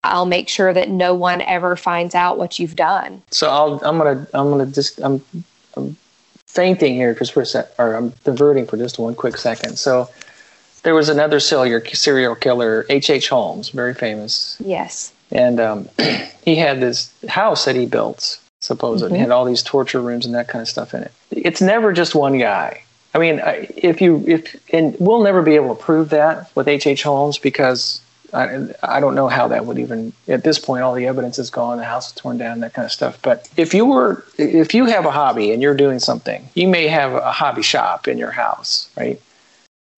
"I'll 0.05 0.26
make 0.26 0.48
sure 0.48 0.72
that 0.72 0.88
no 0.88 1.14
one 1.14 1.40
ever 1.42 1.76
finds 1.76 2.14
out 2.14 2.38
what 2.38 2.59
you've 2.59 2.76
done." 2.76 3.22
So 3.30 3.48
I'll, 3.50 3.80
I'm 3.84 3.98
gonna 3.98 4.26
I'm 4.34 4.50
gonna 4.50 4.66
just 4.66 5.00
I'm, 5.00 5.22
I'm 5.76 5.96
fainting 6.46 6.94
here 6.94 7.14
just 7.14 7.32
for 7.32 7.42
a 7.42 7.46
sec, 7.46 7.68
or 7.78 7.94
I'm 7.94 8.11
diverting 8.24 8.66
for 8.66 8.76
just 8.76 8.98
one 8.98 9.14
quick 9.14 9.36
second. 9.36 9.78
So 9.78 10.09
there 10.82 10.94
was 10.94 11.09
another 11.09 11.40
serial 11.40 11.80
serial 11.92 12.34
killer, 12.34 12.84
H. 12.90 13.09
H. 13.11 13.28
Holmes, 13.28 13.70
very 13.70 13.94
famous, 13.94 14.57
Yes. 14.64 15.12
and 15.30 15.61
um, 15.61 15.88
he 16.44 16.57
had 16.57 16.80
this 16.80 17.12
house 17.28 17.64
that 17.64 17.76
he 17.76 17.86
built. 17.86 18.38
Supposedly, 18.61 19.18
Mhm. 19.18 19.22
had 19.22 19.30
all 19.32 19.44
these 19.44 19.61
torture 19.62 20.00
rooms 20.00 20.24
and 20.24 20.34
that 20.36 20.46
kind 20.46 20.62
of 20.62 20.68
stuff 20.68 20.94
in 20.94 21.03
it. 21.03 21.11
It's 21.32 21.61
never 21.61 21.92
just 21.92 22.14
one 22.14 22.38
guy. 22.38 22.80
I 23.12 23.18
mean, 23.18 23.40
if 23.44 24.00
you 24.00 24.22
if 24.26 24.55
and 24.72 24.94
we'll 25.00 25.22
never 25.22 25.42
be 25.42 25.57
able 25.57 25.74
to 25.74 25.82
prove 25.82 26.11
that 26.11 26.48
with 26.55 26.68
H. 26.68 26.86
H. 26.86 27.03
Holmes 27.03 27.38
because 27.38 28.00
I, 28.32 28.74
I 28.82 29.00
don't 29.00 29.14
know 29.14 29.28
how 29.28 29.48
that 29.48 29.66
would 29.66 29.78
even 29.78 30.12
at 30.26 30.42
this 30.42 30.58
point 30.58 30.82
all 30.82 30.94
the 30.94 31.06
evidence 31.06 31.38
is 31.38 31.50
gone, 31.50 31.76
the 31.78 31.84
house 31.84 32.08
is 32.08 32.12
torn 32.14 32.38
down, 32.38 32.60
that 32.60 32.72
kind 32.72 32.86
of 32.86 32.92
stuff. 32.92 33.20
But 33.22 33.48
if 33.56 33.74
you 33.74 33.84
were 33.84 34.24
if 34.38 34.74
you 34.74 34.86
have 34.86 35.04
a 35.04 35.10
hobby 35.10 35.52
and 35.52 35.60
you're 35.60 35.74
doing 35.74 35.98
something, 35.98 36.48
you 36.54 36.66
may 36.68 36.88
have 36.88 37.12
a 37.12 37.32
hobby 37.32 37.62
shop 37.62 38.08
in 38.08 38.18
your 38.18 38.30
house, 38.30 38.90
right? 38.96 39.20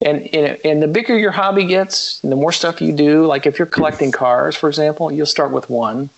And 0.05 0.35
and, 0.35 0.59
and 0.65 0.83
the 0.83 0.89
bigger 0.89 1.17
your 1.17 1.31
hobby 1.31 1.65
gets, 1.65 2.23
and 2.23 2.33
the 2.33 2.37
more 2.37 2.53
stuff 2.53 2.81
you 2.81 2.93
do, 2.93 3.27
like 3.27 3.47
if 3.47 3.59
you're 3.59 3.67
collecting 3.67 4.11
cars, 4.11 4.57
for 4.57 4.69
example, 4.69 5.13
you'll 5.13 5.27
start 5.27 5.53
with 5.53 5.71
one, 5.71 6.11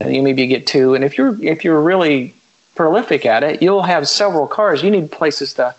and 0.00 0.14
you 0.14 0.22
maybe 0.22 0.46
get 0.46 0.66
two. 0.66 0.94
And 0.94 1.02
if 1.02 1.16
you're 1.16 1.42
if 1.42 1.64
you're 1.64 1.80
really 1.80 2.34
prolific 2.74 3.24
at 3.24 3.42
it, 3.42 3.62
you'll 3.62 3.82
have 3.82 4.06
several 4.06 4.46
cars. 4.46 4.82
You 4.82 4.90
need 4.90 5.10
places 5.10 5.54
to 5.54 5.74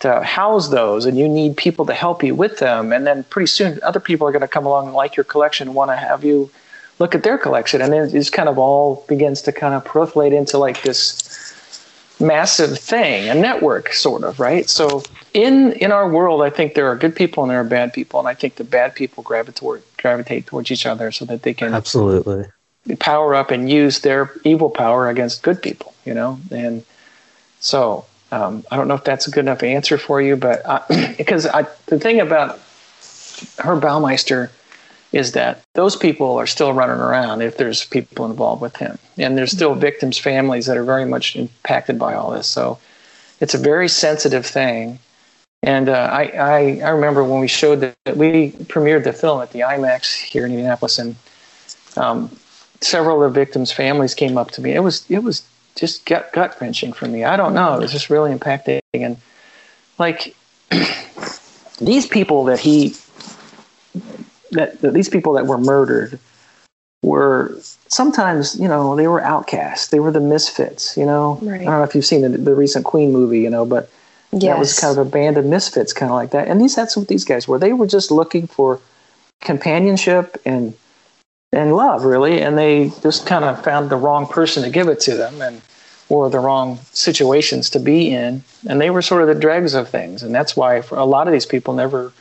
to 0.00 0.22
house 0.22 0.68
those, 0.68 1.04
and 1.04 1.18
you 1.18 1.28
need 1.28 1.56
people 1.56 1.84
to 1.86 1.94
help 1.94 2.22
you 2.22 2.34
with 2.34 2.58
them. 2.58 2.92
And 2.92 3.06
then 3.06 3.24
pretty 3.24 3.48
soon, 3.48 3.80
other 3.82 4.00
people 4.00 4.26
are 4.26 4.32
going 4.32 4.42
to 4.42 4.48
come 4.48 4.66
along 4.66 4.86
and 4.86 4.94
like 4.94 5.16
your 5.16 5.24
collection, 5.24 5.68
and 5.68 5.74
want 5.74 5.90
to 5.90 5.96
have 5.96 6.24
you 6.24 6.50
look 6.98 7.14
at 7.14 7.22
their 7.22 7.38
collection, 7.38 7.80
and 7.80 7.92
then 7.92 8.08
it 8.08 8.12
just 8.12 8.32
kind 8.32 8.48
of 8.48 8.58
all 8.58 9.04
begins 9.08 9.42
to 9.42 9.52
kind 9.52 9.74
of 9.74 9.84
proliferate 9.84 10.36
into 10.36 10.58
like 10.58 10.82
this 10.82 11.24
massive 12.20 12.78
thing, 12.78 13.28
a 13.28 13.34
network, 13.34 13.92
sort 13.92 14.24
of, 14.24 14.40
right? 14.40 14.68
So 14.68 15.02
in 15.34 15.72
in 15.74 15.92
our 15.92 16.08
world, 16.08 16.42
I 16.42 16.50
think 16.50 16.74
there 16.74 16.88
are 16.88 16.96
good 16.96 17.14
people 17.14 17.44
and 17.44 17.50
there 17.50 17.60
are 17.60 17.64
bad 17.64 17.92
people, 17.92 18.18
and 18.18 18.28
I 18.28 18.34
think 18.34 18.56
the 18.56 18.64
bad 18.64 18.94
people 18.94 19.22
gravitate 19.22 19.82
gravitate 19.98 20.46
towards 20.46 20.70
each 20.70 20.86
other 20.86 21.12
so 21.12 21.24
that 21.26 21.42
they 21.42 21.54
can 21.54 21.74
Absolutely. 21.74 22.46
power 22.98 23.34
up 23.34 23.50
and 23.50 23.70
use 23.70 24.00
their 24.00 24.32
evil 24.44 24.70
power 24.70 25.08
against 25.08 25.42
good 25.42 25.60
people, 25.62 25.94
you 26.04 26.14
know? 26.14 26.40
And 26.50 26.84
so 27.60 28.06
um, 28.30 28.64
I 28.70 28.76
don't 28.76 28.88
know 28.88 28.94
if 28.94 29.04
that's 29.04 29.26
a 29.26 29.30
good 29.30 29.40
enough 29.40 29.62
answer 29.62 29.98
for 29.98 30.20
you, 30.20 30.36
but 30.36 30.66
I, 30.66 31.14
because 31.18 31.46
I, 31.46 31.66
the 31.86 31.98
thing 31.98 32.20
about 32.20 32.60
Herb 33.58 33.82
Baumeister 33.82 34.50
is 35.12 35.32
that 35.32 35.62
those 35.74 35.96
people 35.96 36.36
are 36.36 36.46
still 36.46 36.72
running 36.72 37.00
around 37.00 37.40
if 37.40 37.56
there's 37.56 37.86
people 37.86 38.26
involved 38.26 38.60
with 38.60 38.76
him. 38.76 38.98
And 39.16 39.38
there's 39.38 39.52
still 39.52 39.74
victims' 39.74 40.18
families 40.18 40.66
that 40.66 40.76
are 40.76 40.84
very 40.84 41.06
much 41.06 41.34
impacted 41.34 41.98
by 41.98 42.14
all 42.14 42.30
this. 42.30 42.46
So 42.46 42.78
it's 43.40 43.54
a 43.54 43.58
very 43.58 43.88
sensitive 43.88 44.44
thing. 44.44 44.98
And 45.62 45.88
uh, 45.88 46.08
I, 46.12 46.22
I, 46.24 46.80
I 46.84 46.88
remember 46.90 47.24
when 47.24 47.40
we 47.40 47.48
showed 47.48 47.80
that 47.80 48.16
we 48.16 48.52
premiered 48.52 49.04
the 49.04 49.12
film 49.12 49.40
at 49.40 49.50
the 49.52 49.60
IMAX 49.60 50.22
here 50.22 50.44
in 50.44 50.52
Indianapolis, 50.52 50.98
and 50.98 51.16
um, 51.96 52.30
several 52.80 53.22
of 53.22 53.32
the 53.32 53.40
victims' 53.40 53.72
families 53.72 54.14
came 54.14 54.38
up 54.38 54.52
to 54.52 54.60
me. 54.60 54.72
It 54.72 54.80
was 54.80 55.04
it 55.10 55.24
was 55.24 55.42
just 55.78 56.04
gut 56.06 56.32
gut 56.32 56.60
wrenching 56.60 56.92
for 56.92 57.06
me. 57.06 57.24
I 57.24 57.36
don't 57.36 57.54
know. 57.54 57.76
It 57.76 57.80
was 57.80 57.92
just 57.92 58.10
really 58.10 58.34
impacting, 58.34 58.80
and 58.92 59.16
like 59.98 60.34
these 61.80 62.06
people 62.06 62.44
that 62.44 62.60
he 62.60 62.94
that, 64.52 64.80
that 64.80 64.94
these 64.94 65.08
people 65.08 65.34
that 65.34 65.46
were 65.46 65.58
murdered 65.58 66.18
were 67.02 67.56
sometimes 67.88 68.58
you 68.58 68.68
know 68.68 68.96
they 68.96 69.08
were 69.08 69.20
outcasts. 69.20 69.88
They 69.88 70.00
were 70.00 70.10
the 70.10 70.20
misfits. 70.20 70.96
You 70.96 71.06
know, 71.06 71.38
Right. 71.42 71.60
I 71.60 71.64
don't 71.64 71.78
know 71.78 71.84
if 71.84 71.94
you've 71.94 72.06
seen 72.06 72.22
the, 72.22 72.30
the 72.30 72.54
recent 72.54 72.84
Queen 72.84 73.12
movie. 73.12 73.40
You 73.40 73.50
know, 73.50 73.64
but 73.64 73.90
that 74.32 74.58
was 74.58 74.78
kind 74.78 74.96
of 74.96 75.06
a 75.06 75.10
band 75.10 75.38
of 75.38 75.46
misfits, 75.46 75.92
kind 75.92 76.10
of 76.10 76.16
like 76.16 76.30
that. 76.30 76.48
And 76.48 76.60
these 76.60 76.74
that's 76.74 76.96
what 76.96 77.08
these 77.08 77.24
guys 77.24 77.48
were. 77.48 77.58
They 77.58 77.72
were 77.72 77.86
just 77.86 78.10
looking 78.10 78.46
for 78.46 78.80
companionship 79.40 80.40
and 80.44 80.74
and 81.52 81.74
love, 81.74 82.04
really. 82.04 82.42
And 82.42 82.58
they 82.58 82.92
just 83.02 83.26
kind 83.26 83.44
of 83.44 83.62
found 83.64 83.90
the 83.90 83.96
wrong 83.96 84.26
person 84.26 84.62
to 84.64 84.70
give 84.70 84.88
it 84.88 85.00
to 85.00 85.16
them, 85.16 85.40
and 85.40 85.62
or 86.08 86.30
the 86.30 86.40
wrong 86.40 86.80
situations 86.92 87.70
to 87.70 87.80
be 87.80 88.10
in. 88.10 88.44
And 88.66 88.80
they 88.80 88.90
were 88.90 89.02
sort 89.02 89.22
of 89.22 89.28
the 89.28 89.34
dregs 89.34 89.74
of 89.74 89.88
things. 89.88 90.22
And 90.22 90.34
that's 90.34 90.56
why 90.56 90.80
for 90.80 90.98
a 90.98 91.04
lot 91.04 91.28
of 91.28 91.32
these 91.32 91.46
people 91.46 91.74
never 91.74 92.12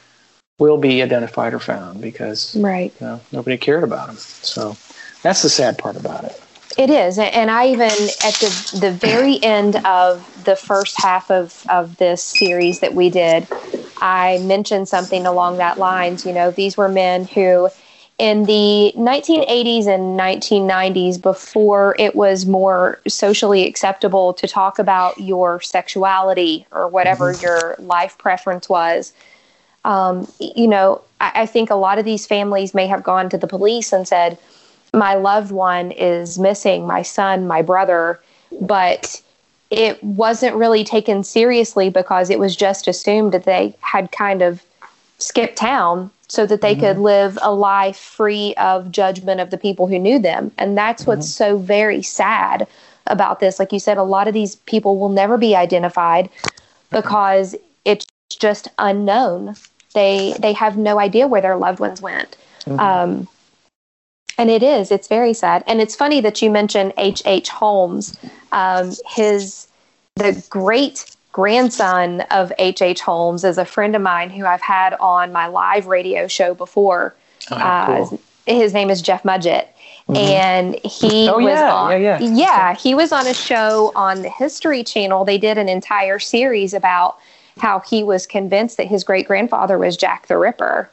will 0.60 0.78
be 0.78 1.02
identified 1.02 1.54
or 1.54 1.60
found 1.60 2.02
because 2.02 2.56
Right. 2.56 2.94
you 3.00 3.06
know, 3.08 3.22
nobody 3.32 3.58
cared 3.58 3.84
about 3.84 4.08
them. 4.08 4.18
So 4.42 4.78
that's 5.24 5.42
the 5.42 5.50
sad 5.50 5.78
part 5.78 5.98
about 5.98 6.26
it. 6.26 6.36
It 6.78 6.90
is, 6.92 7.18
and 7.18 7.50
I 7.50 7.68
even 7.70 8.12
at 8.22 8.40
the 8.40 8.64
the 8.72 8.92
very 8.92 9.42
end 9.42 9.78
of 9.78 10.30
the 10.36 10.56
first 10.56 10.96
half 10.98 11.32
of 11.32 11.64
of 11.70 11.98
this 11.98 12.24
series 12.24 12.82
that 12.82 12.94
we 12.94 13.10
did, 13.10 13.48
I 14.00 14.38
mentioned 14.40 14.88
something 14.88 15.26
along 15.26 15.58
that 15.58 15.80
lines. 15.80 16.26
You 16.26 16.34
know, 16.34 16.52
these 16.52 16.78
were 16.78 16.90
men 16.90 17.26
who, 17.26 17.70
in 18.18 18.46
the 18.46 18.94
1980s 18.96 19.86
and 19.86 20.20
1990s, 20.20 21.22
before 21.22 21.96
it 22.00 22.16
was 22.16 22.48
more 22.48 23.00
socially 23.08 23.68
acceptable 23.68 24.34
to 24.34 24.48
talk 24.48 24.80
about 24.80 25.20
your 25.20 25.62
sexuality 25.62 26.66
or 26.72 26.88
whatever 26.88 27.32
your 27.34 27.76
life 27.78 28.18
preference 28.18 28.68
was, 28.68 29.14
um, 29.86 30.28
you 30.40 30.68
know, 30.68 31.02
I, 31.22 31.44
I 31.44 31.46
think 31.46 31.70
a 31.70 31.76
lot 31.76 32.00
of 32.00 32.06
these 32.06 32.26
families 32.26 32.74
may 32.74 32.88
have 32.88 33.04
gone 33.04 33.30
to 33.30 33.38
the 33.38 33.48
police 33.48 33.94
and 33.94 34.08
said, 34.08 34.40
my 34.94 35.14
loved 35.14 35.52
one 35.52 35.92
is 35.92 36.40
missing, 36.40 36.88
my 36.88 37.04
son, 37.04 37.46
my 37.46 37.62
brother, 37.62 38.20
but 38.62 39.22
it 39.70 40.04
wasn't 40.04 40.56
really 40.56 40.84
taken 40.84 41.24
seriously 41.24 41.90
because 41.90 42.32
it 42.32 42.40
was 42.40 42.56
just 42.56 42.88
assumed 42.88 43.32
that 43.34 43.44
they 43.44 43.76
had 43.82 44.12
kind 44.12 44.42
of 44.42 44.64
skipped 45.20 45.58
town 45.58 46.10
so 46.30 46.46
that 46.46 46.62
they 46.62 46.76
could 46.76 46.98
live 46.98 47.38
a 47.42 47.54
life 47.54 47.98
free 47.98 48.54
of 48.56 48.92
judgment 48.92 49.40
of 49.40 49.50
the 49.50 49.58
people 49.58 49.88
who 49.88 49.98
knew 49.98 50.20
them. 50.20 50.52
And 50.58 50.78
that's 50.78 51.08
what's 51.08 51.28
so 51.28 51.58
very 51.58 52.02
sad 52.02 52.68
about 53.06 53.40
this. 53.40 53.60
Like 53.60 53.72
you 53.72 53.80
said, 53.80 53.98
a 53.98 54.04
lot 54.04 54.28
of 54.28 54.34
these 54.34 54.56
people 54.56 54.98
will 55.00 55.10
never 55.10 55.38
be 55.38 55.56
identified 55.56 56.30
because 56.92 57.56
it's 57.86 58.06
just 58.30 58.68
unknown. 58.78 59.56
They 59.94 60.36
they 60.40 60.54
have 60.54 60.78
no 60.78 61.00
idea 61.00 61.28
where 61.28 61.42
their 61.42 61.56
loved 61.56 61.80
ones 61.80 62.02
went. 62.02 62.36
Um, 62.80 63.28
and 64.38 64.50
it 64.50 64.62
is. 64.62 64.92
It's 64.92 65.08
very 65.08 65.34
sad. 65.34 65.64
And 65.66 65.82
it's 65.82 65.96
funny 65.96 66.22
that 66.22 66.42
you 66.42 66.52
mentioned 66.52 66.94
H. 66.98 67.24
H. 67.26 67.50
Holmes. 67.50 68.16
Um, 68.52 68.94
his 69.08 69.68
the 70.16 70.44
great 70.50 71.16
grandson 71.42 72.22
of 72.32 72.52
H. 72.58 72.82
H. 72.82 73.00
Holmes 73.00 73.44
is 73.44 73.60
a 73.60 73.64
friend 73.66 73.96
of 73.96 74.02
mine 74.02 74.32
who 74.32 74.44
I've 74.48 74.60
had 74.62 74.96
on 74.96 75.32
my 75.32 75.46
live 75.46 75.86
radio 75.86 76.28
show 76.28 76.56
before. 76.56 77.14
Oh, 77.52 77.56
cool. 77.86 78.20
uh, 78.48 78.52
his 78.52 78.74
name 78.74 78.90
is 78.90 79.04
Jeff 79.04 79.22
Mudgett. 79.22 79.68
Mhm. 80.10 80.18
And 80.18 80.76
he 80.84 81.30
Oh, 81.30 81.38
was 81.38 81.46
yeah, 81.60 81.72
on 81.72 82.02
yeah, 82.02 82.20
yeah. 82.20 82.74
he 82.74 82.96
was 82.96 83.12
on 83.12 83.28
a 83.28 83.36
show 83.36 83.92
on 83.96 84.24
the 84.24 84.30
History 84.30 84.84
Channel. 84.84 85.26
They 85.26 85.38
did 85.38 85.60
an 85.60 85.70
entire 85.70 86.18
series 86.18 86.74
about 86.74 87.18
how 87.60 87.82
he 87.82 88.04
was 88.04 88.26
convinced 88.26 88.78
that 88.78 88.88
his 88.88 89.04
great 89.04 89.28
grandfather 89.28 89.78
was 89.78 89.96
Jack 89.96 90.26
the 90.26 90.38
Ripper. 90.40 90.90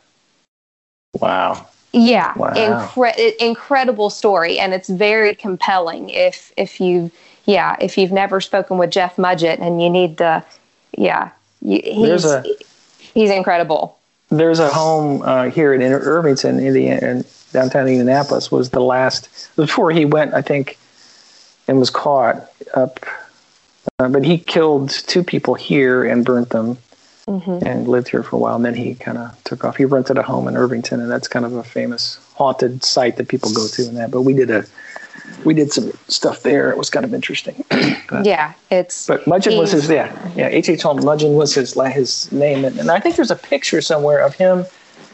Wow. 1.21 1.67
Yeah, 1.93 2.35
Wow. 2.37 2.51
incre- 2.55 3.35
incredible 3.37 4.11
story, 4.11 4.59
and 4.59 4.75
it's 4.75 4.91
very 4.91 5.35
compelling. 5.35 6.11
If 6.11 6.53
if 6.59 6.81
you, 6.83 7.11
yeah, 7.47 7.77
if 7.81 7.99
you've 7.99 8.13
never 8.13 8.41
spoken 8.41 8.79
with 8.79 8.91
Jeff 8.91 9.17
Mudgett 9.17 9.61
and 9.61 9.83
you 9.83 9.91
need 9.91 10.17
the, 10.17 10.45
yeah, 10.97 11.31
you, 11.63 11.81
he's 11.85 12.25
a- 12.25 12.45
he's 13.15 13.31
incredible. 13.31 13.99
There's 14.31 14.59
a 14.59 14.69
home 14.69 15.23
uh, 15.23 15.51
here 15.51 15.75
in 15.75 15.83
Irvington, 15.83 16.59
Indiana, 16.59 17.07
in 17.07 17.25
downtown 17.53 17.87
Indianapolis. 17.87 18.51
Was 18.51 18.71
the 18.71 18.81
last 18.81 19.29
before 19.57 19.91
he 19.91 20.05
went, 20.05 20.35
I 20.35 20.43
think, 20.43 20.79
and 21.69 21.79
was 21.79 21.91
caught 21.91 22.51
up. 22.73 23.01
Uh, 23.99 24.09
but 24.09 24.25
he 24.25 24.39
killed 24.39 24.91
two 24.91 25.23
people 25.23 25.55
here 25.55 26.05
and 26.05 26.25
burnt 26.25 26.51
them. 26.51 26.79
Mm-hmm. 27.27 27.67
and 27.67 27.89
lived 27.89 28.09
here 28.09 28.23
for 28.23 28.37
a 28.37 28.39
while. 28.39 28.57
And 28.57 28.67
then 28.67 28.75
he 28.75 28.95
kind 28.97 29.17
of 29.17 29.43
took 29.45 29.65
off. 29.65 29.77
He 29.79 29.87
rented 29.87 30.19
a 30.19 30.23
home 30.23 30.47
in 30.47 30.59
Irvington, 30.59 31.01
and 31.01 31.11
that's 31.11 31.27
kind 31.27 31.47
of 31.47 31.55
a 31.55 31.65
famous 31.65 32.19
haunted 32.35 32.85
site 32.85 33.17
that 33.17 33.29
people 33.29 33.51
go 33.55 33.67
to 33.67 33.83
and 33.89 33.97
that. 33.97 34.11
But 34.11 34.23
we 34.23 34.35
did 34.35 34.51
a 34.51 34.67
we 35.45 35.55
did 35.55 35.73
some 35.73 35.93
stuff 36.09 36.43
there. 36.43 36.71
It 36.71 36.79
was 36.79 36.91
kind 36.91 37.05
of 37.05 37.15
interesting. 37.15 37.65
but, 38.09 38.25
yeah, 38.25 38.55
it's. 38.71 39.07
but 39.07 39.25
Mudgett 39.25 39.59
was 39.59 39.73
his 39.73 39.89
yeah 39.89 40.17
yeah 40.35 40.49
H 40.49 40.69
H 40.69 40.83
Holmes 40.83 41.05
Mudgett 41.05 41.35
was 41.35 41.55
his 41.55 41.75
his 41.75 42.31
name, 42.33 42.65
and, 42.65 42.79
and 42.79 42.91
I 42.91 43.01
think 43.01 43.17
there's 43.17 43.31
a 43.31 43.37
picture 43.37 43.81
somewhere 43.81 44.25
of 44.25 44.35
him 44.35 44.65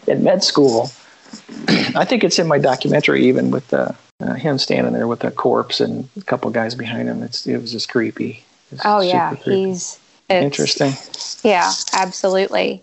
in 0.07 0.23
med 0.23 0.45
school. 0.45 0.91
I 1.69 2.05
think 2.05 2.25
it's 2.25 2.39
in 2.39 2.49
my 2.49 2.59
documentary, 2.59 3.27
even 3.27 3.51
with 3.51 3.73
uh, 3.73 3.93
uh, 4.21 4.35
him 4.35 4.59
standing 4.59 4.93
there 4.93 5.09
with 5.09 5.25
a 5.25 5.31
corpse 5.31 5.81
and 5.81 6.09
a 6.17 6.23
couple 6.23 6.51
guys 6.51 6.75
behind 6.75 7.09
him. 7.09 7.23
It's 7.23 7.47
it 7.47 7.59
was 7.59 7.73
just 7.73 7.89
creepy. 7.89 8.45
Was 8.71 8.81
Oh 8.85 9.01
yeah, 9.01 9.35
creepy. 9.37 9.67
he's 9.67 9.99
interesting. 10.29 10.93
Yeah, 11.43 11.73
absolutely. 11.93 12.83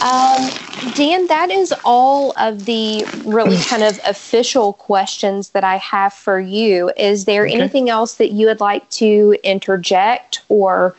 Um, 0.00 0.50
Dan, 0.92 1.26
that 1.28 1.50
is 1.50 1.72
all 1.84 2.32
of 2.38 2.64
the 2.64 3.06
really 3.24 3.58
kind 3.68 3.82
of 3.82 4.00
official 4.04 4.72
questions 4.74 5.50
that 5.50 5.64
I 5.64 5.76
have 5.76 6.12
for 6.12 6.40
you. 6.40 6.90
Is 6.96 7.24
there 7.24 7.46
Okay. 7.46 7.52
anything 7.52 7.88
else 7.88 8.16
that 8.16 8.32
you 8.32 8.46
would 8.46 8.60
like 8.60 8.88
to 8.90 9.36
interject 9.44 10.42
or 10.48 10.96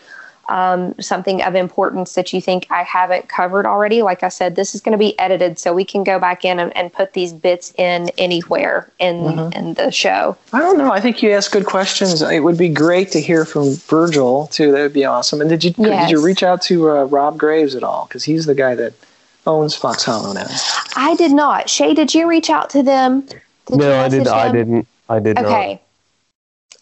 um, 0.49 0.93
something 0.99 1.41
of 1.41 1.55
importance 1.55 2.15
that 2.15 2.33
you 2.33 2.41
think 2.41 2.67
I 2.69 2.83
haven't 2.83 3.29
covered 3.29 3.65
already? 3.65 4.01
Like 4.01 4.23
I 4.23 4.29
said, 4.29 4.55
this 4.55 4.75
is 4.75 4.81
going 4.81 4.91
to 4.91 4.97
be 4.97 5.17
edited, 5.19 5.57
so 5.59 5.73
we 5.73 5.85
can 5.85 6.03
go 6.03 6.19
back 6.19 6.43
in 6.43 6.59
and, 6.59 6.75
and 6.75 6.91
put 6.91 7.13
these 7.13 7.31
bits 7.33 7.73
in 7.77 8.09
anywhere 8.17 8.89
in, 8.99 9.15
Mhm. 9.23 9.55
in 9.55 9.73
the 9.75 9.91
show. 9.91 10.35
I 10.51 10.59
don't 10.59 10.77
know. 10.77 10.91
I 10.91 10.99
think 10.99 11.23
you 11.23 11.31
asked 11.31 11.51
good 11.51 11.65
questions. 11.65 12.21
It 12.21 12.41
would 12.41 12.57
be 12.57 12.69
great 12.69 13.11
to 13.11 13.21
hear 13.21 13.45
from 13.45 13.73
Virgil 13.75 14.47
too. 14.47 14.71
That 14.71 14.81
would 14.81 14.93
be 14.93 15.05
awesome. 15.05 15.41
And 15.41 15.49
did 15.49 15.63
you 15.63 15.73
Yes. 15.77 16.09
did 16.09 16.11
you 16.11 16.23
reach 16.23 16.43
out 16.43 16.61
to 16.63 16.89
uh, 16.89 17.03
Rob 17.05 17.37
Graves 17.37 17.75
at 17.75 17.83
all? 17.83 18.05
Because 18.07 18.23
he's 18.23 18.45
the 18.45 18.55
guy 18.55 18.75
that 18.75 18.93
owns 19.47 19.75
Fox 19.75 20.03
Hollow 20.03 20.33
now. 20.33 20.47
I 20.95 21.15
did 21.15 21.31
not. 21.31 21.69
Shay, 21.69 21.93
did 21.93 22.13
you 22.13 22.27
reach 22.27 22.49
out 22.49 22.69
to 22.71 22.83
them? 22.83 23.21
Did 23.67 23.77
no, 23.79 23.99
I 23.99 24.09
did. 24.09 24.19
message 24.19 24.33
I 24.33 24.51
didn't. 24.51 24.87
I 25.09 25.19
did 25.19 25.37
Okay. 25.37 25.79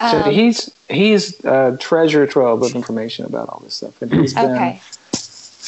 So 0.09 0.23
Um, 0.23 0.31
he's 0.31 0.71
he's 0.89 1.43
a 1.45 1.77
treasure 1.79 2.25
trove 2.25 2.63
of 2.63 2.73
information 2.75 3.25
about 3.25 3.49
all 3.49 3.61
this 3.63 3.75
stuff, 3.75 4.01
and 4.01 4.11
he's 4.11 4.33
been 4.33 4.51
Okay. 4.51 4.81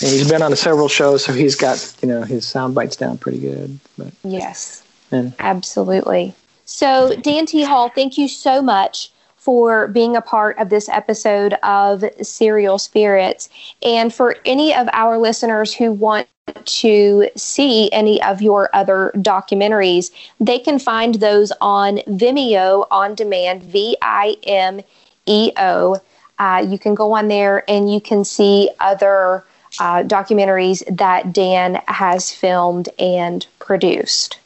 and 0.01 0.11
he's 0.11 0.29
been 0.29 0.41
on 0.41 0.55
several 0.55 0.87
shows, 0.87 1.23
so 1.23 1.33
he's 1.33 1.55
got 1.55 1.93
you 2.01 2.07
know 2.07 2.23
his 2.23 2.47
sound 2.47 2.73
bites 2.73 2.95
down 2.95 3.19
pretty 3.19 3.37
good. 3.37 3.79
But 3.97 4.07
Yes. 4.23 4.81
and 5.11 5.33
Absolutely. 5.39 6.33
So, 6.65 7.15
Dan 7.21 7.45
T. 7.45 7.61
Hall, 7.63 7.89
thank 7.93 8.17
you 8.17 8.27
so 8.27 8.61
much 8.61 9.11
for 9.35 9.87
being 9.89 10.15
a 10.15 10.21
part 10.21 10.57
of 10.57 10.69
this 10.69 10.87
episode 10.89 11.53
of 11.61 12.03
Serial 12.21 12.79
Spirits. 12.79 13.49
And 13.83 14.11
for 14.13 14.37
any 14.45 14.73
of 14.73 14.87
our 14.93 15.17
listeners 15.19 15.73
who 15.73 15.91
want 15.91 16.27
to 16.65 17.29
see 17.35 17.91
any 17.91 18.21
of 18.21 18.41
your 18.41 18.69
other 18.73 19.11
documentaries, 19.15 20.11
they 20.39 20.59
can 20.59 20.79
find 20.79 21.15
those 21.15 21.51
on 21.61 21.97
Vimeo 22.07 22.85
on 22.91 23.15
demand, 23.15 23.63
V 23.63 23.97
I 24.01 24.35
M 24.43 24.81
E 25.25 25.51
O. 25.57 26.01
Uh, 26.39 26.65
you 26.67 26.77
can 26.77 26.95
go 26.95 27.13
on 27.13 27.27
there 27.27 27.63
and 27.69 27.93
you 27.93 28.01
can 28.01 28.25
see 28.25 28.69
other 28.79 29.45
uh, 29.79 30.03
documentaries 30.03 30.83
that 30.97 31.31
Dan 31.31 31.81
has 31.87 32.31
filmed 32.31 32.89
and 32.99 33.47
produced. 33.59 34.39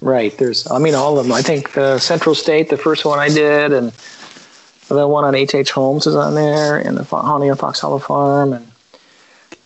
right, 0.00 0.36
there's 0.38 0.70
I 0.70 0.78
mean 0.78 0.94
all 0.94 1.18
of 1.18 1.24
them. 1.24 1.32
I 1.32 1.42
think 1.42 1.72
the 1.72 1.98
Central 1.98 2.34
State, 2.34 2.68
the 2.68 2.76
first 2.76 3.04
one 3.04 3.18
I 3.18 3.28
did, 3.28 3.72
and 3.72 3.92
the 4.88 5.08
one 5.08 5.24
on 5.24 5.34
H 5.34 5.54
H 5.54 5.70
Holmes 5.70 6.06
is 6.06 6.14
on 6.14 6.34
there, 6.34 6.78
and 6.78 6.96
the 6.96 7.04
Haunting 7.04 7.50
of 7.50 7.58
Fox 7.58 7.80
Hollow 7.80 7.98
Farm, 7.98 8.52
and 8.52 8.70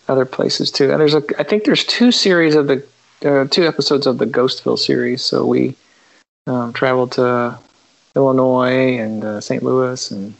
other 0.09 0.25
places 0.25 0.71
too. 0.71 0.91
And 0.91 0.99
there's 0.99 1.13
a 1.13 1.23
I 1.37 1.43
think 1.43 1.63
there's 1.63 1.85
two 1.85 2.11
series 2.11 2.55
of 2.55 2.67
the 2.67 2.85
uh, 3.23 3.45
two 3.45 3.67
episodes 3.67 4.07
of 4.07 4.17
the 4.17 4.25
Ghostville 4.25 4.79
series. 4.79 5.23
So 5.23 5.45
we 5.45 5.75
um, 6.47 6.73
traveled 6.73 7.13
to 7.13 7.57
Illinois 8.15 8.97
and 8.97 9.23
uh, 9.23 9.41
St. 9.41 9.63
Louis 9.63 10.11
and 10.11 10.33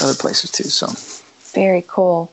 other 0.00 0.14
places 0.14 0.50
too. 0.50 0.64
So 0.64 0.86
Very 1.52 1.84
cool. 1.86 2.32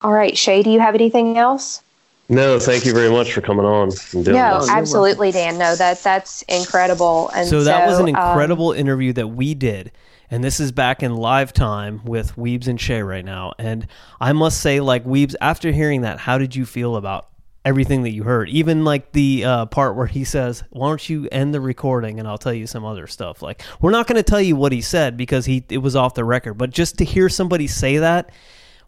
All 0.00 0.12
right, 0.12 0.36
Shay, 0.36 0.62
do 0.62 0.70
you 0.70 0.80
have 0.80 0.94
anything 0.94 1.38
else? 1.38 1.82
No, 2.28 2.58
thank 2.58 2.84
you 2.84 2.92
very 2.92 3.10
much 3.10 3.32
for 3.32 3.40
coming 3.40 3.64
on 3.64 3.90
and 4.12 4.24
doing 4.24 4.36
No, 4.36 4.60
this. 4.60 4.68
absolutely, 4.68 5.32
Dan. 5.32 5.56
No, 5.56 5.74
that 5.74 6.02
that's 6.02 6.42
incredible. 6.42 7.30
And 7.34 7.48
so 7.48 7.64
that 7.64 7.86
was 7.86 7.98
an 7.98 8.04
um, 8.04 8.08
incredible 8.08 8.72
interview 8.72 9.12
that 9.14 9.28
we 9.28 9.54
did. 9.54 9.90
And 10.30 10.44
this 10.44 10.60
is 10.60 10.72
back 10.72 11.02
in 11.02 11.14
live 11.14 11.52
time 11.52 12.04
with 12.04 12.36
Weebs 12.36 12.68
and 12.68 12.80
Shay 12.80 13.02
right 13.02 13.24
now. 13.24 13.54
And 13.58 13.86
I 14.20 14.32
must 14.32 14.60
say, 14.60 14.80
like, 14.80 15.04
Weebs, 15.04 15.34
after 15.40 15.72
hearing 15.72 16.02
that, 16.02 16.18
how 16.18 16.36
did 16.36 16.54
you 16.54 16.66
feel 16.66 16.96
about 16.96 17.28
everything 17.64 18.02
that 18.02 18.10
you 18.10 18.24
heard? 18.24 18.48
Even 18.50 18.84
like 18.84 19.12
the 19.12 19.44
uh, 19.44 19.66
part 19.66 19.96
where 19.96 20.06
he 20.06 20.24
says, 20.24 20.64
Why 20.70 20.88
don't 20.88 21.08
you 21.08 21.28
end 21.32 21.54
the 21.54 21.60
recording 21.60 22.18
and 22.18 22.28
I'll 22.28 22.38
tell 22.38 22.52
you 22.52 22.66
some 22.66 22.84
other 22.84 23.06
stuff? 23.06 23.40
Like, 23.40 23.62
we're 23.80 23.90
not 23.90 24.06
going 24.06 24.16
to 24.16 24.22
tell 24.22 24.40
you 24.40 24.54
what 24.54 24.72
he 24.72 24.82
said 24.82 25.16
because 25.16 25.46
he 25.46 25.64
it 25.70 25.78
was 25.78 25.96
off 25.96 26.14
the 26.14 26.24
record. 26.24 26.54
But 26.54 26.70
just 26.70 26.98
to 26.98 27.04
hear 27.04 27.28
somebody 27.28 27.66
say 27.66 27.98
that 27.98 28.30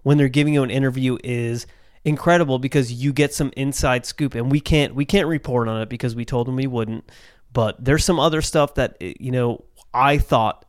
when 0.02 0.18
they're 0.18 0.28
giving 0.28 0.54
you 0.54 0.62
an 0.62 0.70
interview 0.70 1.16
is 1.24 1.66
incredible 2.04 2.58
because 2.58 2.92
you 2.92 3.12
get 3.12 3.34
some 3.34 3.52
inside 3.56 4.06
scoop 4.06 4.34
and 4.34 4.50
we 4.50 4.60
can't 4.60 4.94
we 4.94 5.04
can't 5.04 5.28
report 5.28 5.68
on 5.68 5.82
it 5.82 5.88
because 5.88 6.14
we 6.14 6.24
told 6.24 6.46
them 6.46 6.56
we 6.56 6.66
wouldn't 6.66 7.04
but 7.52 7.76
there's 7.84 8.02
some 8.04 8.18
other 8.18 8.40
stuff 8.40 8.74
that 8.74 8.96
you 9.00 9.30
know 9.30 9.62
I 9.92 10.16
thought 10.16 10.64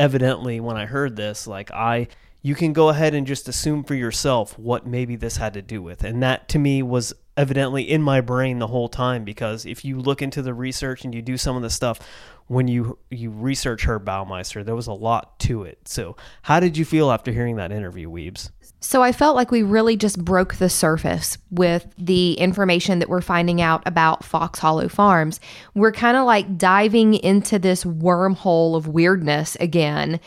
evidently 0.00 0.58
when 0.58 0.76
I 0.78 0.86
heard 0.86 1.14
this 1.14 1.46
like 1.46 1.70
I 1.70 2.08
you 2.42 2.54
can 2.54 2.72
go 2.72 2.88
ahead 2.88 3.14
and 3.14 3.26
just 3.26 3.48
assume 3.48 3.84
for 3.84 3.94
yourself 3.94 4.58
what 4.58 4.86
maybe 4.86 5.14
this 5.14 5.36
had 5.36 5.52
to 5.52 5.60
do 5.60 5.82
with. 5.82 6.02
And 6.02 6.22
that 6.22 6.48
to 6.48 6.58
me 6.58 6.82
was 6.82 7.12
evidently 7.36 7.82
in 7.82 8.02
my 8.02 8.22
brain 8.22 8.58
the 8.58 8.66
whole 8.66 8.88
time 8.88 9.24
because 9.24 9.66
if 9.66 9.84
you 9.84 10.00
look 10.00 10.22
into 10.22 10.40
the 10.40 10.54
research 10.54 11.04
and 11.04 11.14
you 11.14 11.20
do 11.20 11.36
some 11.36 11.54
of 11.54 11.62
the 11.62 11.70
stuff 11.70 12.00
when 12.46 12.66
you 12.66 12.98
you 13.10 13.30
research 13.30 13.84
Herb 13.84 14.04
Baumeister 14.04 14.64
there 14.64 14.74
was 14.74 14.86
a 14.86 14.92
lot 14.92 15.38
to 15.40 15.64
it. 15.64 15.86
So 15.86 16.16
how 16.42 16.60
did 16.60 16.78
you 16.78 16.86
feel 16.86 17.10
after 17.10 17.30
hearing 17.30 17.56
that 17.56 17.70
interview 17.70 18.08
Weebs 18.08 18.50
So 18.80 19.02
I 19.02 19.12
felt 19.12 19.36
like 19.36 19.50
we 19.50 19.62
really 19.62 19.96
just 19.96 20.24
broke 20.24 20.54
the 20.54 20.70
surface 20.70 21.36
with 21.50 21.92
the 21.98 22.34
information 22.34 22.98
that 22.98 23.10
we're 23.10 23.20
finding 23.20 23.60
out 23.60 23.82
about 23.86 24.24
Fox 24.24 24.58
Hollow 24.58 24.88
Farms. 24.88 25.38
We're 25.74 25.92
kind 25.92 26.16
of 26.16 26.24
like 26.24 26.56
diving 26.56 27.14
into 27.14 27.58
this 27.58 27.84
wormhole 27.84 28.76
of 28.76 28.88
weirdness 28.88 29.56
again 29.56 30.18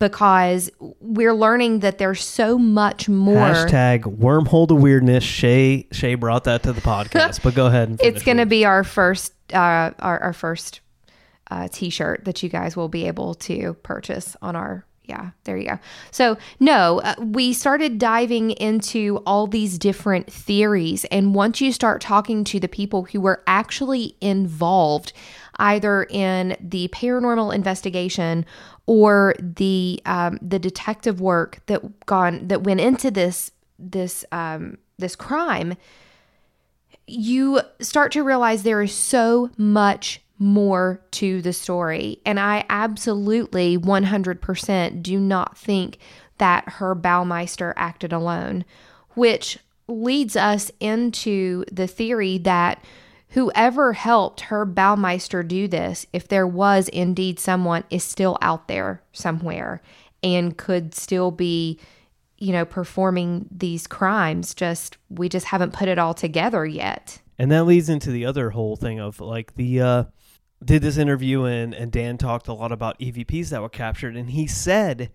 because 0.00 0.70
we're 0.98 1.34
learning 1.34 1.80
that 1.80 1.98
there's 1.98 2.24
so 2.24 2.58
much 2.58 3.08
more. 3.08 3.36
Hashtag 3.36 4.02
wormhole 4.18 4.66
to 4.68 4.74
weirdness. 4.74 5.22
Shay 5.22 5.86
Shay 5.92 6.16
brought 6.16 6.44
that 6.44 6.64
to 6.64 6.72
the 6.72 6.80
podcast, 6.80 7.42
but 7.44 7.54
go 7.54 7.66
ahead. 7.66 7.90
And 7.90 8.00
it's 8.02 8.24
going 8.24 8.38
to 8.38 8.46
be 8.46 8.64
our 8.64 8.82
first 8.82 9.32
uh, 9.52 9.92
our, 10.00 10.18
our 10.20 10.32
first 10.32 10.80
uh, 11.50 11.68
t-shirt 11.70 12.24
that 12.24 12.42
you 12.42 12.48
guys 12.48 12.76
will 12.76 12.88
be 12.88 13.06
able 13.06 13.34
to 13.34 13.74
purchase 13.82 14.36
on 14.42 14.56
our 14.56 14.84
yeah 15.10 15.30
there 15.44 15.56
you 15.56 15.66
go. 15.66 15.78
So 16.12 16.38
no 16.60 17.00
uh, 17.00 17.14
we 17.18 17.52
started 17.52 17.98
diving 17.98 18.52
into 18.52 19.22
all 19.26 19.46
these 19.46 19.78
different 19.78 20.32
theories 20.32 21.04
and 21.06 21.34
once 21.34 21.60
you 21.60 21.72
start 21.72 22.00
talking 22.00 22.44
to 22.44 22.60
the 22.60 22.68
people 22.68 23.04
who 23.04 23.20
were 23.20 23.42
actually 23.46 24.16
involved 24.20 25.12
either 25.56 26.04
in 26.04 26.56
the 26.60 26.88
paranormal 26.88 27.54
investigation 27.54 28.46
or 28.86 29.34
the 29.38 30.00
um, 30.06 30.38
the 30.40 30.58
detective 30.58 31.20
work 31.20 31.60
that 31.66 32.06
gone 32.06 32.46
that 32.46 32.62
went 32.62 32.80
into 32.80 33.10
this 33.10 33.50
this 33.78 34.24
um, 34.32 34.78
this 34.98 35.16
crime 35.16 35.76
you 37.06 37.60
start 37.80 38.12
to 38.12 38.22
realize 38.22 38.62
there 38.62 38.82
is 38.82 38.94
so 38.94 39.50
much 39.56 40.22
more 40.40 41.00
to 41.12 41.42
the 41.42 41.52
story. 41.52 42.20
And 42.26 42.40
I 42.40 42.64
absolutely 42.68 43.78
100% 43.78 45.02
do 45.02 45.20
not 45.20 45.56
think 45.56 45.98
that 46.38 46.64
Herb 46.66 47.02
Baumeister 47.02 47.74
acted 47.76 48.12
alone, 48.12 48.64
which 49.10 49.58
leads 49.86 50.36
us 50.36 50.72
into 50.80 51.64
the 51.70 51.86
theory 51.86 52.38
that 52.38 52.82
whoever 53.28 53.92
helped 53.92 54.40
Herb 54.42 54.74
Baumeister 54.74 55.46
do 55.46 55.68
this, 55.68 56.06
if 56.12 56.26
there 56.26 56.46
was 56.46 56.88
indeed 56.88 57.38
someone, 57.38 57.84
is 57.90 58.02
still 58.02 58.38
out 58.40 58.66
there 58.66 59.02
somewhere 59.12 59.82
and 60.22 60.56
could 60.56 60.94
still 60.94 61.30
be 61.30 61.78
you 62.38 62.52
know 62.52 62.64
performing 62.64 63.46
these 63.50 63.86
crimes 63.86 64.54
just 64.54 64.96
we 65.10 65.28
just 65.28 65.46
haven't 65.46 65.74
put 65.74 65.88
it 65.88 65.98
all 65.98 66.14
together 66.14 66.64
yet 66.64 67.20
And 67.38 67.50
that 67.52 67.64
leads 67.64 67.90
into 67.90 68.10
the 68.10 68.24
other 68.24 68.50
whole 68.50 68.76
thing 68.76 68.98
of 68.98 69.20
like 69.20 69.54
the 69.56 69.80
uh 69.80 70.04
did 70.64 70.82
this 70.82 70.96
interview 70.96 71.44
and 71.44 71.74
and 71.74 71.90
Dan 71.90 72.18
talked 72.18 72.48
a 72.48 72.52
lot 72.52 72.72
about 72.72 72.98
EVPs 72.98 73.48
that 73.48 73.62
were 73.62 73.68
captured 73.68 74.16
and 74.16 74.30
he 74.30 74.46
said 74.46 75.10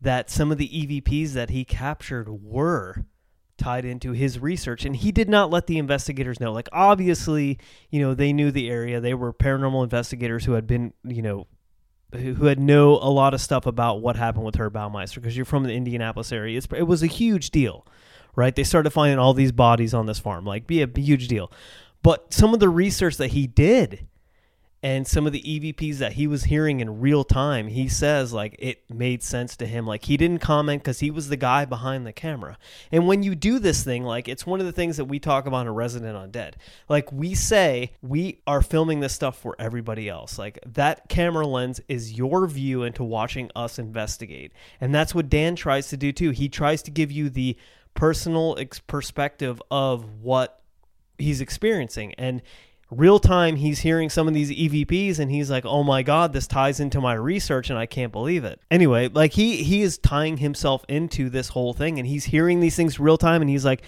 that 0.00 0.30
some 0.30 0.52
of 0.52 0.58
the 0.58 0.68
EVPs 0.68 1.32
that 1.32 1.50
he 1.50 1.64
captured 1.64 2.28
were 2.28 3.04
tied 3.56 3.84
into 3.84 4.12
his 4.12 4.38
research 4.38 4.84
and 4.84 4.96
he 4.96 5.10
did 5.10 5.28
not 5.28 5.50
let 5.50 5.66
the 5.66 5.78
investigators 5.78 6.38
know 6.38 6.52
like 6.52 6.68
obviously 6.72 7.58
you 7.90 8.00
know 8.00 8.14
they 8.14 8.32
knew 8.32 8.52
the 8.52 8.70
area 8.70 9.00
they 9.00 9.14
were 9.14 9.32
paranormal 9.32 9.82
investigators 9.82 10.44
who 10.44 10.52
had 10.52 10.66
been 10.66 10.92
you 11.02 11.22
know 11.22 11.46
who 12.12 12.46
had 12.46 12.60
know 12.60 12.92
a 12.92 13.10
lot 13.10 13.34
of 13.34 13.40
stuff 13.40 13.66
about 13.66 14.00
what 14.00 14.16
happened 14.16 14.44
with 14.44 14.54
Herb 14.56 14.74
Baumeister 14.74 15.16
because 15.16 15.36
you're 15.36 15.44
from 15.44 15.64
the 15.64 15.74
Indianapolis 15.74 16.30
area 16.30 16.56
it's, 16.56 16.68
it 16.74 16.84
was 16.84 17.02
a 17.02 17.08
huge 17.08 17.50
deal 17.50 17.84
right? 18.38 18.54
They 18.54 18.62
started 18.62 18.90
finding 18.90 19.18
all 19.18 19.34
these 19.34 19.50
bodies 19.50 19.92
on 19.92 20.06
this 20.06 20.20
farm, 20.20 20.44
like 20.44 20.68
be 20.68 20.80
a 20.80 20.88
huge 20.94 21.26
deal. 21.26 21.50
But 22.04 22.32
some 22.32 22.54
of 22.54 22.60
the 22.60 22.68
research 22.68 23.16
that 23.16 23.32
he 23.32 23.48
did 23.48 24.06
and 24.82 25.08
some 25.08 25.26
of 25.26 25.32
the 25.32 25.42
EVPs 25.42 25.96
that 25.96 26.12
he 26.12 26.28
was 26.28 26.44
hearing 26.44 26.78
in 26.78 27.00
real 27.00 27.24
time, 27.24 27.66
he 27.66 27.88
says 27.88 28.32
like 28.32 28.54
it 28.60 28.88
made 28.88 29.22
sense 29.24 29.56
to 29.56 29.66
him. 29.66 29.86
Like 29.86 30.04
he 30.04 30.16
didn't 30.16 30.38
comment 30.38 30.82
because 30.82 31.00
he 31.00 31.10
was 31.10 31.28
the 31.28 31.36
guy 31.36 31.64
behind 31.64 32.06
the 32.06 32.12
camera. 32.12 32.58
And 32.92 33.08
when 33.08 33.24
you 33.24 33.34
do 33.34 33.58
this 33.58 33.82
thing, 33.82 34.04
like 34.04 34.28
it's 34.28 34.46
one 34.46 34.60
of 34.60 34.66
the 34.66 34.72
things 34.72 34.96
that 34.96 35.06
we 35.06 35.18
talk 35.18 35.46
about 35.46 35.66
in 35.66 35.74
Resident 35.74 36.16
Undead. 36.16 36.54
Like 36.88 37.10
we 37.10 37.34
say 37.34 37.92
we 38.02 38.40
are 38.46 38.62
filming 38.62 39.00
this 39.00 39.14
stuff 39.14 39.36
for 39.36 39.56
everybody 39.58 40.08
else. 40.08 40.38
Like 40.38 40.60
that 40.64 41.08
camera 41.08 41.46
lens 41.46 41.80
is 41.88 42.12
your 42.12 42.46
view 42.46 42.84
into 42.84 43.02
watching 43.02 43.50
us 43.56 43.80
investigate. 43.80 44.52
And 44.80 44.94
that's 44.94 45.14
what 45.14 45.28
Dan 45.28 45.56
tries 45.56 45.88
to 45.88 45.96
do 45.96 46.12
too. 46.12 46.30
He 46.30 46.48
tries 46.48 46.82
to 46.82 46.92
give 46.92 47.10
you 47.10 47.30
the 47.30 47.56
personal 47.94 48.54
ex- 48.60 48.78
perspective 48.78 49.60
of 49.72 50.20
what 50.20 50.62
he's 51.18 51.40
experiencing. 51.40 52.14
And 52.14 52.42
real 52.90 53.18
time 53.18 53.56
he's 53.56 53.80
hearing 53.80 54.08
some 54.08 54.26
of 54.26 54.34
these 54.34 54.50
EVPs 54.50 55.18
and 55.18 55.30
he's 55.30 55.50
like, 55.50 55.64
"Oh 55.66 55.82
my 55.82 56.02
god, 56.02 56.32
this 56.32 56.46
ties 56.46 56.80
into 56.80 57.00
my 57.00 57.14
research 57.14 57.70
and 57.70 57.78
I 57.78 57.86
can't 57.86 58.12
believe 58.12 58.44
it." 58.44 58.60
Anyway, 58.70 59.08
like 59.08 59.32
he 59.32 59.62
he 59.62 59.82
is 59.82 59.98
tying 59.98 60.38
himself 60.38 60.84
into 60.88 61.28
this 61.28 61.48
whole 61.48 61.74
thing 61.74 61.98
and 61.98 62.06
he's 62.06 62.24
hearing 62.24 62.60
these 62.60 62.76
things 62.76 62.98
real 62.98 63.18
time 63.18 63.42
and 63.42 63.50
he's 63.50 63.64
like, 63.64 63.82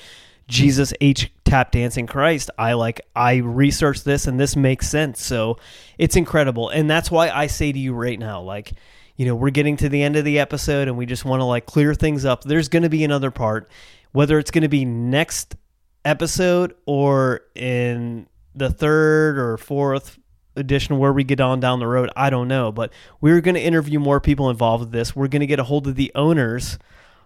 "Jesus 0.49 0.93
H 1.01 1.33
tap 1.45 1.73
dancing 1.73 2.07
Christ, 2.07 2.51
I 2.59 2.75
like 2.75 3.01
I 3.17 3.37
researched 3.37 4.05
this 4.05 4.27
and 4.27 4.39
this 4.39 4.55
makes 4.57 4.89
sense." 4.89 5.25
So, 5.25 5.59
it's 5.99 6.17
incredible. 6.17 6.69
And 6.69 6.91
that's 6.91 7.11
why 7.11 7.31
I 7.31 7.47
say 7.47 7.73
to 7.73 7.79
you 7.79 7.95
right 7.95 8.19
now, 8.19 8.43
like 8.43 8.73
you 9.17 9.27
know, 9.27 9.35
we're 9.35 9.51
getting 9.51 9.77
to 9.77 9.91
the 9.91 10.03
end 10.03 10.17
of 10.17 10.25
the 10.25 10.39
episode 10.39 10.89
and 10.89 10.97
we 10.97 11.05
just 11.05 11.27
want 11.27 11.41
to 11.41 11.45
like 11.45 11.67
clear 11.67 11.95
things 11.95 12.25
up. 12.25 12.43
There's 12.43 12.69
going 12.69 12.85
to 12.85 12.89
be 12.89 13.05
another 13.05 13.31
part, 13.31 13.71
whether 14.13 14.39
it's 14.39 14.51
going 14.51 14.63
to 14.63 14.69
be 14.69 14.87
next 14.87 15.57
episode 16.07 16.75
or 16.87 17.43
in 17.55 18.27
the 18.55 18.71
third 18.71 19.39
or 19.39 19.57
fourth 19.57 20.19
edition 20.57 20.99
where 20.99 21.13
we 21.13 21.25
get 21.25 21.41
on 21.41 21.61
down 21.61 21.79
the 21.79 21.87
road 21.87 22.11
i 22.17 22.29
don't 22.29 22.49
know. 22.49 22.73
But 22.73 22.93
we're 23.21 23.41
going 23.41 23.55
to 23.55 23.61
interview 23.61 23.99
more 23.99 24.21
people 24.21 24.51
involved 24.51 24.85
with 24.85 24.93
this. 24.93 25.15
We're 25.15 25.29
going 25.29 25.41
to 25.41 25.47
get 25.47 25.61
a 25.61 25.65
hold 25.65 25.87
of 25.87 25.95
the 25.95 26.13
owners 26.15 26.79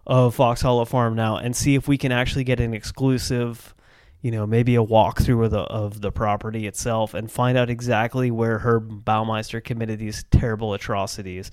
of 0.07 0.35
fox 0.35 0.61
hollow 0.61 0.85
farm 0.85 1.15
now 1.15 1.37
and 1.37 1.57
see 1.57 1.75
if 1.75 1.89
we 1.89 1.97
can 1.97 2.13
actually 2.13 2.45
get 2.45 2.61
an 2.61 2.75
exclusive 2.75 3.75
you 4.21 4.31
know 4.31 4.47
maybe 4.47 4.75
a 4.75 4.83
walkthrough 4.83 5.45
of 5.45 5.51
the 5.51 5.61
of 5.61 6.01
the 6.01 6.11
property 6.11 6.67
itself 6.67 7.15
and 7.15 7.31
find 7.31 7.59
out 7.59 7.69
exactly 7.71 8.31
where 8.31 8.59
herb 8.59 9.05
baumeister 9.05 9.63
committed 9.63 9.99
these 9.99 10.25
terrible 10.31 10.75
atrocities. 10.75 11.51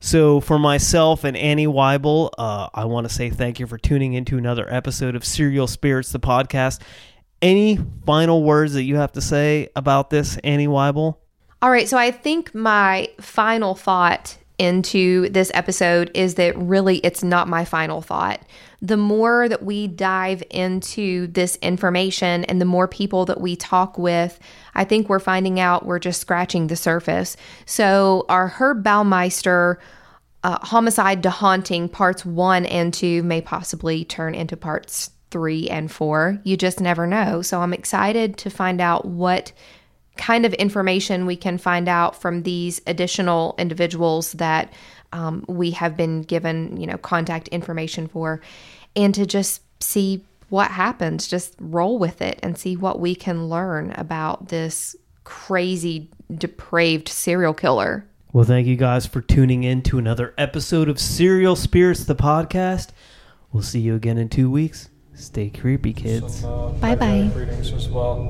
So 0.00 0.40
for 0.40 0.58
myself 0.58 1.24
and 1.24 1.36
Annie 1.36 1.66
Weible, 1.66 2.30
uh, 2.36 2.68
I 2.74 2.84
want 2.84 3.08
to 3.08 3.14
say 3.14 3.30
thank 3.30 3.58
you 3.58 3.66
for 3.66 3.78
tuning 3.78 4.12
into 4.12 4.36
another 4.36 4.70
episode 4.70 5.14
of 5.16 5.24
Serial 5.24 5.66
Spirits, 5.66 6.12
the 6.12 6.20
podcast. 6.20 6.80
Any 7.44 7.78
final 8.06 8.42
words 8.42 8.72
that 8.72 8.84
you 8.84 8.96
have 8.96 9.12
to 9.12 9.20
say 9.20 9.68
about 9.76 10.08
this, 10.08 10.38
Annie 10.38 10.66
Weible? 10.66 11.18
All 11.60 11.70
right, 11.70 11.86
so 11.86 11.98
I 11.98 12.10
think 12.10 12.54
my 12.54 13.10
final 13.20 13.74
thought 13.74 14.38
into 14.56 15.28
this 15.28 15.50
episode 15.52 16.10
is 16.14 16.36
that 16.36 16.56
really 16.56 17.00
it's 17.00 17.22
not 17.22 17.46
my 17.46 17.66
final 17.66 18.00
thought. 18.00 18.40
The 18.80 18.96
more 18.96 19.46
that 19.46 19.62
we 19.62 19.88
dive 19.88 20.42
into 20.48 21.26
this 21.26 21.56
information 21.56 22.44
and 22.44 22.62
the 22.62 22.64
more 22.64 22.88
people 22.88 23.26
that 23.26 23.42
we 23.42 23.56
talk 23.56 23.98
with, 23.98 24.40
I 24.74 24.84
think 24.84 25.10
we're 25.10 25.18
finding 25.18 25.60
out 25.60 25.84
we're 25.84 25.98
just 25.98 26.22
scratching 26.22 26.68
the 26.68 26.76
surface. 26.76 27.36
So, 27.66 28.24
our 28.30 28.48
Herb 28.48 28.82
Baumeister 28.82 29.76
uh, 30.44 30.64
homicide 30.64 31.22
to 31.24 31.30
haunting 31.30 31.90
parts 31.90 32.24
one 32.24 32.64
and 32.64 32.94
two 32.94 33.22
may 33.22 33.42
possibly 33.42 34.02
turn 34.06 34.34
into 34.34 34.56
parts 34.56 35.10
three 35.34 35.68
and 35.68 35.90
four. 35.90 36.38
You 36.44 36.56
just 36.56 36.80
never 36.80 37.04
know. 37.08 37.42
So, 37.42 37.60
I'm 37.60 37.72
excited 37.74 38.38
to 38.38 38.50
find 38.50 38.80
out 38.80 39.04
what 39.04 39.52
kind 40.16 40.46
of 40.46 40.54
information 40.54 41.26
we 41.26 41.34
can 41.36 41.58
find 41.58 41.88
out 41.88 42.20
from 42.20 42.44
these 42.44 42.80
additional 42.86 43.56
individuals 43.58 44.30
that 44.32 44.72
um, 45.12 45.44
we 45.48 45.72
have 45.72 45.96
been 45.96 46.22
given, 46.22 46.76
you 46.76 46.86
know, 46.86 46.98
contact 46.98 47.48
information 47.48 48.06
for, 48.06 48.40
and 48.94 49.12
to 49.14 49.26
just 49.26 49.62
see 49.80 50.24
what 50.50 50.70
happens. 50.70 51.26
Just 51.26 51.56
roll 51.58 51.98
with 51.98 52.22
it 52.22 52.38
and 52.44 52.56
see 52.56 52.76
what 52.76 53.00
we 53.00 53.16
can 53.16 53.48
learn 53.48 53.90
about 53.96 54.48
this 54.50 54.94
crazy, 55.24 56.08
depraved 56.32 57.08
serial 57.08 57.54
killer. 57.54 58.06
Well, 58.32 58.44
thank 58.44 58.66
you 58.66 58.76
guys 58.76 59.06
for 59.06 59.20
tuning 59.20 59.64
in 59.64 59.82
to 59.82 59.98
another 59.98 60.34
episode 60.38 60.88
of 60.88 61.00
Serial 61.00 61.56
Spirits, 61.56 62.04
the 62.04 62.16
podcast. 62.16 62.90
We'll 63.52 63.62
see 63.62 63.80
you 63.80 63.94
again 63.94 64.18
in 64.18 64.28
two 64.28 64.50
weeks. 64.50 64.90
Stay 65.14 65.48
creepy, 65.50 65.92
kids. 65.92 66.44
uh, 66.44 66.68
Bye 66.80 66.96
bye. 66.96 67.30
Readings 67.34 67.72
as 67.72 67.88
well. 67.88 68.22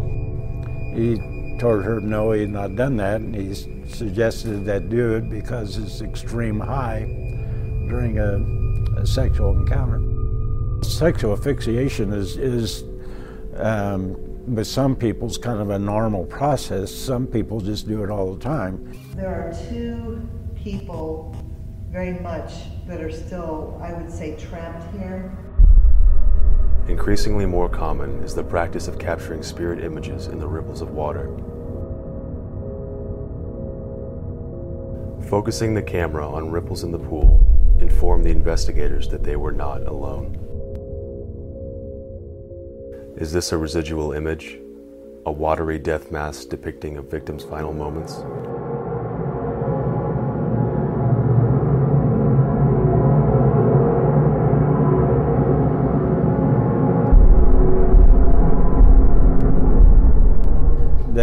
He 0.94 1.56
told 1.58 1.82
her 1.84 2.00
no, 2.00 2.32
he 2.32 2.42
had 2.42 2.50
not 2.50 2.76
done 2.76 2.96
that, 2.98 3.20
and 3.20 3.34
he 3.34 3.54
suggested 3.88 4.64
that 4.66 4.88
do 4.90 5.14
it 5.14 5.30
because 5.30 5.76
it's 5.78 6.00
extreme 6.02 6.60
high 6.60 7.00
during 7.88 8.18
a, 8.18 9.00
a 9.00 9.06
sexual 9.06 9.56
encounter. 9.56 10.00
Sexual 10.84 11.32
asphyxiation 11.32 12.12
is 12.12 12.36
is 12.36 12.84
um, 13.56 14.16
with 14.54 14.66
some 14.66 14.94
people 14.94 15.26
it's 15.28 15.38
kind 15.38 15.60
of 15.60 15.70
a 15.70 15.78
normal 15.78 16.24
process. 16.26 16.94
Some 16.94 17.26
people 17.26 17.60
just 17.60 17.88
do 17.88 18.04
it 18.04 18.10
all 18.10 18.34
the 18.34 18.42
time. 18.42 18.92
There 19.16 19.28
are 19.30 19.54
two 19.70 20.28
people 20.54 21.34
very 21.90 22.18
much 22.20 22.52
that 22.86 23.00
are 23.00 23.10
still, 23.10 23.80
I 23.82 23.92
would 23.94 24.10
say, 24.10 24.36
trapped 24.36 24.94
here. 24.96 25.36
Increasingly 26.88 27.46
more 27.46 27.68
common 27.70 28.22
is 28.22 28.34
the 28.34 28.44
practice 28.44 28.88
of 28.88 28.98
capturing 28.98 29.42
spirit 29.42 29.82
images 29.82 30.26
in 30.26 30.38
the 30.38 30.46
ripples 30.46 30.82
of 30.82 30.90
water. 30.90 31.34
Focusing 35.30 35.72
the 35.72 35.82
camera 35.82 36.28
on 36.28 36.50
ripples 36.50 36.84
in 36.84 36.92
the 36.92 36.98
pool 36.98 37.42
informed 37.80 38.26
the 38.26 38.30
investigators 38.30 39.08
that 39.08 39.24
they 39.24 39.36
were 39.36 39.52
not 39.52 39.86
alone. 39.86 40.38
Is 43.16 43.32
this 43.32 43.52
a 43.52 43.56
residual 43.56 44.12
image? 44.12 44.58
A 45.24 45.32
watery 45.32 45.78
death 45.78 46.10
mask 46.10 46.50
depicting 46.50 46.98
a 46.98 47.02
victim's 47.02 47.44
final 47.44 47.72
moments? 47.72 48.22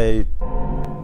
They 0.02 0.26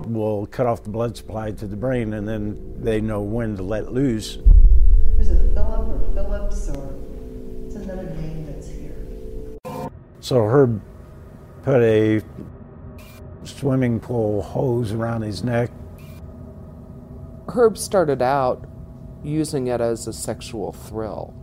will 0.08 0.48
cut 0.48 0.66
off 0.66 0.82
the 0.82 0.90
blood 0.90 1.16
supply 1.16 1.52
to 1.52 1.68
the 1.68 1.76
brain, 1.76 2.14
and 2.14 2.28
then 2.28 2.82
they 2.82 3.00
know 3.00 3.22
when 3.22 3.56
to 3.58 3.62
let 3.62 3.94
loose. 3.94 4.40
Is 5.20 5.30
it 5.30 5.54
Philip 5.54 5.88
or 5.88 6.14
Phillips 6.16 6.70
or 6.70 6.96
it's 7.68 7.76
another 7.76 8.10
name 8.16 8.48
that's 8.48 8.68
here? 8.68 8.96
So 10.20 10.44
Herb 10.46 10.82
put 11.62 11.84
a 11.84 12.24
swimming 13.44 14.00
pool 14.00 14.42
hose 14.42 14.92
around 14.94 15.22
his 15.22 15.44
neck. 15.44 15.70
Herb 17.50 17.78
started 17.78 18.24
out 18.24 18.68
using 19.24 19.68
it 19.68 19.80
as 19.80 20.08
a 20.08 20.14
sexual 20.14 20.74
thrill. 20.74 21.36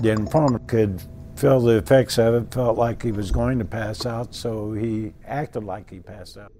The 0.00 0.12
informant 0.12 0.68
could 0.68 1.02
feel 1.34 1.58
the 1.58 1.78
effects 1.78 2.18
of 2.18 2.34
it, 2.34 2.54
felt 2.54 2.78
like 2.78 3.02
he 3.02 3.10
was 3.10 3.32
going 3.32 3.58
to 3.58 3.64
pass 3.64 4.06
out, 4.06 4.32
so 4.32 4.72
he 4.74 5.12
acted 5.26 5.64
like 5.64 5.90
he 5.90 5.98
passed 5.98 6.38
out. 6.38 6.52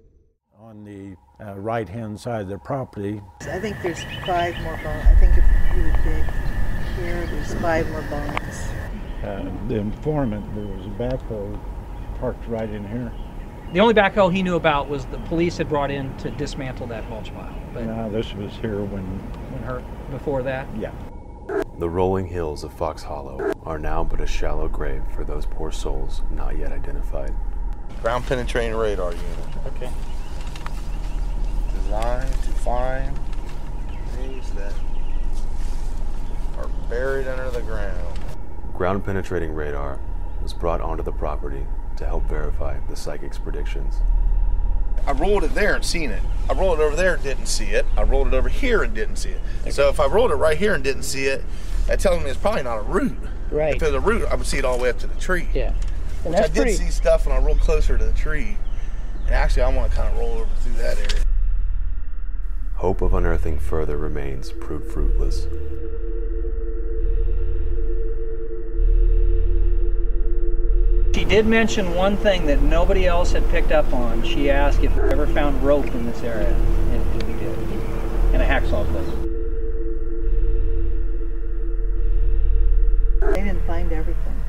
On 0.69 0.83
the 0.83 1.15
uh, 1.43 1.55
right 1.55 1.89
hand 1.89 2.19
side 2.19 2.41
of 2.41 2.47
the 2.47 2.59
property, 2.59 3.23
I 3.41 3.59
think 3.59 3.75
there's 3.81 4.03
five 4.23 4.55
more 4.61 4.77
bones. 4.83 5.03
I 5.03 5.15
think 5.15 5.35
if 5.35 5.43
you 5.75 5.81
would 5.81 6.03
dig 6.03 6.23
here, 6.95 7.25
there's 7.25 7.55
five 7.55 7.89
more 7.89 8.03
bones. 8.03 8.69
uh, 9.23 9.51
the 9.67 9.77
informant, 9.77 10.45
there 10.53 10.67
was 10.67 10.85
a 10.85 10.89
backhoe 10.89 11.59
parked 12.19 12.47
right 12.47 12.69
in 12.69 12.87
here. 12.87 13.11
The 13.73 13.79
only 13.79 13.95
backhoe 13.95 14.31
he 14.31 14.43
knew 14.43 14.57
about 14.57 14.87
was 14.87 15.07
the 15.07 15.17
police 15.17 15.57
had 15.57 15.67
brought 15.67 15.89
in 15.89 16.15
to 16.17 16.29
dismantle 16.29 16.85
that 16.85 17.09
mulch 17.09 17.33
pile. 17.33 17.55
But 17.73 17.85
Now, 17.85 18.07
this 18.07 18.35
was 18.35 18.51
here 18.53 18.83
when, 18.83 19.05
when 19.51 19.63
her 19.63 19.83
before 20.11 20.43
that, 20.43 20.67
yeah. 20.77 20.93
The 21.79 21.89
rolling 21.89 22.27
hills 22.27 22.63
of 22.63 22.71
Fox 22.71 23.01
Hollow 23.01 23.53
are 23.63 23.79
now 23.79 24.03
but 24.03 24.21
a 24.21 24.27
shallow 24.27 24.67
grave 24.67 25.01
for 25.15 25.23
those 25.23 25.47
poor 25.47 25.71
souls 25.71 26.21
not 26.29 26.59
yet 26.59 26.71
identified. 26.71 27.33
Ground 28.03 28.27
penetrating 28.27 28.75
radar 28.75 29.13
unit. 29.13 29.65
Okay. 29.65 29.89
Designed 31.89 32.31
to 32.31 32.51
find 32.51 33.19
things 34.11 34.51
that 34.51 34.73
are 36.59 36.67
buried 36.87 37.27
under 37.27 37.49
the 37.49 37.63
ground. 37.63 38.19
Ground 38.75 39.03
penetrating 39.03 39.53
radar 39.55 39.99
was 40.43 40.53
brought 40.53 40.81
onto 40.81 41.01
the 41.01 41.11
property 41.11 41.65
to 41.97 42.05
help 42.05 42.25
verify 42.25 42.77
the 42.89 42.95
psychic's 42.95 43.39
predictions. 43.39 43.95
I 45.07 45.13
rolled 45.13 45.43
it 45.43 45.55
there 45.55 45.73
and 45.73 45.83
seen 45.83 46.11
it. 46.11 46.21
I 46.47 46.53
rolled 46.53 46.79
it 46.79 46.83
over 46.83 46.95
there 46.95 47.15
and 47.15 47.23
didn't 47.23 47.47
see 47.47 47.69
it. 47.71 47.87
I 47.97 48.03
rolled 48.03 48.27
it 48.27 48.33
over 48.35 48.49
here 48.49 48.83
and 48.83 48.93
didn't 48.93 49.15
see 49.15 49.31
it. 49.31 49.41
So 49.73 49.89
if 49.89 49.99
I 49.99 50.05
rolled 50.05 50.29
it 50.29 50.35
right 50.35 50.59
here 50.59 50.75
and 50.75 50.83
didn't 50.83 51.03
see 51.03 51.25
it, 51.25 51.43
that 51.87 51.99
tells 51.99 52.23
me 52.23 52.29
it's 52.29 52.39
probably 52.39 52.61
not 52.61 52.77
a 52.77 52.83
root. 52.83 53.17
Right. 53.49 53.73
If 53.73 53.79
there's 53.79 53.95
a 53.95 53.99
root, 53.99 54.27
I 54.29 54.35
would 54.35 54.45
see 54.45 54.59
it 54.59 54.63
all 54.65 54.77
the 54.77 54.83
way 54.83 54.91
up 54.91 54.99
to 54.99 55.07
the 55.07 55.19
tree. 55.19 55.47
Yeah. 55.55 55.73
And 56.23 56.35
Which 56.35 56.43
I 56.43 56.47
did 56.49 56.55
pretty- 56.55 56.73
see 56.73 56.89
stuff 56.91 57.25
when 57.25 57.35
I 57.35 57.39
rolled 57.39 57.61
closer 57.61 57.97
to 57.97 58.05
the 58.05 58.13
tree. 58.13 58.57
And 59.25 59.33
actually, 59.33 59.63
I 59.63 59.73
want 59.75 59.89
to 59.89 59.97
kind 59.97 60.13
of 60.13 60.19
roll 60.19 60.33
over 60.33 60.55
through 60.61 60.73
that 60.73 60.95
area. 60.99 61.23
Hope 62.79 63.01
of 63.01 63.13
unearthing 63.13 63.59
further 63.59 63.97
remains 63.97 64.53
proved 64.53 64.89
fruitless. 64.89 65.47
She 71.13 71.25
did 71.25 71.45
mention 71.45 71.93
one 71.93 72.15
thing 72.15 72.45
that 72.45 72.61
nobody 72.61 73.05
else 73.05 73.33
had 73.33 73.47
picked 73.49 73.73
up 73.73 73.91
on. 73.91 74.23
She 74.23 74.49
asked 74.49 74.81
if 74.81 74.95
we 74.95 75.01
ever 75.09 75.27
found 75.27 75.61
rope 75.61 75.87
in 75.87 76.05
this 76.05 76.23
area, 76.23 76.55
and 76.55 77.13
we 77.15 77.33
did, 77.33 77.57
and 78.33 78.41
a 78.41 78.47
hacksaw 78.47 78.87
blade. 78.89 79.05
They 83.35 83.43
didn't 83.43 83.67
find 83.67 83.91
everything. 83.91 84.41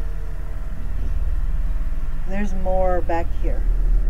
There's 2.28 2.55
more 2.55 3.01
back 3.01 3.26
here. 3.43 3.61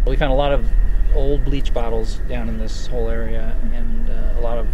We 0.07 0.17
found 0.17 0.33
a 0.33 0.37
lot 0.37 0.53
of 0.53 0.67
old 1.15 1.45
bleach 1.45 1.73
bottles 1.73 2.17
down 2.29 2.49
in 2.49 2.59
this 2.59 2.87
whole 2.87 3.09
area, 3.09 3.57
and 3.73 4.11
uh, 4.11 4.39
a 4.39 4.41
lot 4.41 4.59
of 4.59 4.67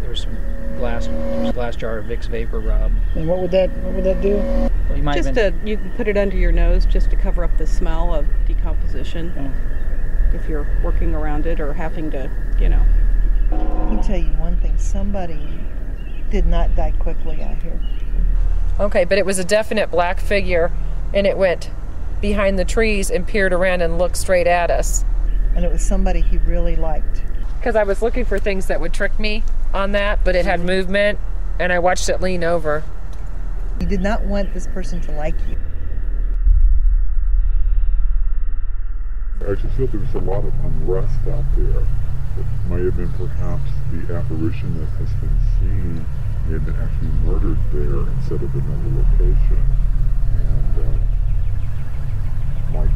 there 0.00 0.10
was 0.10 0.20
some 0.20 0.36
glass, 0.78 1.06
there 1.06 1.40
was 1.40 1.50
a 1.50 1.52
glass 1.52 1.76
jar 1.76 1.98
of 1.98 2.06
Vicks 2.06 2.28
VapoRub. 2.28 2.92
And 3.14 3.28
what 3.28 3.38
would 3.38 3.50
that 3.50 3.70
what 3.78 3.94
would 3.94 4.04
that 4.04 4.20
do? 4.20 4.36
Well, 4.36 4.96
you 4.96 5.02
might 5.02 5.16
just 5.16 5.34
been, 5.34 5.60
to, 5.60 5.68
you 5.68 5.76
can 5.76 5.90
put 5.92 6.08
it 6.08 6.16
under 6.16 6.36
your 6.36 6.52
nose 6.52 6.86
just 6.86 7.10
to 7.10 7.16
cover 7.16 7.44
up 7.44 7.56
the 7.58 7.66
smell 7.66 8.14
of 8.14 8.26
decomposition. 8.46 9.52
If 10.32 10.48
you're 10.48 10.66
working 10.82 11.14
around 11.14 11.46
it 11.46 11.60
or 11.60 11.74
having 11.74 12.10
to, 12.12 12.30
you 12.58 12.68
know. 12.68 12.82
Let 13.50 13.90
me 13.90 14.02
tell 14.02 14.16
you 14.16 14.30
one 14.38 14.56
thing. 14.60 14.78
Somebody 14.78 15.60
did 16.30 16.46
not 16.46 16.74
die 16.76 16.92
quickly 16.98 17.42
out 17.42 17.60
here. 17.62 17.80
Okay, 18.78 19.04
but 19.04 19.18
it 19.18 19.26
was 19.26 19.38
a 19.38 19.44
definite 19.44 19.90
black 19.90 20.20
figure, 20.20 20.72
and 21.12 21.26
it 21.26 21.36
went 21.36 21.70
behind 22.20 22.58
the 22.58 22.64
trees 22.64 23.10
and 23.10 23.26
peered 23.26 23.52
around 23.52 23.82
and 23.82 23.98
looked 23.98 24.16
straight 24.16 24.46
at 24.46 24.70
us. 24.70 25.04
And 25.54 25.64
it 25.64 25.70
was 25.70 25.82
somebody 25.82 26.20
he 26.20 26.38
really 26.38 26.76
liked. 26.76 27.22
Because 27.58 27.76
I 27.76 27.82
was 27.82 28.02
looking 28.02 28.24
for 28.24 28.38
things 28.38 28.66
that 28.66 28.80
would 28.80 28.92
trick 28.92 29.18
me 29.18 29.42
on 29.74 29.92
that, 29.92 30.24
but 30.24 30.34
it 30.36 30.44
had 30.44 30.60
movement, 30.60 31.18
and 31.58 31.72
I 31.72 31.78
watched 31.78 32.08
it 32.08 32.20
lean 32.20 32.44
over. 32.44 32.82
He 33.78 33.86
did 33.86 34.00
not 34.00 34.22
want 34.24 34.52
this 34.54 34.66
person 34.66 35.00
to 35.02 35.12
like 35.12 35.34
you. 35.48 35.56
I 39.40 39.54
just 39.54 39.74
feel 39.74 39.86
there 39.86 40.00
was 40.00 40.14
a 40.14 40.18
lot 40.18 40.44
of 40.44 40.52
unrest 40.64 41.26
out 41.28 41.44
there. 41.56 41.82
It 42.38 42.46
may 42.68 42.84
have 42.84 42.96
been 42.96 43.12
perhaps 43.12 43.70
the 43.90 44.14
apparition 44.14 44.78
that 44.78 44.86
has 45.00 45.10
been 45.14 45.38
seen 45.58 46.06
may 46.46 46.52
have 46.54 46.66
been 46.66 46.76
actually 46.76 47.08
murdered 47.24 47.58
there 47.72 48.12
instead 48.14 48.42
of 48.42 48.54
another 48.54 49.02
location. 49.02 49.64
And 50.32 50.78
uh, 50.78 51.09
might, 52.72 52.90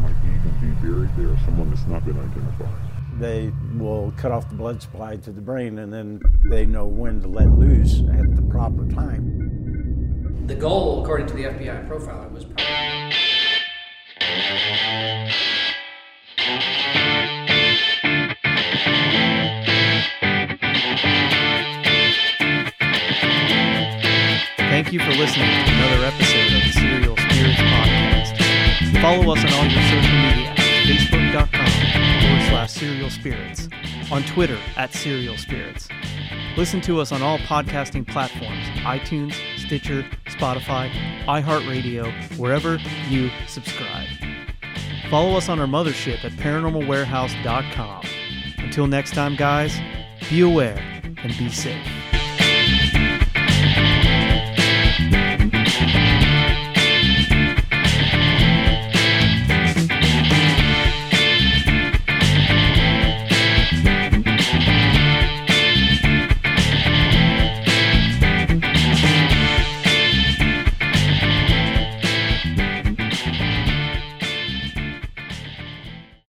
might 0.00 0.16
even 0.24 0.54
be 0.60 0.70
buried 0.86 1.10
there, 1.16 1.36
someone 1.44 1.70
that's 1.70 1.86
not 1.86 2.04
been 2.04 2.18
identified. 2.18 2.96
They 3.18 3.52
will 3.78 4.12
cut 4.16 4.30
off 4.30 4.48
the 4.48 4.54
blood 4.54 4.82
supply 4.82 5.16
to 5.16 5.32
the 5.32 5.40
brain 5.40 5.78
and 5.78 5.92
then 5.92 6.20
they 6.50 6.66
know 6.66 6.86
when 6.86 7.20
to 7.22 7.28
let 7.28 7.48
loose 7.50 8.00
at 8.12 8.36
the 8.36 8.42
proper 8.42 8.86
time. 8.88 10.44
The 10.46 10.54
goal, 10.54 11.02
according 11.02 11.26
to 11.28 11.34
the 11.34 11.44
FBI 11.44 11.88
profiler, 11.88 12.30
was 12.30 12.44
probably. 12.44 12.66
Thank 24.76 24.92
you 24.92 25.00
for 25.00 25.10
listening 25.12 25.48
to 25.48 25.72
another 25.72 26.04
episode 26.04 26.52
of 26.54 26.62
the 26.62 26.72
Serial 26.72 27.16
Spirits 27.16 27.60
Podcast. 27.60 28.05
Follow 29.00 29.32
us 29.34 29.44
on 29.44 29.52
all 29.52 29.66
your 29.66 29.82
social 29.82 30.16
media 30.16 30.48
at 30.50 30.58
facebook.com 30.86 31.50
forward 32.22 32.42
slash 32.48 32.72
serial 32.72 33.10
spirits, 33.10 33.68
on 34.10 34.22
Twitter 34.24 34.58
at 34.76 34.92
serial 34.92 35.36
spirits. 35.36 35.88
Listen 36.56 36.80
to 36.82 37.00
us 37.00 37.12
on 37.12 37.20
all 37.22 37.38
podcasting 37.38 38.06
platforms 38.06 38.64
iTunes, 38.80 39.34
Stitcher, 39.58 40.04
Spotify, 40.26 40.90
iHeartRadio, 41.26 42.10
wherever 42.38 42.78
you 43.08 43.30
subscribe. 43.46 44.08
Follow 45.10 45.36
us 45.36 45.48
on 45.48 45.60
our 45.60 45.66
mothership 45.66 46.24
at 46.24 46.32
paranormalwarehouse.com. 46.32 48.04
Until 48.58 48.86
next 48.86 49.12
time, 49.12 49.36
guys, 49.36 49.78
be 50.30 50.40
aware 50.40 50.78
and 51.22 51.36
be 51.38 51.48
safe. 51.50 51.86